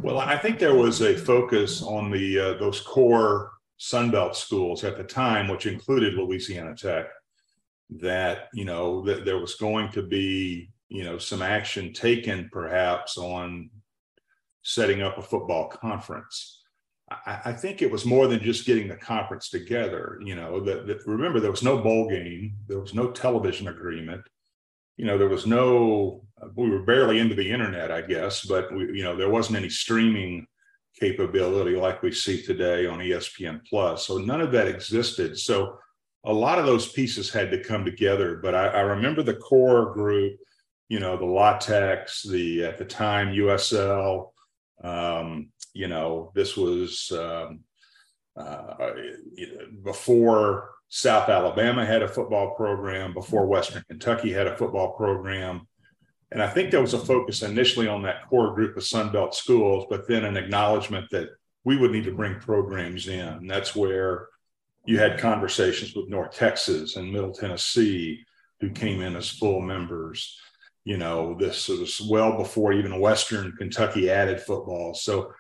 Well, 0.03 0.19
I 0.19 0.37
think 0.37 0.59
there 0.59 0.75
was 0.75 1.01
a 1.01 1.17
focus 1.17 1.83
on 1.83 2.11
the 2.11 2.39
uh, 2.39 2.55
those 2.55 2.81
core 2.81 3.53
Sunbelt 3.81 4.35
schools 4.35 4.85
at 4.85 4.97
the 4.97 5.05
time, 5.05 5.49
which 5.49 5.67
included 5.67 6.15
Louisiana 6.15 6.75
Tech. 6.77 7.07
That 7.91 8.49
you 8.53 8.65
know 8.65 9.03
that 9.05 9.25
there 9.25 9.39
was 9.39 9.55
going 9.55 9.91
to 9.93 10.03
be 10.03 10.71
you 10.89 11.05
know 11.05 11.19
some 11.19 11.43
action 11.43 11.93
taken 11.93 12.49
perhaps 12.53 13.17
on 13.17 13.71
setting 14.63 15.03
up 15.03 15.19
a 15.19 15.23
football 15.23 15.69
conference. 15.69 16.64
I, 17.27 17.41
I 17.47 17.53
think 17.53 17.83
it 17.83 17.91
was 17.91 18.05
more 18.05 18.27
than 18.27 18.43
just 18.43 18.67
getting 18.67 18.89
the 18.89 18.97
conference 18.97 19.49
together. 19.49 20.19
You 20.23 20.35
know, 20.35 20.61
that 20.61 21.01
remember 21.07 21.41
there 21.41 21.51
was 21.51 21.63
no 21.63 21.79
bowl 21.79 22.09
game, 22.09 22.57
there 22.67 22.81
was 22.81 22.95
no 22.95 23.11
television 23.11 23.69
agreement. 23.69 24.23
You 24.97 25.07
know, 25.07 25.19
there 25.19 25.29
was 25.29 25.47
no. 25.47 26.25
We 26.57 26.69
were 26.69 26.83
barely 26.83 27.21
into 27.21 27.35
the 27.35 27.51
internet, 27.51 27.91
I 27.91 28.03
guess, 28.03 28.45
but 28.45 28.73
we, 28.73 28.99
you 28.99 29.03
know, 29.03 29.17
there 29.17 29.31
wasn't 29.31 29.57
any 29.57 29.71
streaming 29.71 30.47
capability 31.01 31.75
like 31.75 32.03
we 32.03 32.13
see 32.13 32.43
today 32.43 32.87
on 32.87 32.99
ESPN 32.99 33.61
Plus. 33.69 34.07
So 34.07 34.19
none 34.19 34.41
of 34.41 34.53
that 34.53 34.69
existed. 34.69 35.39
So 35.39 35.79
a 36.25 36.33
lot 36.33 36.59
of 36.59 36.67
those 36.67 36.93
pieces 36.93 37.31
had 37.31 37.51
to 37.51 37.65
come 37.65 37.85
together. 37.85 38.41
But 38.43 38.55
I, 38.55 38.67
I 38.67 38.81
remember 38.81 39.23
the 39.23 39.35
core 39.35 39.93
group 39.95 40.39
you 40.89 41.01
know, 41.01 41.17
the 41.17 41.25
La 41.25 41.59
Techs, 41.59 42.23
the 42.23 42.65
at 42.65 42.79
the 42.79 42.85
time 42.85 43.35
USL. 43.35 44.31
Um, 44.83 45.51
you 45.73 45.89
know, 45.89 46.33
this 46.35 46.57
was 46.57 47.11
um, 47.13 47.61
uh, 48.37 48.91
before 49.83 50.71
South 50.89 51.29
Alabama 51.29 51.85
had 51.85 52.03
a 52.03 52.09
football 52.09 52.55
program, 52.55 53.15
before 53.15 53.47
Western 53.47 53.83
Kentucky 53.89 54.33
had 54.33 54.47
a 54.47 54.57
football 54.57 54.93
program. 54.93 55.67
And 56.31 56.43
I 56.43 56.49
think 56.49 56.71
there 56.71 56.81
was 56.81 56.95
a 56.95 56.99
focus 56.99 57.43
initially 57.43 57.89
on 57.89 58.03
that 58.03 58.29
core 58.29 58.55
group 58.55 58.77
of 58.77 58.83
Sunbelt 58.83 59.35
schools, 59.35 59.87
but 59.89 60.09
then 60.09 60.25
an 60.25 60.37
acknowledgement 60.37 61.11
that 61.11 61.31
we 61.65 61.77
would 61.77 61.93
need 61.93 62.05
to 62.05 62.15
bring 62.15 62.41
programs 62.41 63.09
in. 63.09 63.29
And 63.29 63.51
that's 63.51 63.75
where 63.75 64.29
you 64.85 64.99
had 64.99 65.19
conversations 65.19 65.95
with 65.95 66.09
North 66.09 66.35
Texas 66.35 66.97
and 66.97 67.13
Middle 67.13 67.33
Tennessee, 67.33 68.25
who 68.61 68.71
came 68.71 69.01
in 69.01 69.17
as 69.17 69.31
full 69.31 69.61
members 69.61 70.39
you 70.85 70.99
know, 70.99 71.35
this 71.35 71.69
was 71.69 72.01
well 72.01 72.37
before 72.37 72.73
even 72.73 73.01
Western 73.01 73.53
Kentucky 73.53 74.11
added 74.11 74.41
football. 74.41 74.95
So 74.95 75.33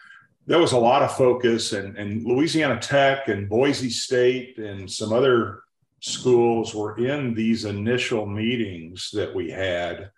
there 0.46 0.58
was 0.58 0.72
a 0.72 0.78
lot 0.78 1.02
of 1.02 1.16
focus, 1.16 1.72
and, 1.72 1.96
and 1.96 2.24
Louisiana 2.24 2.80
Tech 2.80 3.28
and 3.28 3.48
Boise 3.48 3.90
State 3.90 4.58
and 4.58 4.90
some 4.90 5.12
other 5.12 5.62
schools 6.00 6.74
were 6.74 6.98
in 6.98 7.34
these 7.34 7.64
initial 7.64 8.26
meetings 8.26 9.10
that 9.12 9.34
we 9.34 9.50
had. 9.50 10.10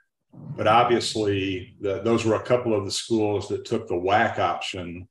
But 0.56 0.66
obviously, 0.66 1.76
the, 1.80 2.02
those 2.02 2.24
were 2.24 2.34
a 2.34 2.42
couple 2.42 2.74
of 2.74 2.84
the 2.84 2.90
schools 2.90 3.48
that 3.48 3.64
took 3.64 3.88
the 3.88 3.94
WAC 3.94 4.38
option 4.38 5.08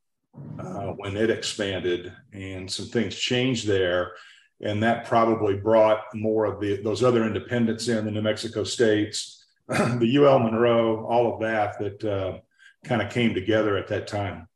uh, 0.60 0.92
when 0.98 1.18
it 1.18 1.30
expanded, 1.30 2.12
and 2.34 2.70
some 2.70 2.88
things 2.88 3.16
changed 3.16 3.68
there. 3.68 4.14
And 4.62 4.84
that 4.84 5.06
probably 5.06 5.56
brought 5.56 6.04
more 6.14 6.46
of 6.46 6.62
the, 6.62 6.82
those 6.82 7.04
other 7.04 7.26
independents 7.26 7.88
in 7.88 8.06
the 8.06 8.12
New 8.12 8.22
Mexico 8.22 8.64
states 8.64 9.35
the 10.00 10.18
UL 10.18 10.40
Monroe, 10.40 11.06
all 11.06 11.34
of 11.34 11.40
that 11.42 11.80
that 11.80 12.04
uh, 12.04 12.40
kind 12.84 13.02
of 13.02 13.12
came 13.12 13.34
together 13.34 13.78
at 13.78 13.88
that 13.88 14.08
time. 14.08 14.48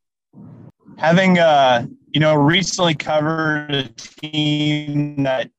Having 0.97 1.39
uh, 1.39 1.87
you 2.11 2.19
know 2.19 2.35
recently 2.35 2.95
covered 2.95 3.73
a 3.73 3.83
team 3.83 5.23
that 5.23 5.49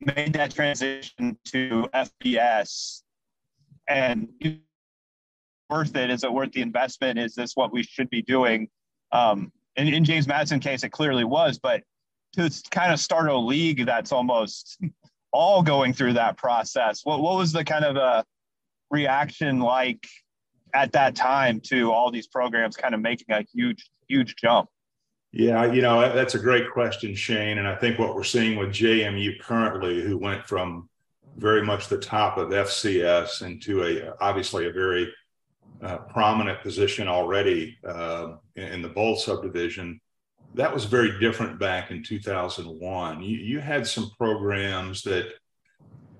made 0.00 0.32
that 0.34 0.54
transition 0.54 1.38
to 1.46 1.88
FBS, 1.94 3.02
and 3.88 4.28
worth 5.68 5.96
it? 5.96 6.10
Is 6.10 6.24
it 6.24 6.32
worth 6.32 6.52
the 6.52 6.62
investment? 6.62 7.18
Is 7.18 7.34
this 7.34 7.52
what 7.54 7.72
we 7.72 7.82
should 7.82 8.10
be 8.10 8.22
doing? 8.22 8.68
Um, 9.12 9.52
in, 9.76 9.88
in 9.88 10.04
James 10.04 10.26
Madison 10.26 10.60
case, 10.60 10.84
it 10.84 10.90
clearly 10.90 11.24
was, 11.24 11.58
but 11.58 11.82
to 12.34 12.50
kind 12.70 12.92
of 12.92 13.00
start 13.00 13.28
a 13.28 13.36
league 13.36 13.86
that's 13.86 14.12
almost 14.12 14.78
all 15.32 15.62
going 15.62 15.92
through 15.92 16.14
that 16.14 16.36
process. 16.36 17.00
What 17.04 17.20
what 17.20 17.36
was 17.36 17.52
the 17.52 17.64
kind 17.64 17.84
of 17.84 17.96
a 17.96 18.24
reaction 18.90 19.60
like 19.60 20.06
at 20.74 20.92
that 20.92 21.14
time 21.14 21.60
to 21.60 21.92
all 21.92 22.10
these 22.10 22.26
programs 22.26 22.76
kind 22.76 22.94
of 22.94 23.00
making 23.00 23.26
a 23.30 23.44
huge 23.54 23.90
huge 24.08 24.36
jump? 24.36 24.68
Yeah, 25.32 25.70
you 25.70 25.82
know, 25.82 26.14
that's 26.14 26.34
a 26.34 26.38
great 26.38 26.70
question, 26.70 27.14
Shane. 27.14 27.58
And 27.58 27.68
I 27.68 27.74
think 27.76 27.98
what 27.98 28.14
we're 28.14 28.24
seeing 28.24 28.58
with 28.58 28.70
JMU 28.70 29.38
currently, 29.40 30.00
who 30.00 30.16
went 30.16 30.46
from 30.46 30.88
very 31.36 31.62
much 31.62 31.88
the 31.88 31.98
top 31.98 32.38
of 32.38 32.48
FCS 32.48 33.42
into 33.42 33.84
a 33.84 34.14
obviously 34.20 34.66
a 34.66 34.72
very 34.72 35.12
uh, 35.82 35.98
prominent 35.98 36.62
position 36.62 37.06
already 37.08 37.76
uh, 37.86 38.36
in 38.54 38.80
the 38.80 38.88
bowl 38.88 39.16
subdivision. 39.16 40.00
That 40.54 40.72
was 40.72 40.86
very 40.86 41.20
different 41.20 41.58
back 41.58 41.90
in 41.90 42.02
2001. 42.02 43.22
You, 43.22 43.36
you 43.36 43.60
had 43.60 43.86
some 43.86 44.10
programs 44.18 45.02
that 45.02 45.34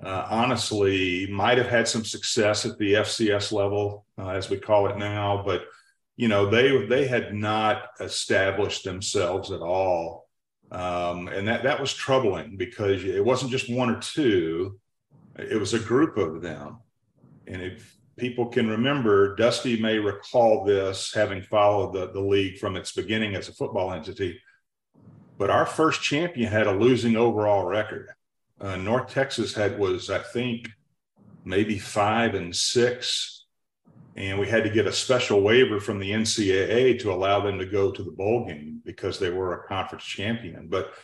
uh, 0.02 0.26
honestly 0.30 1.26
might 1.30 1.58
have 1.58 1.68
had 1.68 1.88
some 1.88 2.04
success 2.04 2.66
at 2.66 2.78
the 2.78 2.94
FCS 2.94 3.52
level, 3.52 4.06
uh, 4.18 4.30
as 4.30 4.50
we 4.50 4.58
call 4.58 4.88
it 4.88 4.98
now, 4.98 5.42
but 5.44 5.64
you 6.16 6.28
know 6.28 6.48
they 6.48 6.86
they 6.86 7.06
had 7.06 7.34
not 7.34 7.88
established 8.00 8.84
themselves 8.84 9.50
at 9.50 9.60
all, 9.60 10.28
um, 10.70 11.28
and 11.28 11.48
that 11.48 11.62
that 11.62 11.80
was 11.80 11.92
troubling 11.92 12.56
because 12.56 13.04
it 13.04 13.24
wasn't 13.24 13.50
just 13.50 13.70
one 13.70 13.90
or 13.90 14.00
two; 14.00 14.78
it 15.36 15.58
was 15.58 15.74
a 15.74 15.78
group 15.78 16.16
of 16.16 16.42
them. 16.42 16.78
And 17.46 17.62
if 17.62 17.96
people 18.18 18.46
can 18.46 18.68
remember, 18.68 19.36
Dusty 19.36 19.80
may 19.80 19.98
recall 19.98 20.64
this, 20.64 21.12
having 21.14 21.42
followed 21.42 21.92
the, 21.94 22.10
the 22.12 22.20
league 22.20 22.58
from 22.58 22.76
its 22.76 22.92
beginning 22.92 23.34
as 23.34 23.48
a 23.48 23.52
football 23.52 23.92
entity. 23.92 24.40
But 25.38 25.50
our 25.50 25.66
first 25.66 26.02
champion 26.02 26.50
had 26.50 26.66
a 26.66 26.72
losing 26.72 27.16
overall 27.16 27.64
record. 27.64 28.08
Uh, 28.60 28.76
North 28.76 29.12
Texas 29.12 29.54
had 29.54 29.78
was, 29.78 30.10
I 30.10 30.18
think, 30.18 30.70
maybe 31.44 31.78
five 31.78 32.34
and 32.34 32.54
six 32.54 33.36
and 34.16 34.38
we 34.38 34.48
had 34.48 34.64
to 34.64 34.70
get 34.70 34.86
a 34.86 34.92
special 34.92 35.42
waiver 35.42 35.78
from 35.78 35.98
the 35.98 36.10
NCAA 36.10 36.98
to 37.00 37.12
allow 37.12 37.40
them 37.40 37.58
to 37.58 37.66
go 37.66 37.90
to 37.90 38.02
the 38.02 38.10
bowl 38.10 38.46
game 38.46 38.80
because 38.84 39.18
they 39.18 39.30
were 39.30 39.52
a 39.52 39.68
conference 39.68 40.04
champion. 40.04 40.68
But 40.68 40.94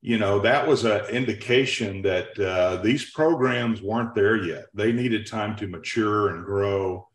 you 0.00 0.18
know 0.18 0.40
that 0.40 0.66
was 0.66 0.84
an 0.84 1.04
indication 1.06 2.02
that 2.02 2.38
uh, 2.38 2.76
these 2.82 3.10
programs 3.10 3.82
weren't 3.82 4.14
there 4.14 4.36
yet. 4.36 4.66
They 4.74 4.92
needed 4.92 5.26
time 5.26 5.56
to 5.56 5.66
mature 5.66 6.30
and 6.30 6.44
grow. 6.44 7.08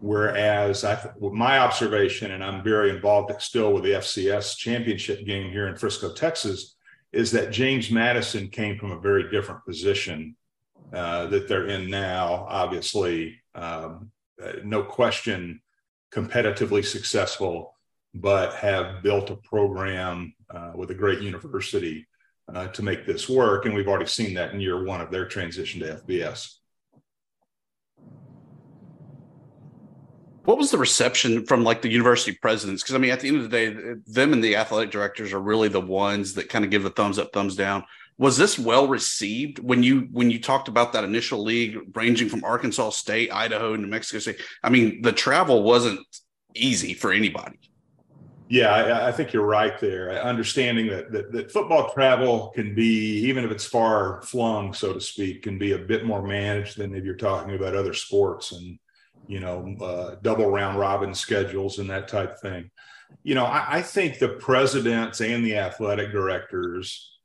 Whereas 0.00 0.84
I, 0.84 1.10
my 1.20 1.58
observation, 1.58 2.32
and 2.32 2.44
I'm 2.44 2.62
very 2.62 2.90
involved 2.90 3.32
still 3.40 3.72
with 3.72 3.82
the 3.82 3.92
FCS 3.92 4.56
championship 4.56 5.24
game 5.24 5.50
here 5.50 5.68
in 5.68 5.76
Frisco, 5.76 6.12
Texas, 6.12 6.75
is 7.16 7.30
that 7.32 7.50
James 7.50 7.90
Madison 7.90 8.48
came 8.48 8.78
from 8.78 8.92
a 8.92 9.00
very 9.00 9.30
different 9.30 9.64
position 9.64 10.36
uh, 10.92 11.26
that 11.26 11.48
they're 11.48 11.66
in 11.66 11.88
now. 11.88 12.46
Obviously, 12.48 13.40
um, 13.54 14.10
uh, 14.42 14.52
no 14.62 14.82
question, 14.82 15.62
competitively 16.12 16.84
successful, 16.84 17.74
but 18.14 18.54
have 18.54 19.02
built 19.02 19.30
a 19.30 19.36
program 19.36 20.34
uh, 20.50 20.72
with 20.74 20.90
a 20.90 20.94
great 20.94 21.22
university 21.22 22.06
uh, 22.54 22.68
to 22.68 22.82
make 22.82 23.06
this 23.06 23.28
work. 23.28 23.64
And 23.64 23.74
we've 23.74 23.88
already 23.88 24.06
seen 24.06 24.34
that 24.34 24.52
in 24.52 24.60
year 24.60 24.84
one 24.84 25.00
of 25.00 25.10
their 25.10 25.26
transition 25.26 25.80
to 25.80 26.02
FBS. 26.06 26.56
What 30.46 30.58
was 30.58 30.70
the 30.70 30.78
reception 30.78 31.44
from 31.44 31.64
like 31.64 31.82
the 31.82 31.90
university 31.90 32.32
presidents? 32.40 32.82
Because 32.82 32.94
I 32.94 32.98
mean, 32.98 33.10
at 33.10 33.18
the 33.18 33.28
end 33.28 33.38
of 33.38 33.42
the 33.42 33.48
day, 33.48 33.94
them 34.06 34.32
and 34.32 34.42
the 34.42 34.54
athletic 34.54 34.92
directors 34.92 35.32
are 35.32 35.40
really 35.40 35.68
the 35.68 35.80
ones 35.80 36.34
that 36.34 36.48
kind 36.48 36.64
of 36.64 36.70
give 36.70 36.84
the 36.84 36.90
thumbs 36.90 37.18
up, 37.18 37.32
thumbs 37.32 37.56
down 37.56 37.84
was 38.16 38.36
this 38.36 38.56
well 38.56 38.86
received 38.86 39.58
when 39.58 39.82
you 39.82 40.08
when 40.12 40.30
you 40.30 40.40
talked 40.40 40.68
about 40.68 40.92
that 40.92 41.02
initial 41.02 41.42
league 41.42 41.76
ranging 41.94 42.28
from 42.28 42.44
Arkansas 42.44 42.90
State, 42.90 43.32
Idaho, 43.32 43.74
New 43.74 43.88
Mexico 43.88 44.20
State? 44.20 44.40
I 44.62 44.70
mean, 44.70 45.02
the 45.02 45.12
travel 45.12 45.64
wasn't 45.64 46.00
easy 46.54 46.94
for 46.94 47.12
anybody. 47.12 47.58
Yeah, 48.48 48.72
I, 48.72 49.08
I 49.08 49.12
think 49.12 49.32
you're 49.32 49.44
right 49.44 49.76
there. 49.80 50.12
Understanding 50.22 50.86
that, 50.86 51.10
that, 51.10 51.32
that 51.32 51.50
football 51.50 51.92
travel 51.92 52.52
can 52.54 52.76
be, 52.76 53.18
even 53.26 53.44
if 53.44 53.50
it's 53.50 53.66
far 53.66 54.22
flung, 54.22 54.72
so 54.72 54.92
to 54.92 55.00
speak, 55.00 55.42
can 55.42 55.58
be 55.58 55.72
a 55.72 55.78
bit 55.78 56.06
more 56.06 56.22
managed 56.22 56.78
than 56.78 56.94
if 56.94 57.04
you're 57.04 57.16
talking 57.16 57.56
about 57.56 57.74
other 57.74 57.92
sports 57.92 58.52
and 58.52 58.78
you 59.26 59.40
know 59.40 59.76
uh, 59.80 60.16
double 60.22 60.50
round 60.50 60.78
robin 60.78 61.14
schedules 61.14 61.78
and 61.78 61.90
that 61.90 62.08
type 62.08 62.38
thing. 62.40 62.70
You 63.22 63.34
know, 63.34 63.44
I, 63.44 63.76
I 63.76 63.82
think 63.82 64.18
the 64.18 64.28
presidents 64.28 65.20
and 65.20 65.44
the 65.44 65.56
athletic 65.56 66.10
directors 66.10 67.16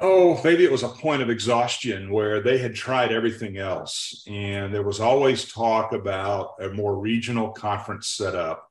oh, 0.00 0.40
maybe 0.42 0.64
it 0.64 0.72
was 0.72 0.82
a 0.82 0.88
point 0.88 1.22
of 1.22 1.30
exhaustion 1.30 2.10
where 2.10 2.40
they 2.40 2.58
had 2.58 2.74
tried 2.74 3.12
everything 3.12 3.58
else. 3.58 4.24
And 4.26 4.74
there 4.74 4.82
was 4.82 5.00
always 5.00 5.52
talk 5.52 5.92
about 5.92 6.54
a 6.60 6.68
more 6.70 6.98
regional 6.98 7.50
conference 7.50 8.08
setup 8.08 8.70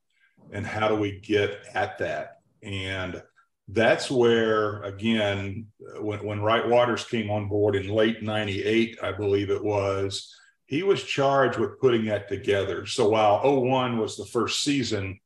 and 0.51 0.65
how 0.65 0.87
do 0.87 0.95
we 0.95 1.19
get 1.19 1.59
at 1.73 1.97
that. 1.99 2.39
And 2.61 3.21
that's 3.69 4.11
where, 4.11 4.81
again, 4.83 5.67
when, 5.99 6.23
when 6.23 6.41
Wright 6.41 6.67
Waters 6.67 7.05
came 7.05 7.31
on 7.31 7.47
board 7.47 7.75
in 7.75 7.87
late 7.87 8.21
98, 8.21 8.99
I 9.01 9.11
believe 9.13 9.49
it 9.49 9.63
was, 9.63 10.35
he 10.65 10.83
was 10.83 11.03
charged 11.03 11.59
with 11.59 11.79
putting 11.79 12.05
that 12.05 12.29
together. 12.29 12.85
So 12.85 13.09
while 13.09 13.41
01 13.43 13.97
was 13.97 14.17
the 14.17 14.25
first 14.25 14.63
season, 14.63 15.19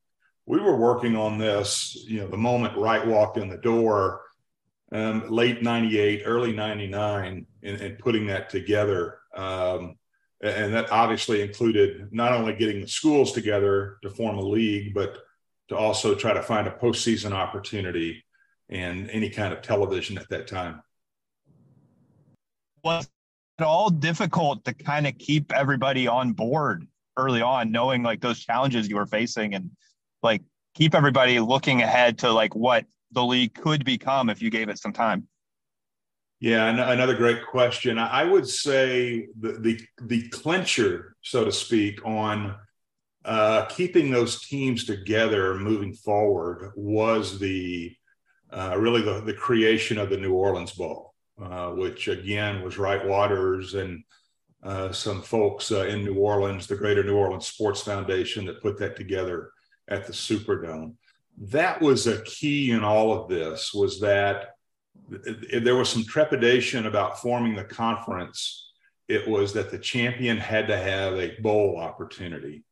we 0.46 0.60
were 0.60 0.76
working 0.76 1.16
on 1.16 1.38
this, 1.38 1.96
you 2.06 2.20
know, 2.20 2.28
the 2.28 2.36
moment 2.36 2.76
Wright 2.76 3.06
walked 3.06 3.36
in 3.36 3.48
the 3.48 3.58
door 3.58 4.22
um, 4.92 5.28
late 5.28 5.62
98, 5.62 6.22
early 6.24 6.52
99, 6.52 7.46
and, 7.62 7.98
putting 7.98 8.26
that 8.26 8.48
together. 8.48 9.18
Um, 9.34 9.96
and 10.40 10.72
that 10.72 10.90
obviously 10.90 11.42
included 11.42 12.12
not 12.12 12.32
only 12.32 12.54
getting 12.54 12.80
the 12.80 12.88
schools 12.88 13.32
together 13.32 13.98
to 14.02 14.10
form 14.10 14.38
a 14.38 14.42
league, 14.42 14.94
but 14.94 15.18
to 15.68 15.76
also 15.76 16.14
try 16.14 16.32
to 16.32 16.42
find 16.42 16.66
a 16.66 16.70
postseason 16.70 17.32
opportunity 17.32 18.24
and 18.70 19.10
any 19.10 19.28
kind 19.28 19.52
of 19.52 19.62
television 19.62 20.16
at 20.16 20.28
that 20.30 20.46
time. 20.46 20.82
Was 22.82 23.08
all 23.60 23.90
difficult 23.90 24.64
to 24.64 24.74
kind 24.74 25.06
of 25.06 25.18
keep 25.18 25.52
everybody 25.52 26.06
on 26.06 26.32
board 26.32 26.86
early 27.16 27.42
on, 27.42 27.72
knowing 27.72 28.02
like 28.02 28.20
those 28.20 28.38
challenges 28.38 28.88
you 28.88 28.96
were 28.96 29.06
facing 29.06 29.54
and 29.54 29.70
like 30.22 30.42
keep 30.74 30.94
everybody 30.94 31.40
looking 31.40 31.82
ahead 31.82 32.18
to 32.18 32.32
like 32.32 32.54
what 32.54 32.84
the 33.12 33.24
league 33.24 33.54
could 33.54 33.84
become 33.84 34.30
if 34.30 34.40
you 34.42 34.50
gave 34.50 34.68
it 34.68 34.78
some 34.78 34.92
time? 34.92 35.26
Yeah, 36.40 36.68
another 36.68 37.16
great 37.16 37.44
question. 37.44 37.98
I 37.98 38.22
would 38.22 38.48
say 38.48 39.26
the 39.40 39.52
the, 39.54 39.80
the 40.02 40.28
clincher, 40.28 41.16
so 41.22 41.44
to 41.44 41.50
speak, 41.50 42.04
on 42.06 42.54
uh, 43.24 43.64
keeping 43.66 44.10
those 44.10 44.46
teams 44.46 44.84
together 44.84 45.56
moving 45.56 45.92
forward 45.92 46.72
was 46.76 47.40
the 47.40 47.92
uh, 48.52 48.76
really 48.78 49.02
the, 49.02 49.20
the 49.20 49.34
creation 49.34 49.98
of 49.98 50.10
the 50.10 50.16
New 50.16 50.32
Orleans 50.32 50.72
Bowl, 50.72 51.07
uh, 51.42 51.70
which 51.70 52.08
again 52.08 52.62
was 52.62 52.78
Wright 52.78 53.06
Waters 53.06 53.74
and 53.74 54.02
uh, 54.62 54.90
some 54.90 55.22
folks 55.22 55.70
uh, 55.70 55.86
in 55.86 56.04
New 56.04 56.16
Orleans, 56.16 56.66
the 56.66 56.76
Greater 56.76 57.04
New 57.04 57.16
Orleans 57.16 57.46
Sports 57.46 57.82
Foundation, 57.82 58.44
that 58.46 58.60
put 58.60 58.78
that 58.78 58.96
together 58.96 59.52
at 59.88 60.06
the 60.06 60.12
Superdome. 60.12 60.94
That 61.40 61.80
was 61.80 62.06
a 62.06 62.22
key 62.22 62.72
in 62.72 62.82
all 62.82 63.12
of 63.12 63.28
this 63.28 63.72
was 63.72 64.00
that 64.00 64.56
there 65.08 65.76
was 65.76 65.88
some 65.88 66.04
trepidation 66.04 66.86
about 66.86 67.20
forming 67.20 67.54
the 67.54 67.64
conference. 67.64 68.72
It 69.06 69.26
was 69.26 69.52
that 69.52 69.70
the 69.70 69.78
champion 69.78 70.36
had 70.36 70.66
to 70.66 70.76
have 70.76 71.14
a 71.14 71.40
bowl 71.40 71.78
opportunity. 71.78 72.64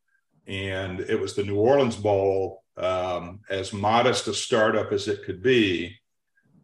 And 0.49 1.01
it 1.01 1.19
was 1.19 1.35
the 1.35 1.45
new 1.45 1.57
orleans 1.57 1.97
bowl 1.97 2.65
um, 2.77 3.41
as 3.49 3.73
modest 3.73 4.29
a 4.29 4.35
startup 4.35 4.93
as 4.93 5.09
it 5.09 5.25
could 5.25 5.43
be 5.43 5.97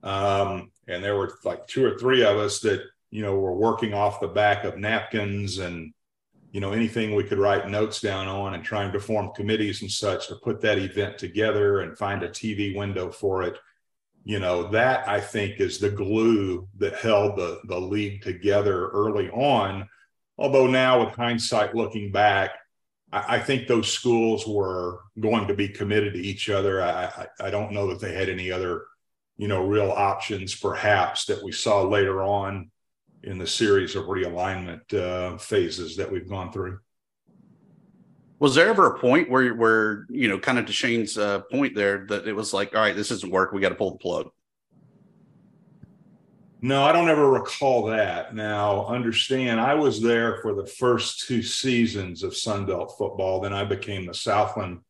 um, 0.03 0.71
and 0.88 1.02
there 1.02 1.16
were 1.16 1.32
like 1.44 1.66
two 1.66 1.84
or 1.84 1.98
three 1.98 2.24
of 2.24 2.36
us 2.36 2.60
that 2.60 2.82
you 3.10 3.22
know 3.22 3.36
were 3.36 3.54
working 3.54 3.94
off 3.94 4.20
the 4.20 4.28
back 4.28 4.64
of 4.64 4.78
napkins 4.78 5.58
and 5.58 5.92
you 6.50 6.60
know 6.60 6.72
anything 6.72 7.14
we 7.14 7.24
could 7.24 7.38
write 7.38 7.68
notes 7.68 8.00
down 8.00 8.28
on 8.28 8.54
and 8.54 8.64
trying 8.64 8.92
to 8.92 9.00
form 9.00 9.30
committees 9.34 9.82
and 9.82 9.90
such 9.90 10.28
to 10.28 10.36
put 10.36 10.60
that 10.60 10.78
event 10.78 11.18
together 11.18 11.80
and 11.80 11.96
find 11.96 12.22
a 12.22 12.28
tv 12.28 12.76
window 12.76 13.10
for 13.10 13.42
it. 13.42 13.56
You 14.24 14.38
know 14.38 14.70
that 14.70 15.08
i 15.08 15.20
think 15.20 15.60
is 15.60 15.78
the 15.78 15.90
glue 15.90 16.68
that 16.78 16.94
held 16.94 17.36
the 17.36 17.60
the 17.64 17.80
league 17.80 18.22
together 18.22 18.88
early 18.88 19.30
on. 19.30 19.88
Although 20.38 20.66
now 20.66 21.04
with 21.04 21.14
hindsight 21.14 21.74
looking 21.74 22.10
back 22.10 22.52
I, 23.14 23.40
think 23.40 23.68
those 23.68 23.92
schools 23.92 24.46
were 24.46 25.00
going 25.20 25.46
to 25.48 25.54
be 25.54 25.68
committed 25.68 26.14
to 26.14 26.18
each 26.18 26.48
other. 26.48 26.82
I, 26.82 27.04
I 27.04 27.26
i 27.40 27.50
don't 27.50 27.72
know 27.72 27.88
that 27.88 28.00
they 28.00 28.14
had 28.14 28.30
any 28.30 28.50
other 28.50 28.86
you 29.36 29.48
know 29.48 29.66
real 29.66 29.90
options 29.90 30.54
perhaps 30.54 31.26
that 31.26 31.42
we 31.42 31.52
saw 31.52 31.82
later 31.82 32.22
on 32.22 32.70
in 33.22 33.38
the 33.38 33.46
series 33.46 33.94
of 33.94 34.06
realignment 34.06 34.92
uh, 34.94 35.38
phases 35.38 35.96
that 35.96 36.10
we've 36.10 36.28
gone 36.28 36.52
through. 36.52 36.78
Was 38.38 38.56
there 38.56 38.68
ever 38.68 38.86
a 38.86 38.98
point 38.98 39.30
where, 39.30 39.54
where 39.54 40.04
you 40.10 40.26
know, 40.26 40.38
kind 40.38 40.58
of 40.58 40.66
to 40.66 40.72
Shane's 40.72 41.16
uh, 41.16 41.42
point 41.42 41.76
there, 41.76 42.06
that 42.08 42.26
it 42.26 42.32
was 42.32 42.52
like, 42.52 42.74
all 42.74 42.80
right, 42.80 42.96
this 42.96 43.10
doesn't 43.10 43.30
work, 43.30 43.52
we 43.52 43.60
got 43.60 43.68
to 43.68 43.76
pull 43.76 43.92
the 43.92 43.98
plug? 43.98 44.30
No, 46.60 46.82
I 46.82 46.92
don't 46.92 47.08
ever 47.08 47.30
recall 47.30 47.86
that. 47.86 48.34
Now, 48.34 48.86
understand, 48.86 49.60
I 49.60 49.74
was 49.74 50.00
there 50.00 50.38
for 50.42 50.54
the 50.54 50.66
first 50.66 51.26
two 51.26 51.42
seasons 51.42 52.22
of 52.22 52.36
Sun 52.36 52.66
Belt 52.66 52.94
football. 52.98 53.40
Then 53.40 53.52
I 53.52 53.64
became 53.64 54.06
the 54.06 54.14
Southland 54.14 54.80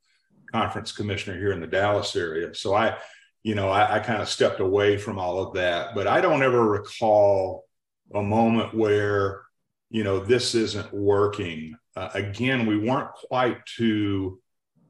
Conference 0.51 0.93
commissioner 0.93 1.39
here 1.39 1.53
in 1.53 1.61
the 1.61 1.67
Dallas 1.67 2.15
area. 2.15 2.55
So 2.55 2.75
I, 2.75 2.97
you 3.43 3.55
know, 3.55 3.69
I, 3.69 3.97
I 3.97 3.99
kind 3.99 4.23
of 4.23 4.29
stepped 4.29 4.61
away 4.61 4.97
from 4.97 5.19
all 5.19 5.39
of 5.39 5.55
that. 5.55 5.95
But 5.95 6.07
I 6.07 6.21
don't 6.21 6.43
ever 6.43 6.65
recall 6.65 7.65
a 8.15 8.23
moment 8.23 8.75
where, 8.75 9.43
you 9.91 10.05
know, 10.05 10.21
this 10.21 10.55
isn't 10.55 10.93
working. 10.93 11.77
Uh, 11.97 12.11
again, 12.15 12.67
we 12.67 12.79
weren't 12.79 13.13
quite 13.13 13.65
to 13.77 14.39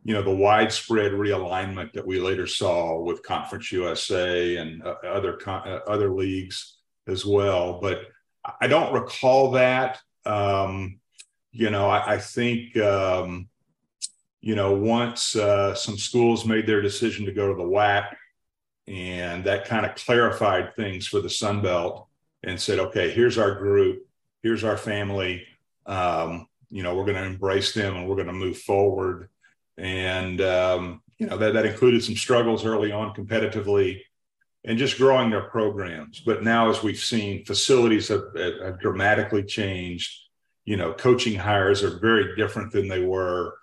you 0.04 0.14
know 0.14 0.22
the 0.22 0.34
widespread 0.34 1.12
realignment 1.12 1.92
that 1.92 2.06
we 2.06 2.20
later 2.20 2.46
saw 2.46 3.00
with 3.00 3.22
Conference 3.22 3.70
USA 3.70 4.56
and 4.56 4.82
uh, 4.82 4.96
other 5.04 5.38
uh, 5.46 5.80
other 5.86 6.10
leagues 6.10 6.78
as 7.06 7.24
well. 7.24 7.80
But 7.80 8.06
I 8.60 8.66
don't 8.66 8.92
recall 8.92 9.52
that. 9.52 10.00
Um, 10.26 10.98
you 11.52 11.70
know, 11.70 11.88
I, 11.88 12.14
I 12.14 12.18
think 12.18 12.76
um, 12.78 13.48
you 14.40 14.56
know 14.56 14.72
once 14.72 15.36
uh, 15.36 15.74
some 15.74 15.96
schools 15.96 16.44
made 16.44 16.66
their 16.66 16.82
decision 16.82 17.24
to 17.26 17.32
go 17.32 17.48
to 17.48 17.54
the 17.54 17.68
WAC, 17.68 18.06
and 18.88 19.44
that 19.44 19.64
kind 19.66 19.86
of 19.86 19.94
clarified 19.94 20.74
things 20.74 21.06
for 21.06 21.20
the 21.20 21.30
Sun 21.30 21.62
Belt 21.62 22.08
and 22.42 22.60
said, 22.60 22.78
okay, 22.78 23.10
here's 23.10 23.38
our 23.38 23.54
group, 23.54 24.06
here's 24.42 24.64
our 24.64 24.76
family. 24.76 25.46
Um, 25.86 26.48
you 26.70 26.82
know, 26.82 26.94
we're 26.94 27.04
going 27.04 27.16
to 27.16 27.24
embrace 27.24 27.72
them 27.72 27.96
and 27.96 28.08
we're 28.08 28.16
going 28.16 28.26
to 28.26 28.32
move 28.32 28.58
forward. 28.58 29.28
And 29.78 30.40
um, 30.40 31.02
you 31.22 31.28
know 31.28 31.36
that 31.36 31.54
that 31.54 31.66
included 31.66 32.02
some 32.02 32.16
struggles 32.16 32.64
early 32.64 32.90
on 32.90 33.14
competitively 33.14 34.00
and 34.64 34.76
just 34.76 34.98
growing 34.98 35.30
their 35.30 35.48
programs. 35.50 36.18
But 36.18 36.42
now 36.42 36.68
as 36.68 36.82
we've 36.82 36.98
seen 36.98 37.44
facilities 37.44 38.08
have, 38.08 38.24
have 38.34 38.80
dramatically 38.80 39.44
changed. 39.44 40.18
You 40.64 40.76
know 40.76 40.92
coaching 40.92 41.38
hires 41.38 41.84
are 41.84 42.00
very 42.00 42.34
different 42.34 42.72
than 42.72 42.88
they 42.88 43.04
were 43.04 43.54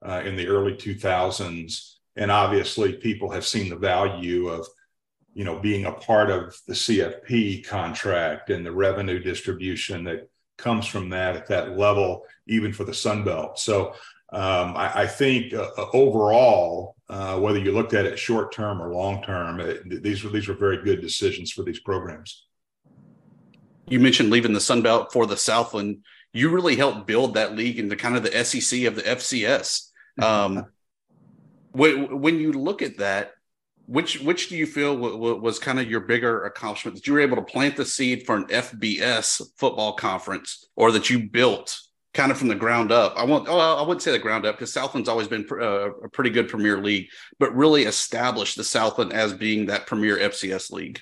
uh, 0.00 0.22
in 0.24 0.36
the 0.36 0.46
early 0.46 0.74
2000s 0.74 1.94
and 2.18 2.30
obviously 2.30 2.92
people 2.92 3.30
have 3.30 3.46
seen 3.46 3.70
the 3.70 3.76
value 3.76 4.48
of 4.48 4.66
you 5.32 5.44
know 5.44 5.58
being 5.58 5.86
a 5.86 5.92
part 5.92 6.30
of 6.30 6.56
the 6.66 6.74
cfp 6.74 7.64
contract 7.64 8.50
and 8.50 8.66
the 8.66 8.72
revenue 8.72 9.18
distribution 9.18 10.04
that 10.04 10.28
comes 10.58 10.86
from 10.86 11.08
that 11.08 11.36
at 11.36 11.46
that 11.46 11.78
level 11.78 12.24
even 12.46 12.72
for 12.72 12.84
the 12.84 12.94
sun 12.94 13.24
belt 13.24 13.58
so 13.58 13.94
um, 14.30 14.76
I, 14.76 15.02
I, 15.02 15.06
think 15.06 15.54
uh, 15.54 15.70
overall, 15.94 16.96
uh, 17.08 17.38
whether 17.38 17.58
you 17.58 17.72
looked 17.72 17.94
at 17.94 18.04
it 18.04 18.18
short 18.18 18.52
term 18.52 18.82
or 18.82 18.92
long 18.92 19.22
term, 19.22 19.56
these 19.86 20.22
were 20.22 20.28
these 20.28 20.46
were 20.46 20.54
very 20.54 20.84
good 20.84 21.00
decisions 21.00 21.50
for 21.50 21.62
these 21.62 21.80
programs. 21.80 22.44
You 23.86 24.00
mentioned 24.00 24.28
leaving 24.28 24.52
the 24.52 24.60
Sun 24.60 24.82
Belt 24.82 25.14
for 25.14 25.24
the 25.24 25.38
Southland. 25.38 26.04
You 26.34 26.50
really 26.50 26.76
helped 26.76 27.06
build 27.06 27.34
that 27.34 27.56
league 27.56 27.78
into 27.78 27.96
kind 27.96 28.16
of 28.16 28.22
the 28.22 28.44
SEC 28.44 28.82
of 28.82 28.96
the 28.96 29.02
FCS. 29.02 29.88
Um, 30.20 30.66
when, 31.72 32.20
when 32.20 32.38
you 32.38 32.52
look 32.52 32.82
at 32.82 32.98
that, 32.98 33.32
which 33.86 34.20
which 34.20 34.50
do 34.50 34.56
you 34.56 34.66
feel 34.66 34.94
was 34.96 35.58
kind 35.58 35.80
of 35.80 35.90
your 35.90 36.00
bigger 36.00 36.44
accomplishment 36.44 36.94
that 36.94 37.06
you 37.06 37.14
were 37.14 37.20
able 37.20 37.36
to 37.36 37.42
plant 37.42 37.74
the 37.74 37.86
seed 37.86 38.26
for 38.26 38.36
an 38.36 38.44
FBS 38.44 39.40
football 39.56 39.94
conference, 39.94 40.66
or 40.76 40.92
that 40.92 41.08
you 41.08 41.26
built 41.30 41.80
kind 42.12 42.30
of 42.30 42.36
from 42.36 42.48
the 42.48 42.54
ground 42.54 42.92
up. 42.92 43.14
I 43.16 43.24
won't. 43.24 43.48
Oh, 43.48 43.58
I 43.58 43.80
wouldn't 43.80 44.02
say 44.02 44.12
the 44.12 44.18
ground 44.18 44.44
up 44.44 44.56
because 44.56 44.72
Southland's 44.72 45.08
always 45.08 45.28
been 45.28 45.46
uh, 45.50 45.90
a 45.90 46.08
pretty 46.10 46.30
good 46.30 46.48
Premier 46.48 46.78
League, 46.78 47.08
but 47.38 47.54
really 47.54 47.84
established 47.84 48.56
the 48.56 48.64
Southland 48.64 49.12
as 49.12 49.32
being 49.32 49.66
that 49.66 49.86
Premier 49.86 50.18
FCS 50.18 50.70
league. 50.70 51.00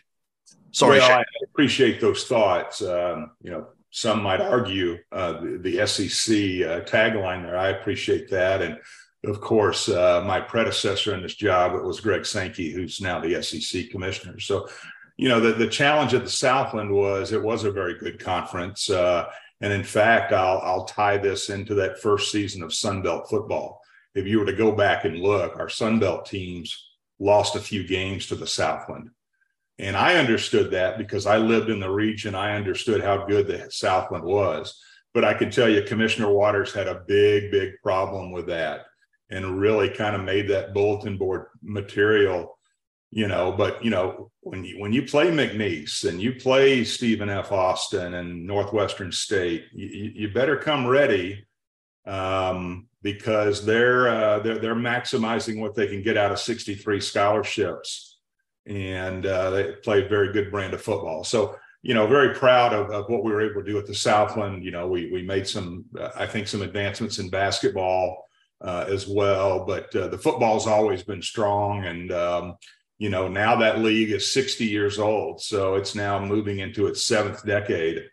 Sorry, 0.70 0.98
well, 0.98 1.20
I 1.20 1.24
appreciate 1.44 2.00
those 2.00 2.24
thoughts. 2.24 2.82
Um, 2.82 3.30
you 3.42 3.50
know, 3.50 3.68
some 3.90 4.22
might 4.22 4.42
argue 4.42 4.98
uh, 5.10 5.40
the, 5.40 5.58
the, 5.58 5.86
SEC 5.86 6.34
uh, 6.36 6.84
tagline 6.84 7.42
there. 7.42 7.56
I 7.56 7.68
appreciate 7.68 8.28
that, 8.30 8.60
and 8.60 8.78
of 9.26 9.40
course, 9.40 9.88
uh, 9.88 10.22
my 10.26 10.40
predecessor 10.40 11.14
in 11.14 11.22
this 11.22 11.34
job 11.34 11.74
it 11.74 11.84
was 11.84 12.00
Greg 12.00 12.24
Sankey, 12.24 12.72
who's 12.72 13.00
now 13.00 13.20
the 13.20 13.42
SEC 13.42 13.90
commissioner. 13.90 14.38
So. 14.40 14.68
You 15.18 15.30
know, 15.30 15.40
the, 15.40 15.52
the 15.52 15.66
challenge 15.66 16.12
at 16.12 16.24
the 16.24 16.30
Southland 16.30 16.92
was 16.92 17.32
it 17.32 17.42
was 17.42 17.64
a 17.64 17.70
very 17.70 17.98
good 17.98 18.18
conference. 18.18 18.90
Uh, 18.90 19.24
and 19.60 19.72
in 19.72 19.84
fact, 19.84 20.32
I'll, 20.32 20.58
I'll 20.58 20.84
tie 20.84 21.16
this 21.16 21.48
into 21.48 21.74
that 21.76 22.00
first 22.00 22.30
season 22.30 22.62
of 22.62 22.70
Sunbelt 22.70 23.28
football. 23.28 23.80
If 24.14 24.26
you 24.26 24.38
were 24.38 24.46
to 24.46 24.52
go 24.52 24.72
back 24.72 25.04
and 25.04 25.18
look, 25.18 25.58
our 25.58 25.68
Sunbelt 25.68 26.26
teams 26.26 26.90
lost 27.18 27.56
a 27.56 27.60
few 27.60 27.86
games 27.86 28.26
to 28.26 28.34
the 28.34 28.46
Southland. 28.46 29.10
And 29.78 29.96
I 29.96 30.16
understood 30.16 30.70
that 30.72 30.98
because 30.98 31.26
I 31.26 31.36
lived 31.38 31.70
in 31.70 31.80
the 31.80 31.90
region. 31.90 32.34
I 32.34 32.56
understood 32.56 33.02
how 33.02 33.26
good 33.26 33.46
the 33.46 33.70
Southland 33.70 34.24
was. 34.24 34.78
But 35.12 35.24
I 35.24 35.34
can 35.34 35.50
tell 35.50 35.68
you, 35.68 35.82
Commissioner 35.82 36.30
Waters 36.30 36.72
had 36.72 36.88
a 36.88 37.02
big, 37.06 37.50
big 37.50 37.72
problem 37.82 38.32
with 38.32 38.46
that 38.46 38.84
and 39.30 39.58
really 39.58 39.88
kind 39.88 40.14
of 40.14 40.22
made 40.22 40.48
that 40.48 40.72
bulletin 40.74 41.16
board 41.16 41.46
material 41.62 42.58
you 43.10 43.28
know 43.28 43.52
but 43.52 43.84
you 43.84 43.90
know 43.90 44.30
when 44.40 44.64
you 44.64 44.78
when 44.78 44.92
you 44.92 45.02
play 45.02 45.30
mcneese 45.30 46.08
and 46.08 46.20
you 46.20 46.34
play 46.34 46.84
stephen 46.84 47.28
f. 47.30 47.52
Austin 47.52 48.14
and 48.14 48.46
northwestern 48.46 49.10
state 49.12 49.64
you, 49.72 50.12
you 50.14 50.32
better 50.32 50.56
come 50.56 50.86
ready 50.86 51.46
um, 52.06 52.86
because 53.02 53.64
they're, 53.64 54.08
uh, 54.08 54.38
they're 54.40 54.58
they're 54.58 54.74
maximizing 54.74 55.60
what 55.60 55.74
they 55.74 55.86
can 55.86 56.02
get 56.02 56.16
out 56.16 56.32
of 56.32 56.38
63 56.38 57.00
scholarships. 57.00 58.18
And 58.66 59.26
uh, 59.26 59.50
they 59.50 59.72
play 59.84 60.04
a 60.04 60.08
very 60.08 60.32
good 60.32 60.50
brand 60.50 60.74
of 60.74 60.82
football. 60.82 61.22
So 61.22 61.56
you 61.82 61.94
know 61.94 62.06
very 62.08 62.34
proud 62.34 62.72
of, 62.72 62.90
of 62.90 63.08
what 63.08 63.22
we 63.22 63.30
were 63.30 63.48
able 63.48 63.62
to 63.62 63.70
do 63.70 63.78
at 63.78 63.86
the 63.86 63.94
southland. 63.94 64.64
You 64.64 64.72
know 64.72 64.88
we 64.88 65.10
we 65.12 65.22
made 65.22 65.46
some 65.46 65.84
uh, 65.98 66.10
i 66.16 66.26
think 66.26 66.48
some 66.48 66.62
advancements 66.62 67.20
in 67.20 67.30
basketball 67.30 68.25
as 68.62 69.06
well 69.06 69.64
but 69.64 69.94
uh, 69.94 70.08
the 70.08 70.18
football's 70.18 70.66
always 70.66 71.02
been 71.02 71.22
strong 71.22 71.84
and 71.84 72.12
um, 72.12 72.56
you 72.98 73.10
know, 73.10 73.28
now 73.28 73.56
that 73.56 73.80
league 73.80 74.10
is 74.10 74.32
60 74.32 74.64
years 74.64 74.98
old. 74.98 75.42
So 75.42 75.74
it's 75.74 75.94
now 75.94 76.18
moving 76.18 76.60
into 76.60 76.86
its 76.86 77.02
seventh 77.02 77.44
decade 77.44 78.04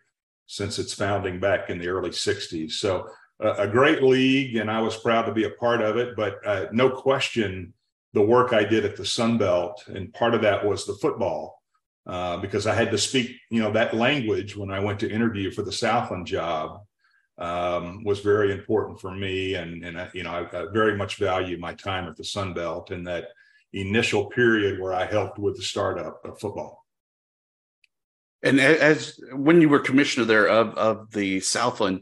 since 0.48 0.78
its 0.78 0.94
founding 0.94 1.40
back 1.40 1.70
in 1.70 1.80
the 1.80 1.88
early 1.88 2.10
60s. 2.10 2.72
So 2.74 3.08
uh, 3.44 3.56
a 3.58 3.68
great 3.68 4.04
league, 4.04 4.58
and 4.58 4.70
I 4.70 4.82
was 4.82 4.98
proud 4.98 5.24
to 5.24 5.32
be 5.32 5.46
a 5.46 5.52
part 5.52 5.82
of 5.82 5.98
it. 5.98 6.16
But 6.16 6.46
uh, 6.46 6.66
no 6.72 6.90
question, 6.90 7.74
the 8.12 8.22
work 8.22 8.52
I 8.52 8.64
did 8.64 8.84
at 8.86 8.98
the 8.98 9.06
Sun 9.06 9.38
Belt, 9.38 9.84
and 9.88 10.14
part 10.14 10.34
of 10.34 10.42
that 10.42 10.66
was 10.66 10.86
the 10.86 10.96
football. 10.96 11.62
Uh, 12.06 12.36
because 12.36 12.68
I 12.68 12.76
had 12.76 12.92
to 12.92 12.98
speak, 12.98 13.32
you 13.50 13.62
know, 13.62 13.72
that 13.72 13.94
language 13.94 14.58
when 14.58 14.70
I 14.70 14.82
went 14.82 15.00
to 15.00 15.10
interview 15.10 15.52
for 15.52 15.62
the 15.62 15.72
Southland 15.72 16.28
job 16.28 16.82
um, 17.38 18.04
was 18.04 18.20
very 18.20 18.52
important 18.52 19.00
for 19.00 19.12
me, 19.12 19.56
and 19.56 19.84
and 19.84 20.10
you 20.14 20.24
know 20.24 20.32
I, 20.32 20.62
I, 20.62 20.66
very 20.72 20.96
much 20.96 21.18
value 21.18 21.58
my 21.58 21.74
time 21.74 22.08
at 22.08 22.16
the 22.16 22.24
Sun 22.24 22.54
Belt, 22.54 22.92
and 22.92 23.08
that 23.08 23.30
initial 23.74 24.26
period 24.26 24.80
where 24.80 24.94
I 24.94 25.06
helped 25.06 25.40
with 25.40 25.58
the 25.58 25.64
startup 25.64 26.24
of 26.24 26.40
football. 26.40 26.86
And 28.44 28.60
as 28.60 29.20
when 29.32 29.62
you 29.62 29.70
were 29.70 29.80
commissioner 29.80 30.26
there 30.26 30.48
of 30.48 30.76
of 30.76 31.12
the 31.12 31.40
Southland, 31.40 32.02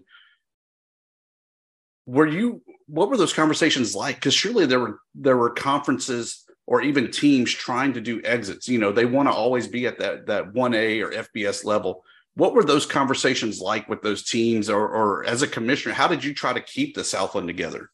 were 2.06 2.28
you 2.28 2.62
what 2.88 3.10
were 3.10 3.18
those 3.18 3.34
conversations 3.34 3.96
like? 3.96 4.16
Because 4.16 4.34
surely 4.34 4.66
there 4.66 4.80
were 4.80 5.00
there 5.16 5.38
were 5.38 5.52
conferences 5.52 6.46
or 6.68 6.82
even 6.82 7.12
teams 7.12 7.52
trying 7.52 7.94
to 7.94 8.02
do 8.02 8.22
exits. 8.24 8.68
You 8.68 8.80
know, 8.80 8.92
they 8.92 9.06
want 9.06 9.30
to 9.30 9.34
always 9.34 9.68
be 9.68 9.88
at 9.88 10.00
that 10.00 10.26
that 10.28 10.54
one 10.54 10.74
A 10.74 11.02
or 11.02 11.12
FBS 11.12 11.64
level. 11.64 12.04
What 12.36 12.54
were 12.54 12.64
those 12.64 12.86
conversations 12.86 13.60
like 13.60 13.90
with 13.90 14.02
those 14.02 14.24
teams, 14.24 14.70
or, 14.70 14.88
or 14.88 15.26
as 15.26 15.42
a 15.42 15.48
commissioner? 15.48 15.94
How 15.94 16.08
did 16.08 16.24
you 16.24 16.34
try 16.34 16.54
to 16.54 16.62
keep 16.62 16.96
the 16.96 17.04
Southland 17.04 17.48
together? 17.48 17.90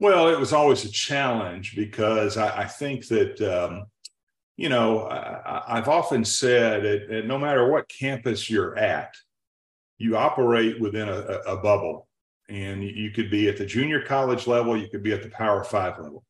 Well, 0.00 0.28
it 0.28 0.38
was 0.38 0.52
always 0.52 0.84
a 0.84 0.90
challenge 0.90 1.76
because 1.76 2.36
I, 2.36 2.62
I 2.62 2.64
think 2.66 3.06
that, 3.08 3.40
um, 3.40 3.86
you 4.56 4.68
know, 4.68 5.06
I, 5.08 5.76
have 5.76 5.88
often 5.88 6.24
said 6.24 7.08
that 7.08 7.26
no 7.26 7.38
matter 7.38 7.70
what 7.70 7.88
campus 7.88 8.50
you're 8.50 8.76
at, 8.76 9.14
you 9.98 10.16
operate 10.16 10.80
within 10.80 11.08
a, 11.08 11.40
a 11.46 11.56
bubble. 11.56 12.08
And 12.48 12.84
you 12.84 13.10
could 13.10 13.30
be 13.30 13.48
at 13.48 13.56
the 13.56 13.64
junior 13.64 14.02
college 14.02 14.46
level, 14.46 14.76
you 14.76 14.88
could 14.88 15.02
be 15.02 15.12
at 15.12 15.22
the 15.22 15.30
Power 15.30 15.64
Five 15.64 15.98
level. 15.98 16.24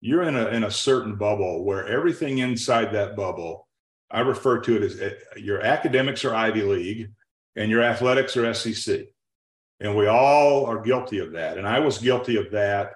You're 0.00 0.24
in 0.24 0.36
a, 0.36 0.48
in 0.48 0.64
a 0.64 0.70
certain 0.70 1.16
bubble 1.16 1.64
where 1.64 1.86
everything 1.86 2.38
inside 2.38 2.92
that 2.92 3.16
bubble, 3.16 3.65
I 4.10 4.20
refer 4.20 4.60
to 4.60 4.76
it 4.76 4.82
as 4.82 5.00
eh, 5.00 5.14
your 5.36 5.60
academics 5.62 6.24
are 6.24 6.34
Ivy 6.34 6.62
League 6.62 7.10
and 7.56 7.70
your 7.70 7.82
athletics 7.82 8.36
are 8.36 8.52
SEC. 8.54 9.06
And 9.80 9.96
we 9.96 10.06
all 10.06 10.66
are 10.66 10.80
guilty 10.80 11.18
of 11.18 11.32
that. 11.32 11.58
And 11.58 11.66
I 11.66 11.80
was 11.80 11.98
guilty 11.98 12.36
of 12.36 12.50
that 12.52 12.92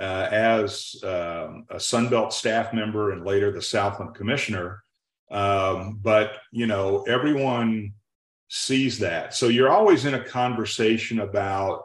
uh, 0.00 0.28
as 0.30 0.96
um, 1.02 1.66
a 1.68 1.76
Sunbelt 1.76 2.32
staff 2.32 2.72
member 2.72 3.12
and 3.12 3.24
later 3.24 3.50
the 3.50 3.60
Southland 3.60 4.14
commissioner. 4.14 4.82
Um, 5.30 5.98
but, 6.02 6.38
you 6.50 6.66
know, 6.66 7.02
everyone 7.02 7.92
sees 8.48 8.98
that. 8.98 9.34
So 9.34 9.48
you're 9.48 9.70
always 9.70 10.04
in 10.04 10.14
a 10.14 10.24
conversation 10.24 11.20
about 11.20 11.84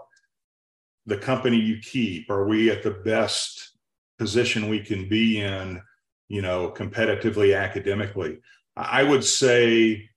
the 1.05 1.17
company 1.17 1.57
you 1.57 1.79
keep. 1.79 2.29
Are 2.29 2.45
we 2.45 2.69
at 2.69 2.83
the 2.83 2.91
best 2.91 3.71
position 4.19 4.69
we 4.69 4.81
can 4.81 5.07
be 5.07 5.41
in, 5.41 5.81
you 6.27 6.41
know, 6.41 6.69
competitively, 6.69 7.57
academically? 7.57 8.39
I 8.77 9.01
would 9.01 9.23
say 9.23 10.07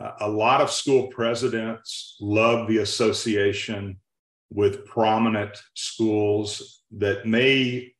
uh, 0.00 0.12
a 0.20 0.28
lot 0.28 0.60
of 0.60 0.70
school 0.70 1.08
presidents 1.08 2.16
love 2.20 2.68
the 2.68 2.78
association 2.78 3.98
with 4.50 4.86
prominent 4.86 5.60
schools 5.74 6.82
that 6.92 7.26
may 7.26 7.92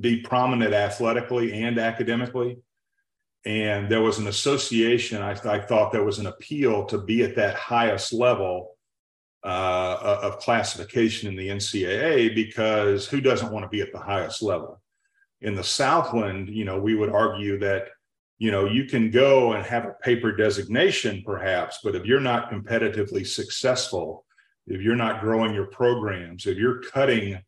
be 0.00 0.20
prominent 0.22 0.72
athletically 0.72 1.62
and 1.62 1.78
academically. 1.78 2.58
And 3.44 3.90
there 3.90 4.00
was 4.00 4.18
an 4.18 4.28
association, 4.28 5.20
I, 5.20 5.32
I 5.44 5.60
thought 5.60 5.92
there 5.92 6.04
was 6.04 6.18
an 6.18 6.26
appeal 6.26 6.86
to 6.86 6.98
be 6.98 7.22
at 7.22 7.36
that 7.36 7.56
highest 7.56 8.14
level 8.14 8.70
uh, 9.44 10.18
of 10.22 10.38
classification 10.38 11.28
in 11.28 11.36
the 11.36 11.48
NCAA 11.48 12.34
because 12.34 13.06
who 13.06 13.20
doesn't 13.20 13.52
want 13.52 13.64
to 13.64 13.68
be 13.68 13.82
at 13.82 13.92
the 13.92 13.98
highest 13.98 14.42
level? 14.42 14.80
In 15.42 15.54
the 15.54 15.62
Southland, 15.62 16.48
you 16.48 16.64
know, 16.64 16.80
we 16.80 16.94
would 16.94 17.10
argue 17.10 17.58
that, 17.58 17.88
you 18.38 18.50
know, 18.50 18.66
you 18.66 18.84
can 18.84 19.10
go 19.10 19.52
and 19.52 19.64
have 19.64 19.84
a 19.84 19.96
paper 20.02 20.32
designation 20.32 21.22
perhaps, 21.24 21.78
but 21.84 21.94
if 21.94 22.04
you're 22.04 22.20
not 22.20 22.50
competitively 22.50 23.26
successful, 23.26 24.24
if 24.66 24.80
you're 24.80 24.96
not 24.96 25.20
growing 25.20 25.54
your 25.54 25.66
programs, 25.66 26.46
if 26.46 26.58
you're 26.58 26.80
cutting 26.82 27.40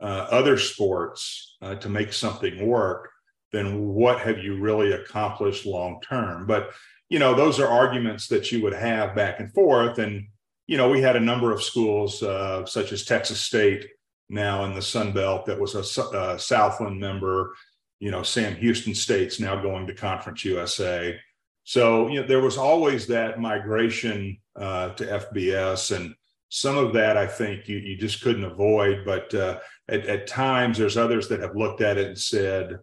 uh, 0.00 0.26
other 0.30 0.58
sports 0.58 1.56
uh, 1.62 1.74
to 1.76 1.88
make 1.88 2.12
something 2.12 2.66
work, 2.66 3.10
then 3.52 3.88
what 3.88 4.20
have 4.20 4.38
you 4.38 4.58
really 4.58 4.92
accomplished 4.92 5.64
long 5.64 6.00
term? 6.02 6.46
But, 6.46 6.70
you 7.08 7.18
know, 7.18 7.34
those 7.34 7.58
are 7.60 7.68
arguments 7.68 8.28
that 8.28 8.50
you 8.52 8.60
would 8.62 8.74
have 8.74 9.14
back 9.14 9.40
and 9.40 9.52
forth. 9.54 9.98
And, 9.98 10.26
you 10.66 10.76
know, 10.76 10.90
we 10.90 11.00
had 11.00 11.16
a 11.16 11.20
number 11.20 11.52
of 11.52 11.62
schools, 11.62 12.22
uh, 12.22 12.66
such 12.66 12.92
as 12.92 13.04
Texas 13.04 13.40
State, 13.40 13.86
now 14.28 14.64
in 14.64 14.74
the 14.74 14.82
Sun 14.82 15.12
Belt, 15.12 15.46
that 15.46 15.60
was 15.60 15.74
a, 15.74 16.16
a 16.16 16.38
Southland 16.38 16.98
member. 16.98 17.54
You 18.00 18.10
know, 18.10 18.22
Sam 18.22 18.54
Houston 18.56 18.94
State's 18.94 19.40
now 19.40 19.60
going 19.60 19.86
to 19.86 19.94
Conference 19.94 20.44
USA. 20.44 21.18
So, 21.64 22.08
you 22.08 22.20
know, 22.20 22.26
there 22.26 22.40
was 22.40 22.56
always 22.56 23.06
that 23.08 23.40
migration 23.40 24.38
uh, 24.54 24.90
to 24.90 25.04
FBS, 25.04 25.96
and 25.96 26.14
some 26.48 26.76
of 26.76 26.92
that 26.92 27.16
I 27.16 27.26
think 27.26 27.68
you, 27.68 27.78
you 27.78 27.96
just 27.96 28.22
couldn't 28.22 28.44
avoid. 28.44 29.04
But 29.04 29.34
uh, 29.34 29.58
at, 29.88 30.06
at 30.06 30.26
times, 30.26 30.78
there's 30.78 30.96
others 30.96 31.28
that 31.28 31.40
have 31.40 31.56
looked 31.56 31.80
at 31.80 31.98
it 31.98 32.06
and 32.08 32.18
said, 32.18 32.78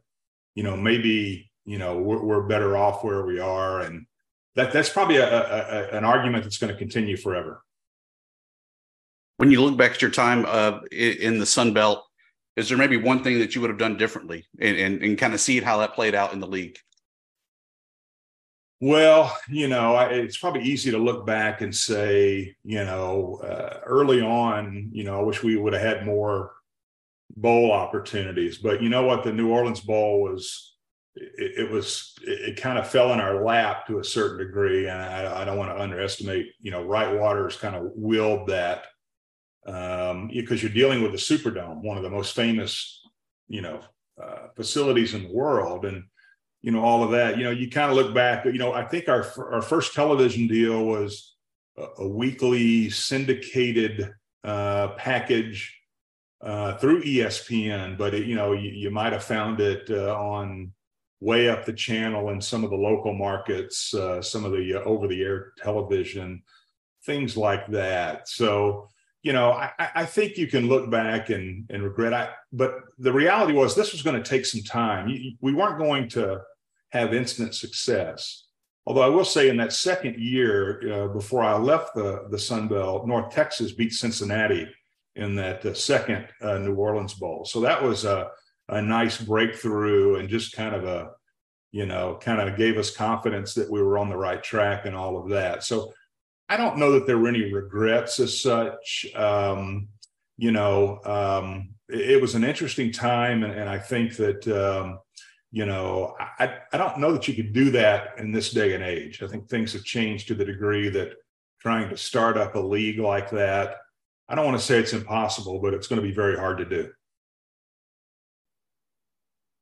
you 0.56 0.64
know, 0.64 0.76
maybe 0.76 1.52
you 1.66 1.78
know 1.78 1.98
we're, 1.98 2.22
we're 2.22 2.48
better 2.48 2.76
off 2.76 3.04
where 3.04 3.26
we 3.26 3.40
are, 3.40 3.82
and 3.82 4.06
that 4.56 4.74
that's 4.74 4.90
probably 4.90 5.18
a, 5.18 5.28
a, 5.28 5.98
an 5.98 6.04
argument 6.04 6.44
that's 6.44 6.58
going 6.58 6.74
to 6.74 6.78
continue 6.78 7.16
forever 7.16 7.64
when 9.38 9.52
you 9.52 9.62
look 9.62 9.78
back 9.78 9.92
at 9.92 10.02
your 10.02 10.12
time 10.12 10.46
uh, 10.48 10.80
in 10.92 11.40
the 11.40 11.46
Sun 11.46 11.74
Belt, 11.74 12.06
is 12.56 12.70
there 12.70 12.78
maybe 12.78 12.98
one 12.98 13.24
thing 13.24 13.40
that 13.40 13.56
you 13.56 13.62
would 13.62 13.70
have 13.70 13.80
done 13.80 13.98
differently 13.98 14.46
and, 14.60 14.78
and, 14.78 15.02
and 15.02 15.18
kind 15.18 15.34
of 15.34 15.40
see 15.40 15.60
how 15.60 15.80
that 15.80 15.94
played 15.94 16.16
out 16.16 16.34
in 16.34 16.40
the 16.40 16.48
league? 16.48 16.78
Well, 18.80 19.36
you 19.48 19.70
know, 19.70 19.98
it's 19.98 20.38
probably 20.38 20.64
easy 20.64 20.92
to 20.92 20.98
look 20.98 21.26
back 21.26 21.62
and 21.62 21.74
say, 21.74 22.56
you 22.66 22.84
know, 22.84 23.40
uh, 23.42 23.80
early 23.86 24.22
on, 24.22 24.90
you 24.92 25.06
know, 25.06 25.18
I 25.20 25.24
wish 25.24 25.42
we 25.42 25.56
would 25.56 25.72
have 25.72 25.82
had 25.82 26.06
more 26.06 26.52
bowl 27.36 27.72
opportunities. 27.72 28.58
But 28.58 28.82
you 28.82 28.90
know 28.90 29.04
what? 29.04 29.24
The 29.24 29.32
New 29.32 29.50
Orleans 29.50 29.80
Bowl 29.80 30.22
was, 30.22 30.76
it, 31.16 31.66
it 31.66 31.72
was, 31.72 32.14
it, 32.24 32.50
it, 32.50 32.62
kind 32.62 32.78
of 32.78 32.86
fell 32.86 33.14
in 33.14 33.22
our 33.22 33.46
lap 33.46 33.88
to 33.88 34.00
a 34.00 34.04
certain 34.04 34.46
degree. 34.46 34.88
And 34.88 35.02
I, 35.02 35.42
I 35.42 35.46
don't 35.46 35.58
want 35.58 35.72
to 35.72 35.82
underestimate, 35.82 36.48
you 36.60 36.72
know, 36.72 36.84
Wright 36.84 37.18
Waters 37.18 37.56
kind 37.56 37.78
of 37.78 37.92
willed 37.96 38.50
that 38.50 38.88
um, 39.66 40.30
because 40.34 40.62
you're 40.62 40.72
dealing 40.72 41.02
with 41.02 41.12
the 41.12 41.18
Superdome, 41.18 41.82
one 41.82 41.98
of 41.98 42.04
the 42.04 42.10
most 42.10 42.36
famous, 42.36 43.02
you 43.48 43.62
know, 43.62 43.80
uh, 44.22 44.48
facilities 44.56 45.14
in 45.14 45.24
the 45.24 45.34
world, 45.34 45.86
and 45.86 46.04
you 46.62 46.72
know 46.72 46.84
all 46.84 47.04
of 47.04 47.12
that. 47.12 47.38
You 47.38 47.46
know, 47.46 47.52
you 47.52 47.70
kind 47.70 47.90
of 47.90 47.98
look 47.98 48.14
back. 48.14 48.46
You 48.46 48.54
know, 48.54 48.74
I 48.74 48.86
think 48.86 49.10
our 49.10 49.26
our 49.52 49.62
first 49.62 49.94
television 49.94 50.48
deal 50.48 50.86
was 50.86 51.36
a, 51.78 51.86
a 52.00 52.08
weekly 52.08 52.90
syndicated 52.90 54.14
uh, 54.44 54.90
package 54.90 55.76
uh, 56.42 56.78
through 56.78 57.04
ESPN, 57.04 57.98
but 57.98 58.14
it, 58.14 58.28
you 58.28 58.36
know, 58.36 58.52
you, 58.52 58.70
you 58.70 58.92
might 58.92 59.14
have 59.14 59.24
found 59.24 59.62
it 59.62 59.90
uh, 59.90 60.14
on 60.16 60.72
way 61.22 61.48
up 61.48 61.64
the 61.66 61.74
channel 61.74 62.30
in 62.30 62.42
some 62.42 62.66
of 62.66 62.70
the 62.70 62.76
local 62.76 63.14
markets, 63.14 63.94
uh, 63.94 64.22
some 64.22 64.44
of 64.44 64.52
the 64.52 64.76
uh, 64.76 64.84
over 64.84 65.08
the 65.08 65.22
air 65.22 65.54
television, 65.58 66.44
things 67.06 67.38
like 67.38 67.66
that. 67.68 68.28
So 68.28 68.90
you 69.24 69.32
know, 69.32 69.52
I, 69.52 69.72
I, 69.80 70.06
think 70.06 70.38
you 70.38 70.48
can 70.48 70.68
look 70.68 70.92
back 70.92 71.30
and, 71.30 71.66
and 71.70 71.82
regret. 71.82 72.14
I, 72.14 72.30
but 72.52 72.76
the 73.00 73.14
reality 73.14 73.54
was 73.54 73.74
this 73.74 73.94
was 73.94 74.02
going 74.02 74.22
to 74.22 74.30
take 74.30 74.46
some 74.46 74.62
time. 74.62 75.08
We 75.40 75.54
weren't 75.54 75.80
going 75.80 76.10
to 76.10 76.42
have 76.90 77.14
instant 77.14 77.56
success. 77.56 78.48
Although 78.86 79.02
I 79.02 79.08
will 79.08 79.24
say, 79.24 79.48
in 79.48 79.56
that 79.58 79.72
second 79.72 80.20
year 80.20 80.92
uh, 80.92 81.08
before 81.08 81.42
I 81.42 81.58
left 81.58 81.96
the 81.96 82.28
the 82.30 82.38
Sun 82.38 82.68
Belt, 82.68 83.08
North 83.08 83.34
Texas 83.34 83.72
beat 83.72 83.94
Cincinnati 83.94 84.68
in 85.16 85.36
that 85.36 85.66
uh, 85.66 85.74
second 85.74 86.28
uh, 86.42 86.58
New 86.58 86.76
Orleans 86.76 87.14
Bowl. 87.14 87.46
So 87.46 87.62
that 87.62 87.82
was 87.82 88.04
a 88.04 88.30
a 88.68 88.82
nice 88.82 89.20
breakthrough 89.20 90.18
and 90.18 90.28
just 90.28 90.54
kind 90.54 90.76
of 90.76 90.84
a 90.84 91.12
you 91.72 91.86
know 91.86 92.20
kind 92.22 92.42
of 92.42 92.58
gave 92.58 92.78
us 92.78 92.96
confidence 92.96 93.54
that 93.54 93.72
we 93.72 93.82
were 93.82 93.98
on 93.98 94.10
the 94.10 94.18
right 94.18 94.44
track 94.44 94.86
and 94.86 94.98
all 94.98 95.18
of 95.18 95.30
that. 95.30 95.64
So 95.64 95.94
I 96.50 96.58
don't 96.58 96.78
know 96.78 96.92
that 96.92 97.08
there 97.08 97.18
were 97.18 97.30
any 97.30 97.52
regrets 97.52 98.20
as 98.20 98.42
such. 98.42 99.06
Um, 99.16 99.88
you 100.38 100.52
know, 100.52 101.00
um, 101.06 101.70
it, 101.90 102.12
it, 102.12 102.22
was 102.22 102.36
an 102.36 102.44
interesting 102.44 102.92
time, 102.92 103.44
and, 103.44 103.54
and 103.54 103.70
I 103.70 103.80
think 103.80 104.16
that 104.18 104.48
um, 104.48 105.00
you 105.52 105.66
know, 105.66 106.16
I, 106.20 106.58
I 106.72 106.78
don't 106.78 106.98
know 106.98 107.12
that 107.14 107.28
you 107.28 107.36
could 107.36 107.54
do 107.54 107.70
that 107.72 108.18
in 108.18 108.32
this 108.32 108.52
day 108.52 108.74
and 108.74 108.84
age. 108.84 109.22
I 109.22 109.28
think 109.28 109.48
things 109.48 109.74
have 109.74 109.84
changed 109.84 110.28
to 110.28 110.36
the 110.36 110.46
degree 110.46 110.90
that 110.90 111.14
trying 111.64 111.90
to 111.90 111.96
start 111.96 112.38
up 112.38 112.56
a 112.56 112.60
league 112.60 113.00
like 113.00 113.30
that, 113.30 113.78
I 114.28 114.36
don't 114.36 114.46
want 114.46 114.58
to 114.58 114.66
say 114.66 114.80
it's 114.80 114.94
impossible, 114.94 115.60
but 115.60 115.74
it's 115.74 115.88
going 115.88 116.02
to 116.02 116.08
be 116.08 116.14
very 116.14 116.36
hard 116.36 116.58
to 116.58 116.66
do. 116.66 116.92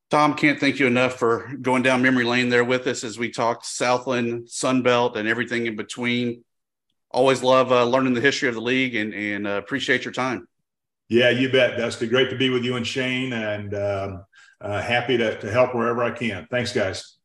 Tom, 0.09 0.33
can't 0.33 0.59
thank 0.59 0.79
you 0.79 0.87
enough 0.87 1.13
for 1.13 1.51
going 1.61 1.83
down 1.83 2.01
memory 2.01 2.25
lane 2.25 2.49
there 2.49 2.63
with 2.63 2.87
us 2.87 3.03
as 3.03 3.19
we 3.19 3.29
talked 3.29 3.65
Southland, 3.65 4.47
Sunbelt, 4.47 5.15
and 5.15 5.27
everything 5.27 5.67
in 5.67 5.75
between 5.75 6.43
always 7.13 7.43
love 7.43 7.71
uh, 7.71 7.83
learning 7.85 8.13
the 8.13 8.21
history 8.21 8.49
of 8.49 8.55
the 8.55 8.61
league 8.61 8.95
and, 8.95 9.13
and 9.13 9.47
uh, 9.47 9.51
appreciate 9.51 10.05
your 10.05 10.13
time. 10.13 10.47
Yeah, 11.09 11.29
you 11.29 11.51
bet, 11.51 11.77
Dusty. 11.77 12.07
Great 12.07 12.29
to 12.29 12.37
be 12.37 12.49
with 12.49 12.63
you 12.63 12.77
and 12.77 12.87
Shane, 12.87 13.33
and 13.33 13.73
um, 13.73 14.25
uh, 14.61 14.81
happy 14.81 15.17
to, 15.17 15.37
to 15.39 15.51
help 15.51 15.75
wherever 15.75 16.03
I 16.03 16.11
can. 16.11 16.47
Thanks, 16.49 16.71
guys. 16.71 17.17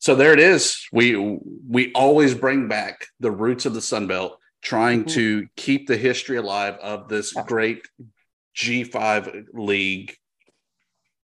So 0.00 0.14
there 0.14 0.32
it 0.32 0.40
is. 0.40 0.86
We 0.92 1.38
we 1.68 1.92
always 1.92 2.34
bring 2.34 2.68
back 2.68 3.06
the 3.20 3.30
roots 3.30 3.64
of 3.64 3.72
the 3.72 3.80
Sun 3.80 4.08
Belt, 4.08 4.38
trying 4.60 5.04
mm-hmm. 5.04 5.14
to 5.14 5.46
keep 5.56 5.86
the 5.86 5.96
history 5.96 6.36
alive 6.36 6.74
of 6.82 7.08
this 7.08 7.32
great 7.32 7.88
G5 8.56 9.46
league. 9.54 10.14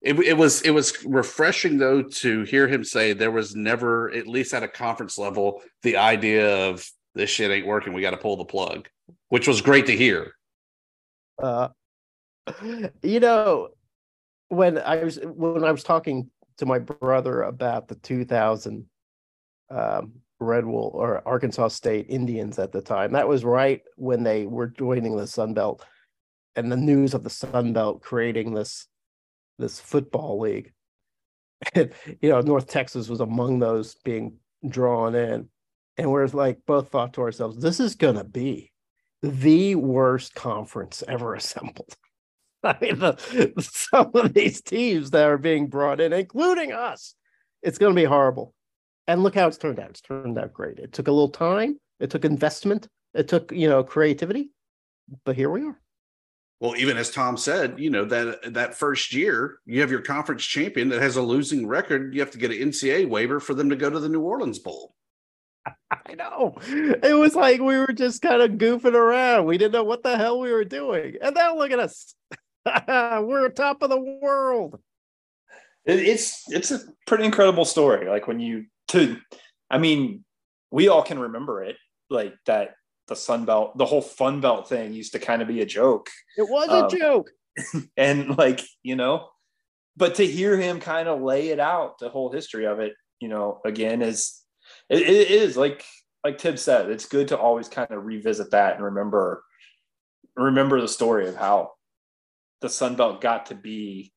It, 0.01 0.17
it 0.19 0.37
was 0.37 0.61
it 0.61 0.71
was 0.71 1.03
refreshing 1.03 1.77
though 1.79 2.03
to 2.03 2.43
hear 2.43 2.67
him 2.67 2.83
say 2.83 3.11
there 3.11 3.31
was 3.31 3.55
never, 3.55 4.09
at 4.11 4.27
least 4.27 4.53
at 4.53 4.63
a 4.63 4.69
conference 4.69 5.17
level, 5.17 5.61
the 5.83 5.97
idea 5.97 6.69
of 6.69 6.87
this 7.15 7.29
shit 7.29 7.51
ain't 7.51 7.67
working. 7.67 7.93
We 7.93 8.01
got 8.01 8.11
to 8.11 8.17
pull 8.17 8.37
the 8.37 8.45
plug, 8.45 8.87
which 9.29 9.47
was 9.47 9.61
great 9.61 9.85
to 9.87 9.95
hear. 9.95 10.33
Uh, 11.41 11.69
you 13.03 13.19
know, 13.19 13.69
when 14.49 14.77
I 14.77 15.03
was 15.03 15.19
when 15.23 15.63
I 15.63 15.71
was 15.71 15.83
talking 15.83 16.29
to 16.57 16.65
my 16.65 16.79
brother 16.79 17.43
about 17.43 17.87
the 17.87 17.95
2000 17.95 18.85
um, 19.69 20.13
Red 20.39 20.65
Wolf 20.65 20.93
or 20.93 21.21
Arkansas 21.27 21.69
State 21.69 22.07
Indians 22.09 22.59
at 22.59 22.71
the 22.71 22.81
time, 22.81 23.13
that 23.13 23.27
was 23.27 23.43
right 23.43 23.81
when 23.95 24.23
they 24.23 24.45
were 24.45 24.67
joining 24.67 25.15
the 25.15 25.27
Sun 25.27 25.53
Belt, 25.53 25.85
and 26.55 26.71
the 26.71 26.77
news 26.77 27.13
of 27.13 27.23
the 27.23 27.29
Sun 27.29 27.73
Belt 27.73 28.01
creating 28.01 28.53
this 28.53 28.87
this 29.57 29.79
football 29.79 30.39
league. 30.39 30.71
You 32.21 32.29
know, 32.29 32.39
North 32.39 32.67
Texas 32.67 33.09
was 33.09 33.19
among 33.19 33.59
those 33.59 33.95
being 34.05 34.37
drawn 34.67 35.13
in 35.13 35.49
and 35.99 36.09
we're 36.09 36.27
like 36.27 36.59
both 36.65 36.89
thought 36.89 37.13
to 37.13 37.21
ourselves, 37.21 37.61
this 37.61 37.79
is 37.81 37.95
going 37.95 38.15
to 38.15 38.23
be 38.23 38.71
the 39.21 39.75
worst 39.75 40.33
conference 40.33 41.03
ever 41.07 41.35
assembled. 41.35 41.93
I 42.63 42.77
mean, 42.81 42.99
the, 42.99 43.53
some 43.59 44.11
of 44.13 44.33
these 44.33 44.61
teams 44.61 45.11
that 45.11 45.27
are 45.27 45.37
being 45.37 45.67
brought 45.67 45.99
in, 46.01 46.13
including 46.13 46.71
us, 46.71 47.15
it's 47.61 47.77
going 47.77 47.93
to 47.93 48.01
be 48.01 48.05
horrible. 48.05 48.53
And 49.07 49.23
look 49.23 49.35
how 49.35 49.47
it's 49.47 49.57
turned 49.57 49.79
out. 49.79 49.89
It's 49.89 50.01
turned 50.01 50.37
out 50.37 50.53
great. 50.53 50.79
It 50.79 50.93
took 50.93 51.07
a 51.07 51.11
little 51.11 51.29
time. 51.29 51.77
It 51.99 52.09
took 52.09 52.23
investment. 52.23 52.87
It 53.13 53.27
took 53.27 53.51
you 53.51 53.67
know 53.67 53.83
creativity, 53.83 54.51
but 55.25 55.35
here 55.35 55.49
we 55.49 55.63
are. 55.63 55.79
Well, 56.59 56.75
even 56.75 56.95
as 56.95 57.09
Tom 57.09 57.35
said, 57.35 57.79
you 57.79 57.89
know 57.89 58.05
that 58.05 58.53
that 58.53 58.75
first 58.75 59.13
year, 59.13 59.57
you 59.65 59.81
have 59.81 59.89
your 59.89 60.01
conference 60.01 60.45
champion 60.45 60.89
that 60.89 61.01
has 61.01 61.15
a 61.15 61.21
losing 61.21 61.65
record. 61.65 62.13
You 62.13 62.19
have 62.19 62.31
to 62.31 62.37
get 62.37 62.51
an 62.51 62.57
NCAA 62.57 63.09
waiver 63.09 63.39
for 63.39 63.53
them 63.55 63.69
to 63.69 63.75
go 63.75 63.89
to 63.89 63.99
the 63.99 64.09
New 64.09 64.21
Orleans 64.21 64.59
Bowl. 64.59 64.93
I 65.91 66.13
know. 66.15 66.57
It 66.67 67.17
was 67.17 67.35
like 67.35 67.59
we 67.59 67.77
were 67.77 67.93
just 67.93 68.21
kind 68.21 68.41
of 68.41 68.51
goofing 68.51 68.93
around. 68.93 69.45
We 69.45 69.57
didn't 69.57 69.73
know 69.73 69.83
what 69.83 70.03
the 70.03 70.17
hell 70.17 70.39
we 70.39 70.51
were 70.51 70.65
doing. 70.65 71.15
And 71.21 71.35
now 71.35 71.55
look 71.57 71.71
at 71.71 71.79
us. 71.79 72.15
we're 72.65 73.49
top 73.49 73.81
of 73.81 73.89
the 73.89 73.99
world. 73.99 74.79
It's 75.85 76.43
it's 76.49 76.71
a 76.71 76.79
pretty 77.07 77.23
incredible 77.25 77.65
story. 77.65 78.07
Like 78.07 78.27
when 78.27 78.39
you 78.39 78.65
to 78.89 79.17
I 79.69 79.77
mean, 79.77 80.23
we 80.71 80.87
all 80.87 81.03
can 81.03 81.19
remember 81.19 81.63
it, 81.63 81.77
like 82.09 82.33
that 82.45 82.71
the 83.07 83.15
Sun 83.15 83.45
Belt, 83.45 83.77
the 83.77 83.85
whole 83.85 84.01
Fun 84.01 84.41
Belt 84.41 84.69
thing 84.69 84.93
used 84.93 85.13
to 85.13 85.19
kind 85.19 85.41
of 85.41 85.47
be 85.47 85.61
a 85.61 85.65
joke. 85.65 86.09
It 86.37 86.47
was 86.49 86.69
a 86.69 86.85
Um, 86.85 86.89
joke. 86.89 87.31
and 87.97 88.37
like 88.37 88.61
you 88.83 88.95
know 88.95 89.27
but 89.97 90.15
to 90.15 90.25
hear 90.25 90.57
him 90.57 90.79
kind 90.79 91.07
of 91.07 91.21
lay 91.21 91.49
it 91.49 91.59
out 91.59 91.99
the 91.99 92.09
whole 92.09 92.31
history 92.31 92.65
of 92.65 92.79
it 92.79 92.93
you 93.19 93.27
know 93.27 93.59
again 93.65 94.01
is 94.01 94.41
it, 94.89 95.01
it 95.01 95.31
is 95.31 95.55
like 95.57 95.83
like 96.23 96.39
Thib 96.39 96.57
said 96.59 96.89
it's 96.89 97.05
good 97.05 97.29
to 97.29 97.37
always 97.37 97.67
kind 97.67 97.91
of 97.91 98.05
revisit 98.05 98.51
that 98.51 98.75
and 98.75 98.83
remember 98.85 99.43
remember 100.35 100.79
the 100.81 100.87
story 100.87 101.27
of 101.27 101.35
how 101.35 101.71
the 102.61 102.69
sun 102.69 102.95
belt 102.95 103.21
got 103.21 103.47
to 103.47 103.55
be 103.55 104.11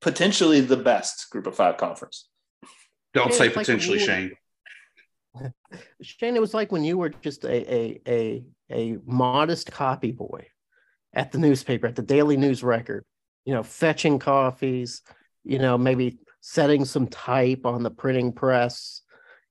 potentially 0.00 0.60
the 0.60 0.76
best 0.76 1.30
group 1.30 1.46
of 1.46 1.54
five 1.54 1.76
conference 1.76 2.28
Don't 3.14 3.30
Yeah, 3.30 3.36
say 3.38 3.46
it's 3.48 3.56
like 3.56 3.66
when 3.68 3.76
potentially, 3.78 3.98
were- 3.98 4.04
Shane. 4.04 4.32
Shane, 6.02 6.34
it 6.36 6.40
was 6.40 6.54
like 6.54 6.72
when 6.72 6.84
you 6.84 6.98
were 6.98 7.10
just 7.10 7.44
a 7.44 7.74
a 7.74 8.00
a 8.08 8.44
a 8.70 8.98
modest 9.06 9.70
copy 9.70 10.12
boy 10.12 10.46
at 11.14 11.32
the 11.32 11.38
newspaper, 11.38 11.86
at 11.86 11.96
the 11.96 12.02
Daily 12.02 12.36
News 12.36 12.62
Record, 12.62 13.04
you 13.44 13.54
know, 13.54 13.62
fetching 13.62 14.18
coffees, 14.18 15.02
you 15.44 15.58
know, 15.58 15.78
maybe 15.78 16.18
setting 16.40 16.84
some 16.84 17.06
type 17.06 17.66
on 17.66 17.82
the 17.82 17.90
printing 17.90 18.32
press, 18.32 19.02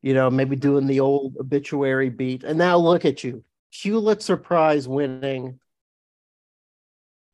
you 0.02 0.14
know, 0.14 0.30
maybe 0.30 0.56
doing 0.56 0.88
the 0.88 1.00
old 1.00 1.38
obituary 1.40 2.10
beat. 2.10 2.44
And 2.44 2.58
now 2.58 2.78
look 2.78 3.06
at 3.06 3.24
you, 3.24 3.44
Pulitzer 3.72 4.38
Prize 4.38 4.88
winning 4.88 5.60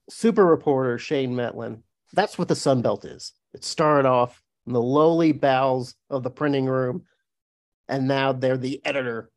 super 0.09 0.45
reporter 0.45 0.97
Shane 0.97 1.33
Mettlen. 1.33 1.81
That's 2.13 2.37
what 2.37 2.47
the 2.47 2.55
Sun 2.55 2.81
Belt 2.81 3.05
is. 3.05 3.33
It 3.53 3.63
started 3.63 4.07
off 4.07 4.41
in 4.67 4.73
the 4.73 4.81
lowly 4.81 5.31
bowels 5.31 5.95
of 6.09 6.23
the 6.23 6.29
printing 6.29 6.65
room, 6.65 7.03
and 7.87 8.07
now 8.07 8.33
they're 8.33 8.57
the 8.57 8.81
editor 8.85 9.29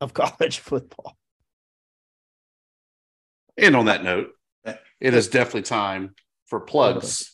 of 0.00 0.14
college 0.14 0.58
football. 0.58 1.16
And 3.56 3.76
on 3.76 3.86
that 3.86 4.02
note, 4.02 4.30
it 5.00 5.14
is 5.14 5.28
definitely 5.28 5.62
time 5.62 6.14
for 6.46 6.60
plugs, 6.60 7.32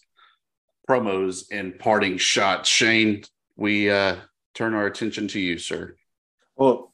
promos, 0.88 1.44
and 1.50 1.78
parting 1.78 2.18
shots. 2.18 2.68
Shane, 2.68 3.22
we 3.56 3.90
uh, 3.90 4.16
turn 4.54 4.74
our 4.74 4.86
attention 4.86 5.28
to 5.28 5.40
you, 5.40 5.58
sir. 5.58 5.96
well 6.56 6.92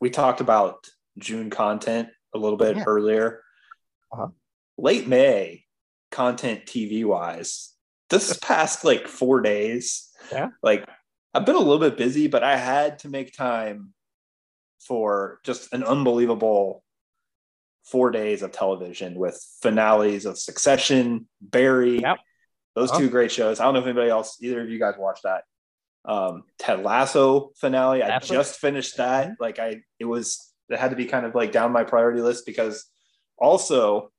we 0.00 0.10
talked 0.10 0.40
about 0.40 0.86
june 1.18 1.50
content 1.50 2.08
a 2.34 2.38
little 2.38 2.56
bit 2.58 2.76
Yeah. 2.76 2.84
earlier 2.86 3.42
Uh-huh. 4.12 4.28
late 4.76 5.08
may 5.08 5.64
content 6.10 6.66
tv 6.66 7.04
wise 7.04 7.74
this 8.10 8.38
past 8.38 8.84
like 8.84 9.08
four 9.08 9.40
days 9.40 10.10
Yeah. 10.32 10.48
like 10.62 10.86
i've 11.34 11.44
been 11.44 11.56
a 11.56 11.58
little 11.58 11.80
bit 11.80 11.96
busy 11.98 12.28
but 12.28 12.42
i 12.44 12.56
had 12.56 13.00
to 13.00 13.08
make 13.08 13.34
time 13.36 13.92
for 14.80 15.40
just 15.44 15.72
an 15.74 15.82
unbelievable 15.82 16.84
four 17.84 18.10
days 18.10 18.42
of 18.42 18.52
television 18.52 19.14
with 19.16 19.36
finales 19.60 20.24
of 20.26 20.38
succession 20.38 21.26
barry 21.40 22.00
Yep. 22.00 22.18
those 22.76 22.90
Uh-huh. 22.90 23.00
two 23.00 23.10
great 23.10 23.32
shows 23.32 23.58
i 23.58 23.64
don't 23.64 23.74
know 23.74 23.80
if 23.80 23.86
anybody 23.86 24.08
else 24.10 24.38
either 24.40 24.62
of 24.62 24.70
you 24.70 24.78
guys 24.78 24.94
watched 24.96 25.24
that 25.24 25.42
um 26.04 26.44
ted 26.58 26.82
lasso 26.82 27.50
finale 27.56 28.02
i 28.02 28.18
just 28.18 28.58
finished 28.58 28.96
that 28.96 29.32
like 29.40 29.58
i 29.58 29.76
it 29.98 30.04
was 30.04 30.52
it 30.70 30.78
had 30.78 30.90
to 30.90 30.96
be 30.96 31.06
kind 31.06 31.26
of 31.26 31.34
like 31.34 31.52
down 31.52 31.72
my 31.72 31.84
priority 31.84 32.20
list 32.20 32.46
because 32.46 32.86
also 33.36 34.10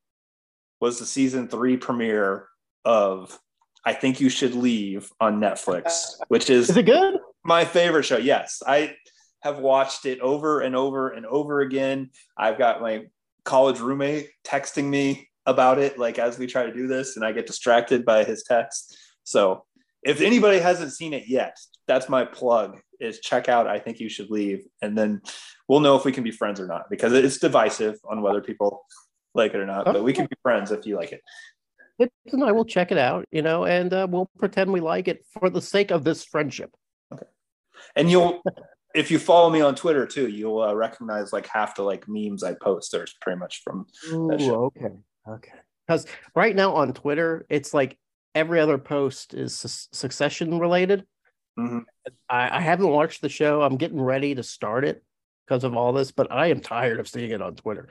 was 0.79 0.99
the 0.99 1.05
season 1.05 1.47
three 1.47 1.77
premiere 1.77 2.47
of 2.85 3.37
I 3.85 3.93
Think 3.93 4.19
You 4.19 4.29
Should 4.29 4.55
Leave 4.55 5.11
on 5.19 5.39
Netflix, 5.39 6.15
which 6.27 6.49
is 6.49 6.69
Is 6.69 6.77
it 6.77 6.85
good? 6.85 7.15
my 7.43 7.65
favorite 7.65 8.03
show. 8.03 8.17
Yes, 8.17 8.61
I 8.65 8.95
have 9.41 9.59
watched 9.59 10.05
it 10.05 10.19
over 10.19 10.61
and 10.61 10.75
over 10.75 11.09
and 11.09 11.25
over 11.25 11.61
again. 11.61 12.09
I've 12.37 12.57
got 12.57 12.81
my 12.81 13.05
college 13.45 13.79
roommate 13.79 14.29
texting 14.43 14.85
me 14.85 15.29
about 15.45 15.79
it, 15.79 15.97
like 15.97 16.19
as 16.19 16.37
we 16.37 16.45
try 16.45 16.65
to 16.65 16.73
do 16.73 16.87
this, 16.87 17.15
and 17.15 17.25
I 17.25 17.31
get 17.31 17.47
distracted 17.47 18.05
by 18.05 18.23
his 18.23 18.43
text. 18.43 18.97
So 19.23 19.65
if 20.03 20.21
anybody 20.21 20.59
hasn't 20.59 20.93
seen 20.93 21.13
it 21.13 21.27
yet, 21.27 21.57
that's 21.87 22.09
my 22.09 22.25
plug 22.25 22.79
is 22.99 23.19
check 23.19 23.49
out 23.49 23.67
I 23.67 23.79
Think 23.79 23.99
You 23.99 24.09
Should 24.09 24.29
Leave. 24.29 24.65
And 24.81 24.97
then 24.97 25.21
we'll 25.67 25.79
know 25.79 25.95
if 25.95 26.05
we 26.05 26.11
can 26.11 26.23
be 26.23 26.31
friends 26.31 26.59
or 26.59 26.67
not 26.67 26.89
because 26.89 27.13
it's 27.13 27.37
divisive 27.37 27.97
on 28.09 28.21
whether 28.21 28.41
people 28.41 28.85
like 29.33 29.53
it 29.53 29.59
or 29.59 29.65
not, 29.65 29.85
but 29.85 30.03
we 30.03 30.13
can 30.13 30.25
be 30.25 30.35
friends 30.41 30.71
if 30.71 30.85
you 30.85 30.95
like 30.95 31.11
it. 31.11 31.21
And 32.31 32.43
I 32.43 32.51
will 32.51 32.65
check 32.65 32.91
it 32.91 32.97
out, 32.97 33.25
you 33.31 33.41
know, 33.41 33.65
and 33.65 33.93
uh, 33.93 34.07
we'll 34.09 34.29
pretend 34.37 34.71
we 34.71 34.79
like 34.79 35.07
it 35.07 35.25
for 35.33 35.49
the 35.49 35.61
sake 35.61 35.91
of 35.91 36.03
this 36.03 36.23
friendship. 36.23 36.71
Okay. 37.13 37.25
And 37.95 38.09
you'll, 38.09 38.41
if 38.95 39.11
you 39.11 39.19
follow 39.19 39.49
me 39.49 39.59
on 39.61 39.75
Twitter 39.75 40.05
too, 40.05 40.27
you'll 40.29 40.61
uh, 40.61 40.73
recognize 40.73 41.33
like 41.33 41.47
half 41.47 41.75
the 41.75 41.83
like 41.83 42.05
memes 42.07 42.43
I 42.43 42.53
post. 42.53 42.91
There's 42.91 43.15
pretty 43.21 43.39
much 43.39 43.61
from 43.63 43.85
that 44.29 44.39
Ooh, 44.41 44.45
show. 44.45 44.63
okay, 44.65 44.95
okay. 45.27 45.51
Because 45.85 46.05
right 46.35 46.55
now 46.55 46.75
on 46.75 46.93
Twitter, 46.93 47.45
it's 47.49 47.73
like 47.73 47.97
every 48.35 48.59
other 48.59 48.77
post 48.77 49.33
is 49.33 49.57
su- 49.57 49.87
Succession 49.91 50.59
related. 50.59 51.05
Mhm. 51.57 51.83
I, 52.29 52.57
I 52.57 52.61
haven't 52.61 52.87
watched 52.89 53.21
the 53.21 53.29
show. 53.29 53.61
I'm 53.61 53.77
getting 53.77 53.99
ready 54.01 54.35
to 54.35 54.43
start 54.43 54.85
it 54.85 55.03
because 55.45 55.63
of 55.63 55.75
all 55.75 55.91
this, 55.93 56.11
but 56.11 56.31
I 56.31 56.47
am 56.47 56.61
tired 56.61 56.99
of 56.99 57.07
seeing 57.07 57.31
it 57.31 57.41
on 57.41 57.55
Twitter. 57.55 57.89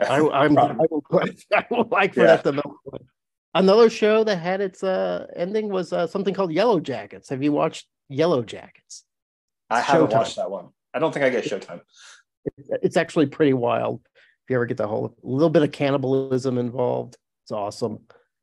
I, 0.00 0.20
I'm 0.32 0.56
I 0.58 0.72
will, 0.90 1.04
I 1.52 1.66
like 1.90 2.14
for 2.14 2.20
Yeah. 2.20 2.26
that 2.36 2.44
to 2.44 2.52
melt. 2.52 2.76
Another 3.54 3.90
show 3.90 4.22
that 4.22 4.36
had 4.36 4.60
its 4.60 4.84
uh, 4.84 5.26
ending 5.34 5.70
was 5.70 5.92
uh, 5.92 6.06
something 6.06 6.34
called 6.34 6.50
Yellowjackets. 6.52 7.30
Have 7.30 7.42
you 7.42 7.50
watched 7.52 7.86
Yellowjackets? 8.12 9.02
I 9.68 9.80
haven't 9.80 10.08
Showtime. 10.08 10.12
watched 10.12 10.36
that 10.36 10.50
one. 10.50 10.68
I 10.94 10.98
don't 11.00 11.12
think 11.12 11.24
I 11.24 11.30
get 11.30 11.44
Showtime. 11.44 11.80
It's 12.82 12.96
actually 12.96 13.26
pretty 13.26 13.52
wild. 13.52 14.00
If 14.04 14.50
you 14.50 14.56
ever 14.56 14.66
get 14.66 14.76
the 14.76 14.86
whole 14.86 15.16
little 15.22 15.50
bit 15.50 15.62
of 15.62 15.72
cannibalism 15.72 16.58
involved, 16.58 17.16
it's 17.44 17.50
awesome. 17.52 18.00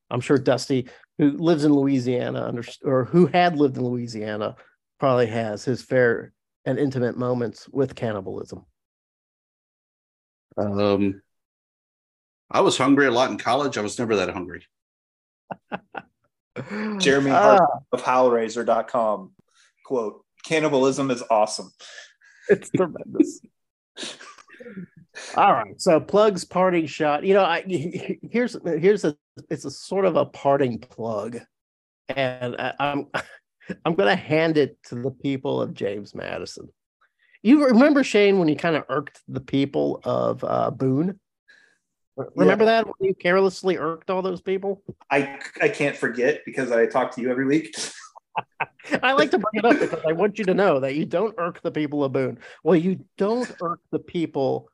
I'm 0.10 0.22
sure 0.22 0.38
Dusty, 0.38 0.88
who 1.18 1.32
lives 1.32 1.64
in 1.66 1.74
Louisiana, 1.74 2.46
under, 2.46 2.64
or 2.84 3.06
who 3.06 3.28
had 3.28 3.58
lived 3.58 3.78
in 3.78 3.84
Louisiana, 3.84 4.56
probably 5.00 5.28
has 5.28 5.66
his 5.66 5.82
fair 5.82 6.34
and 6.66 6.78
intimate 6.78 7.18
moments 7.18 7.68
with 7.70 7.96
cannibalism. 7.96 8.66
Um, 10.58 11.22
I 12.50 12.62
was 12.62 12.78
hungry 12.78 13.06
a 13.08 13.12
lot 13.12 13.32
in 13.32 13.38
college. 13.38 13.78
I 13.78 13.82
was 13.82 13.98
never 14.00 14.16
that 14.18 14.30
hungry. 14.30 14.66
Jeremy 17.00 17.32
Ah, 17.32 17.58
Hart 17.58 17.70
of 17.92 18.04
Howlraiser.com 18.04 19.32
quote, 19.88 20.24
cannibalism 20.46 21.10
is 21.12 21.24
awesome. 21.30 21.72
it's 22.50 22.70
tremendous. 22.70 23.40
All 25.36 25.54
right, 25.54 25.80
so 25.80 26.00
plugs 26.00 26.46
parting 26.46 26.86
shot. 26.86 27.24
You 27.24 27.34
know, 27.34 27.44
I 27.44 27.62
here's 28.32 28.58
here's 28.64 29.06
a 29.06 29.16
it's 29.50 29.66
a 29.66 29.72
sort 29.72 30.06
of 30.06 30.16
a 30.16 30.26
parting 30.26 30.80
plug, 30.80 31.40
and 32.10 32.56
I, 32.58 32.74
I'm 32.80 33.08
I'm 33.86 33.96
gonna 33.96 34.16
hand 34.16 34.58
it 34.58 34.78
to 34.86 34.96
the 34.96 35.12
people 35.12 35.62
of 35.62 35.74
James 35.74 36.16
Madison. 36.16 36.70
You 37.44 37.66
remember 37.66 38.04
Shane 38.04 38.40
when 38.40 38.48
you 38.48 38.56
kind 38.56 38.76
of 38.76 38.84
irked 38.90 39.22
the 39.28 39.40
people 39.40 40.02
of 40.04 40.44
uh, 40.44 40.72
Boone? 40.72 41.20
Remember 42.36 42.66
that 42.66 42.88
when 42.88 42.96
you 43.00 43.14
carelessly 43.14 43.78
irked 43.78 44.10
all 44.10 44.24
those 44.24 44.42
people? 44.42 44.82
I 45.12 45.40
I 45.62 45.70
can't 45.70 45.96
forget 45.96 46.42
because 46.46 46.72
I 46.72 46.88
talk 46.88 47.14
to 47.16 47.22
you 47.22 47.30
every 47.30 47.46
week. 47.46 47.76
I 49.04 49.14
like 49.14 49.32
to 49.32 49.40
bring 49.40 49.64
it 49.64 49.66
up 49.66 49.80
because 49.80 50.04
I 50.08 50.14
want 50.14 50.40
you 50.40 50.46
to 50.46 50.54
know 50.54 50.80
that 50.80 50.96
you 50.96 51.06
don't 51.06 51.36
irk 51.38 51.62
the 51.62 51.72
people 51.72 52.04
of 52.04 52.14
Boone. 52.14 52.40
Well, 52.64 52.76
you 52.76 53.06
don't 53.18 53.52
irk 53.62 53.82
the 53.92 54.00
people 54.00 54.70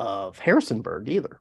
of 0.00 0.38
Harrisonburg 0.38 1.08
either. 1.08 1.40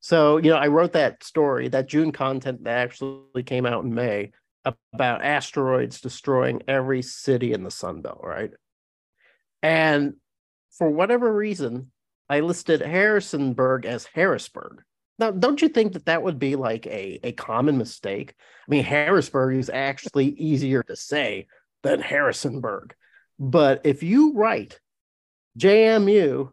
So, 0.00 0.36
you 0.38 0.50
know, 0.50 0.56
I 0.56 0.68
wrote 0.68 0.92
that 0.92 1.22
story, 1.22 1.68
that 1.68 1.88
June 1.88 2.12
content 2.12 2.64
that 2.64 2.78
actually 2.78 3.42
came 3.44 3.66
out 3.66 3.84
in 3.84 3.92
May 3.92 4.32
about 4.64 5.24
asteroids 5.24 6.00
destroying 6.00 6.62
every 6.68 7.02
city 7.02 7.52
in 7.52 7.64
the 7.64 7.70
Sun 7.70 8.02
Belt, 8.02 8.20
right? 8.22 8.52
And 9.62 10.14
for 10.78 10.88
whatever 10.88 11.32
reason, 11.32 11.90
I 12.28 12.40
listed 12.40 12.80
Harrisonburg 12.80 13.84
as 13.84 14.06
Harrisburg. 14.06 14.82
Now, 15.18 15.30
don't 15.30 15.60
you 15.60 15.68
think 15.68 15.92
that 15.92 16.06
that 16.06 16.22
would 16.22 16.38
be 16.38 16.56
like 16.56 16.86
a, 16.86 17.20
a 17.22 17.32
common 17.32 17.78
mistake? 17.78 18.34
I 18.38 18.70
mean, 18.70 18.84
Harrisburg 18.84 19.56
is 19.56 19.70
actually 19.70 20.28
easier 20.28 20.82
to 20.84 20.96
say 20.96 21.48
than 21.82 22.00
Harrisonburg. 22.00 22.94
But 23.38 23.82
if 23.84 24.02
you 24.02 24.34
write 24.34 24.80
JMU, 25.58 26.50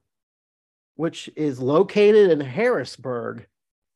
which 0.99 1.29
is 1.37 1.61
located 1.61 2.29
in 2.29 2.41
Harrisburg, 2.41 3.47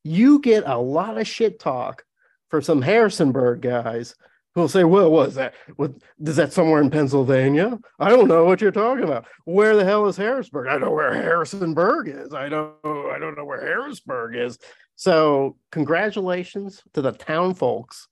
you 0.04 0.38
get 0.38 0.64
a 0.66 0.78
lot 0.78 1.18
of 1.18 1.28
shit 1.28 1.60
talk 1.60 2.02
for 2.48 2.62
some 2.62 2.80
Harrisonburg 2.80 3.60
guys 3.60 4.14
who'll 4.54 4.68
say, 4.68 4.84
Well, 4.84 5.10
what 5.10 5.28
is 5.28 5.34
that? 5.34 5.52
What 5.76 5.92
is 6.24 6.36
that 6.36 6.54
somewhere 6.54 6.80
in 6.80 6.88
Pennsylvania? 6.88 7.78
I 8.00 8.08
don't 8.08 8.26
know 8.26 8.46
what 8.46 8.62
you're 8.62 8.70
talking 8.70 9.04
about. 9.04 9.26
Where 9.44 9.76
the 9.76 9.84
hell 9.84 10.06
is 10.06 10.16
Harrisburg? 10.16 10.68
I 10.68 10.78
know 10.78 10.92
where 10.92 11.12
Harrisonburg 11.12 12.08
is. 12.08 12.32
I 12.32 12.48
don't 12.48 12.74
I 12.82 13.18
don't 13.20 13.36
know 13.36 13.44
where 13.44 13.60
Harrisburg 13.60 14.36
is. 14.36 14.58
So 14.96 15.58
congratulations 15.72 16.82
to 16.94 17.02
the 17.02 17.12
town 17.12 17.52
folks 17.52 18.08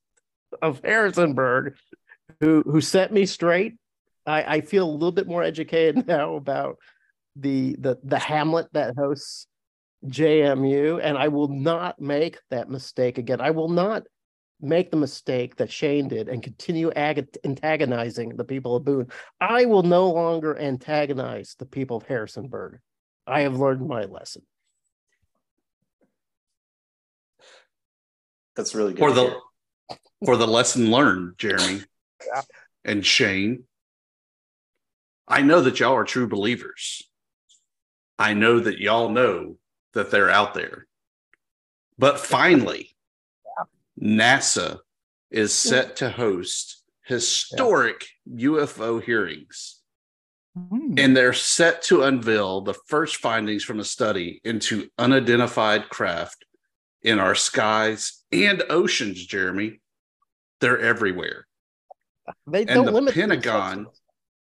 of 0.61 0.83
Harrisonburg 0.85 1.77
who 2.41 2.63
who 2.67 2.83
set 2.83 3.11
me 3.11 3.25
straight 3.25 3.77
I, 4.27 4.57
I 4.57 4.61
feel 4.61 4.85
a 4.85 4.93
little 4.93 5.13
bit 5.13 5.27
more 5.27 5.43
educated 5.43 6.07
now 6.07 6.35
about 6.35 6.77
the 7.37 7.77
the 7.79 7.99
the 8.03 8.19
Hamlet 8.19 8.69
that 8.73 8.95
hosts 8.97 9.47
JMU, 10.07 11.01
and 11.03 11.17
I 11.17 11.29
will 11.29 11.49
not 11.49 12.01
make 12.01 12.39
that 12.51 12.69
mistake 12.69 13.19
again. 13.19 13.41
I 13.41 13.51
will 13.51 13.69
not 13.69 14.05
make 14.61 14.91
the 14.91 14.97
mistake 14.97 15.57
that 15.57 15.71
Shane 15.71 16.09
did 16.09 16.29
and 16.29 16.43
continue 16.43 16.93
ag- 16.93 17.37
antagonizing 17.45 18.37
the 18.37 18.45
people 18.45 18.77
of 18.77 18.85
Boone. 18.85 19.09
I 19.41 19.65
will 19.65 19.83
no 19.83 20.11
longer 20.11 20.59
antagonize 20.59 21.57
the 21.59 21.67
people 21.67 21.97
of 21.97 22.05
Harrisonburg. 22.05 22.79
I 23.27 23.41
have 23.41 23.57
learned 23.57 23.87
my 23.87 24.05
lesson. 24.05 24.43
That's 28.57 28.75
really 28.75 28.93
good. 28.93 28.99
For 28.99 29.13
the 29.13 29.37
for 30.25 30.37
the 30.37 30.47
lesson 30.47 30.91
learned, 30.91 31.39
Jeremy 31.39 31.83
and 32.85 33.05
Shane. 33.05 33.65
I 35.29 35.43
know 35.43 35.63
that 35.63 35.81
y'all 35.81 35.95
are 35.95 36.05
true 36.05 36.29
believers. 36.29 37.03
I 38.23 38.35
know 38.35 38.61
that 38.61 38.79
y'all 38.79 39.09
know 39.09 39.57
that 39.95 40.13
they're 40.13 40.31
out 40.31 40.55
there. 40.55 40.87
But 41.99 42.21
finally, 42.21 42.95
NASA 44.01 44.79
is 45.31 45.53
set 45.53 45.97
to 45.97 46.09
host 46.09 46.85
historic 47.05 48.07
UFO 48.31 49.03
hearings. 49.03 49.81
Hmm. 50.57 50.95
And 50.99 51.17
they're 51.17 51.33
set 51.33 51.83
to 51.85 52.05
unveil 52.05 52.61
the 52.61 52.75
first 52.87 53.17
findings 53.17 53.65
from 53.65 53.81
a 53.81 53.85
study 53.85 54.41
into 54.45 54.89
unidentified 54.99 55.89
craft 55.89 56.45
in 57.03 57.19
our 57.19 57.35
skies 57.35 58.23
and 58.31 58.63
oceans, 58.71 59.27
Jeremy. 59.27 59.81
They're 60.61 60.79
everywhere. 60.79 61.49
They 62.47 62.61
and 62.61 62.69
don't 62.69 62.87
the 62.87 62.93
limit 62.93 63.15
Pentagon, 63.15 63.89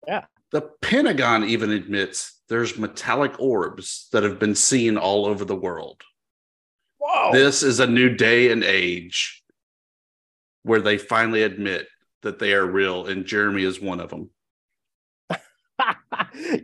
Yeah. 0.07 0.25
the 0.51 0.61
Pentagon 0.81 1.45
even 1.45 1.71
admits 1.71 2.40
there's 2.51 2.77
metallic 2.77 3.39
orbs 3.39 4.09
that 4.11 4.23
have 4.23 4.37
been 4.37 4.55
seen 4.55 4.97
all 4.97 5.25
over 5.25 5.45
the 5.45 5.55
world. 5.55 6.01
Whoa. 6.97 7.31
This 7.31 7.63
is 7.63 7.79
a 7.79 7.87
new 7.87 8.09
day 8.09 8.51
and 8.51 8.61
age 8.61 9.41
where 10.63 10.81
they 10.81 10.97
finally 10.97 11.43
admit 11.43 11.87
that 12.23 12.39
they 12.39 12.51
are 12.51 12.65
real, 12.65 13.07
and 13.07 13.25
Jeremy 13.25 13.63
is 13.63 13.79
one 13.79 14.01
of 14.01 14.09
them. 14.09 14.31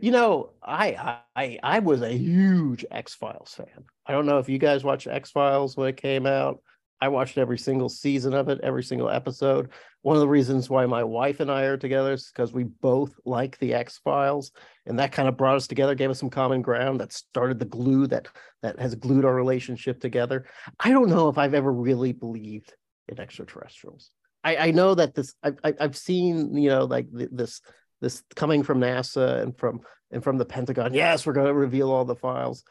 you 0.02 0.10
know, 0.10 0.50
I 0.62 1.20
I 1.34 1.58
I 1.62 1.78
was 1.78 2.02
a 2.02 2.12
huge 2.12 2.84
X 2.90 3.14
Files 3.14 3.54
fan. 3.54 3.86
I 4.04 4.12
don't 4.12 4.26
know 4.26 4.40
if 4.40 4.48
you 4.50 4.58
guys 4.58 4.84
watched 4.84 5.06
X 5.06 5.30
Files 5.30 5.74
when 5.74 5.88
it 5.88 5.96
came 5.96 6.26
out. 6.26 6.60
I 7.00 7.08
watched 7.08 7.38
every 7.38 7.58
single 7.58 7.88
season 7.88 8.34
of 8.34 8.50
it, 8.50 8.60
every 8.62 8.82
single 8.82 9.08
episode. 9.08 9.70
One 10.02 10.16
of 10.16 10.20
the 10.20 10.28
reasons 10.28 10.70
why 10.70 10.86
my 10.86 11.02
wife 11.02 11.40
and 11.40 11.50
I 11.50 11.62
are 11.62 11.76
together 11.76 12.12
is 12.12 12.30
because 12.32 12.52
we 12.52 12.64
both 12.64 13.14
like 13.24 13.58
the 13.58 13.74
X 13.74 13.98
Files, 13.98 14.52
and 14.86 14.98
that 14.98 15.12
kind 15.12 15.28
of 15.28 15.36
brought 15.36 15.56
us 15.56 15.66
together, 15.66 15.94
gave 15.94 16.10
us 16.10 16.20
some 16.20 16.30
common 16.30 16.62
ground 16.62 17.00
that 17.00 17.12
started 17.12 17.58
the 17.58 17.64
glue 17.64 18.06
that 18.06 18.28
that 18.62 18.78
has 18.78 18.94
glued 18.94 19.24
our 19.24 19.34
relationship 19.34 20.00
together. 20.00 20.46
I 20.78 20.90
don't 20.90 21.10
know 21.10 21.28
if 21.28 21.36
I've 21.36 21.54
ever 21.54 21.72
really 21.72 22.12
believed 22.12 22.74
in 23.08 23.18
extraterrestrials. 23.18 24.10
I, 24.44 24.56
I 24.56 24.70
know 24.70 24.94
that 24.94 25.14
this 25.14 25.34
I've 25.42 25.58
I've 25.64 25.96
seen 25.96 26.56
you 26.56 26.68
know 26.68 26.84
like 26.84 27.06
this 27.12 27.60
this 28.00 28.22
coming 28.36 28.62
from 28.62 28.80
NASA 28.80 29.42
and 29.42 29.58
from 29.58 29.80
and 30.10 30.22
from 30.22 30.38
the 30.38 30.44
Pentagon. 30.44 30.94
Yes, 30.94 31.26
we're 31.26 31.32
going 31.32 31.48
to 31.48 31.54
reveal 31.54 31.90
all 31.90 32.04
the 32.04 32.14
files. 32.14 32.64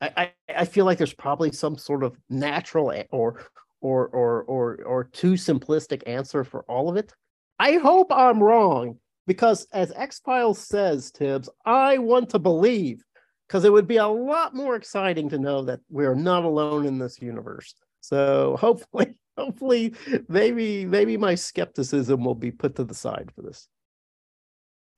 I, 0.00 0.12
I, 0.16 0.32
I 0.62 0.64
feel 0.64 0.84
like 0.84 0.98
there's 0.98 1.14
probably 1.14 1.52
some 1.52 1.78
sort 1.78 2.02
of 2.02 2.16
natural 2.28 2.92
or 3.10 3.46
or 3.82 4.06
or 4.08 4.42
or 4.44 4.82
or 4.84 5.04
too 5.04 5.32
simplistic 5.32 6.02
answer 6.06 6.44
for 6.44 6.62
all 6.62 6.88
of 6.88 6.96
it. 6.96 7.12
I 7.58 7.74
hope 7.74 8.10
I'm 8.10 8.42
wrong 8.42 8.98
because 9.26 9.66
as 9.72 9.92
X 9.94 10.20
Files 10.24 10.58
says, 10.58 11.10
Thibs, 11.10 11.50
I 11.66 11.98
want 11.98 12.30
to 12.30 12.38
believe 12.38 13.04
because 13.46 13.64
it 13.64 13.72
would 13.72 13.86
be 13.86 13.98
a 13.98 14.06
lot 14.06 14.54
more 14.54 14.76
exciting 14.76 15.28
to 15.28 15.38
know 15.38 15.62
that 15.64 15.80
we're 15.90 16.14
not 16.14 16.44
alone 16.44 16.86
in 16.86 16.98
this 16.98 17.20
universe. 17.20 17.74
So 18.00 18.56
hopefully, 18.58 19.14
hopefully, 19.36 19.94
maybe 20.28 20.86
maybe 20.86 21.16
my 21.16 21.34
skepticism 21.34 22.24
will 22.24 22.34
be 22.34 22.50
put 22.50 22.76
to 22.76 22.84
the 22.84 22.94
side 22.94 23.30
for 23.34 23.42
this. 23.42 23.68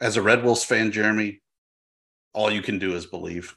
As 0.00 0.16
a 0.16 0.22
Red 0.22 0.44
Wolves 0.44 0.64
fan, 0.64 0.92
Jeremy, 0.92 1.40
all 2.34 2.50
you 2.50 2.62
can 2.62 2.78
do 2.78 2.94
is 2.94 3.06
believe. 3.06 3.56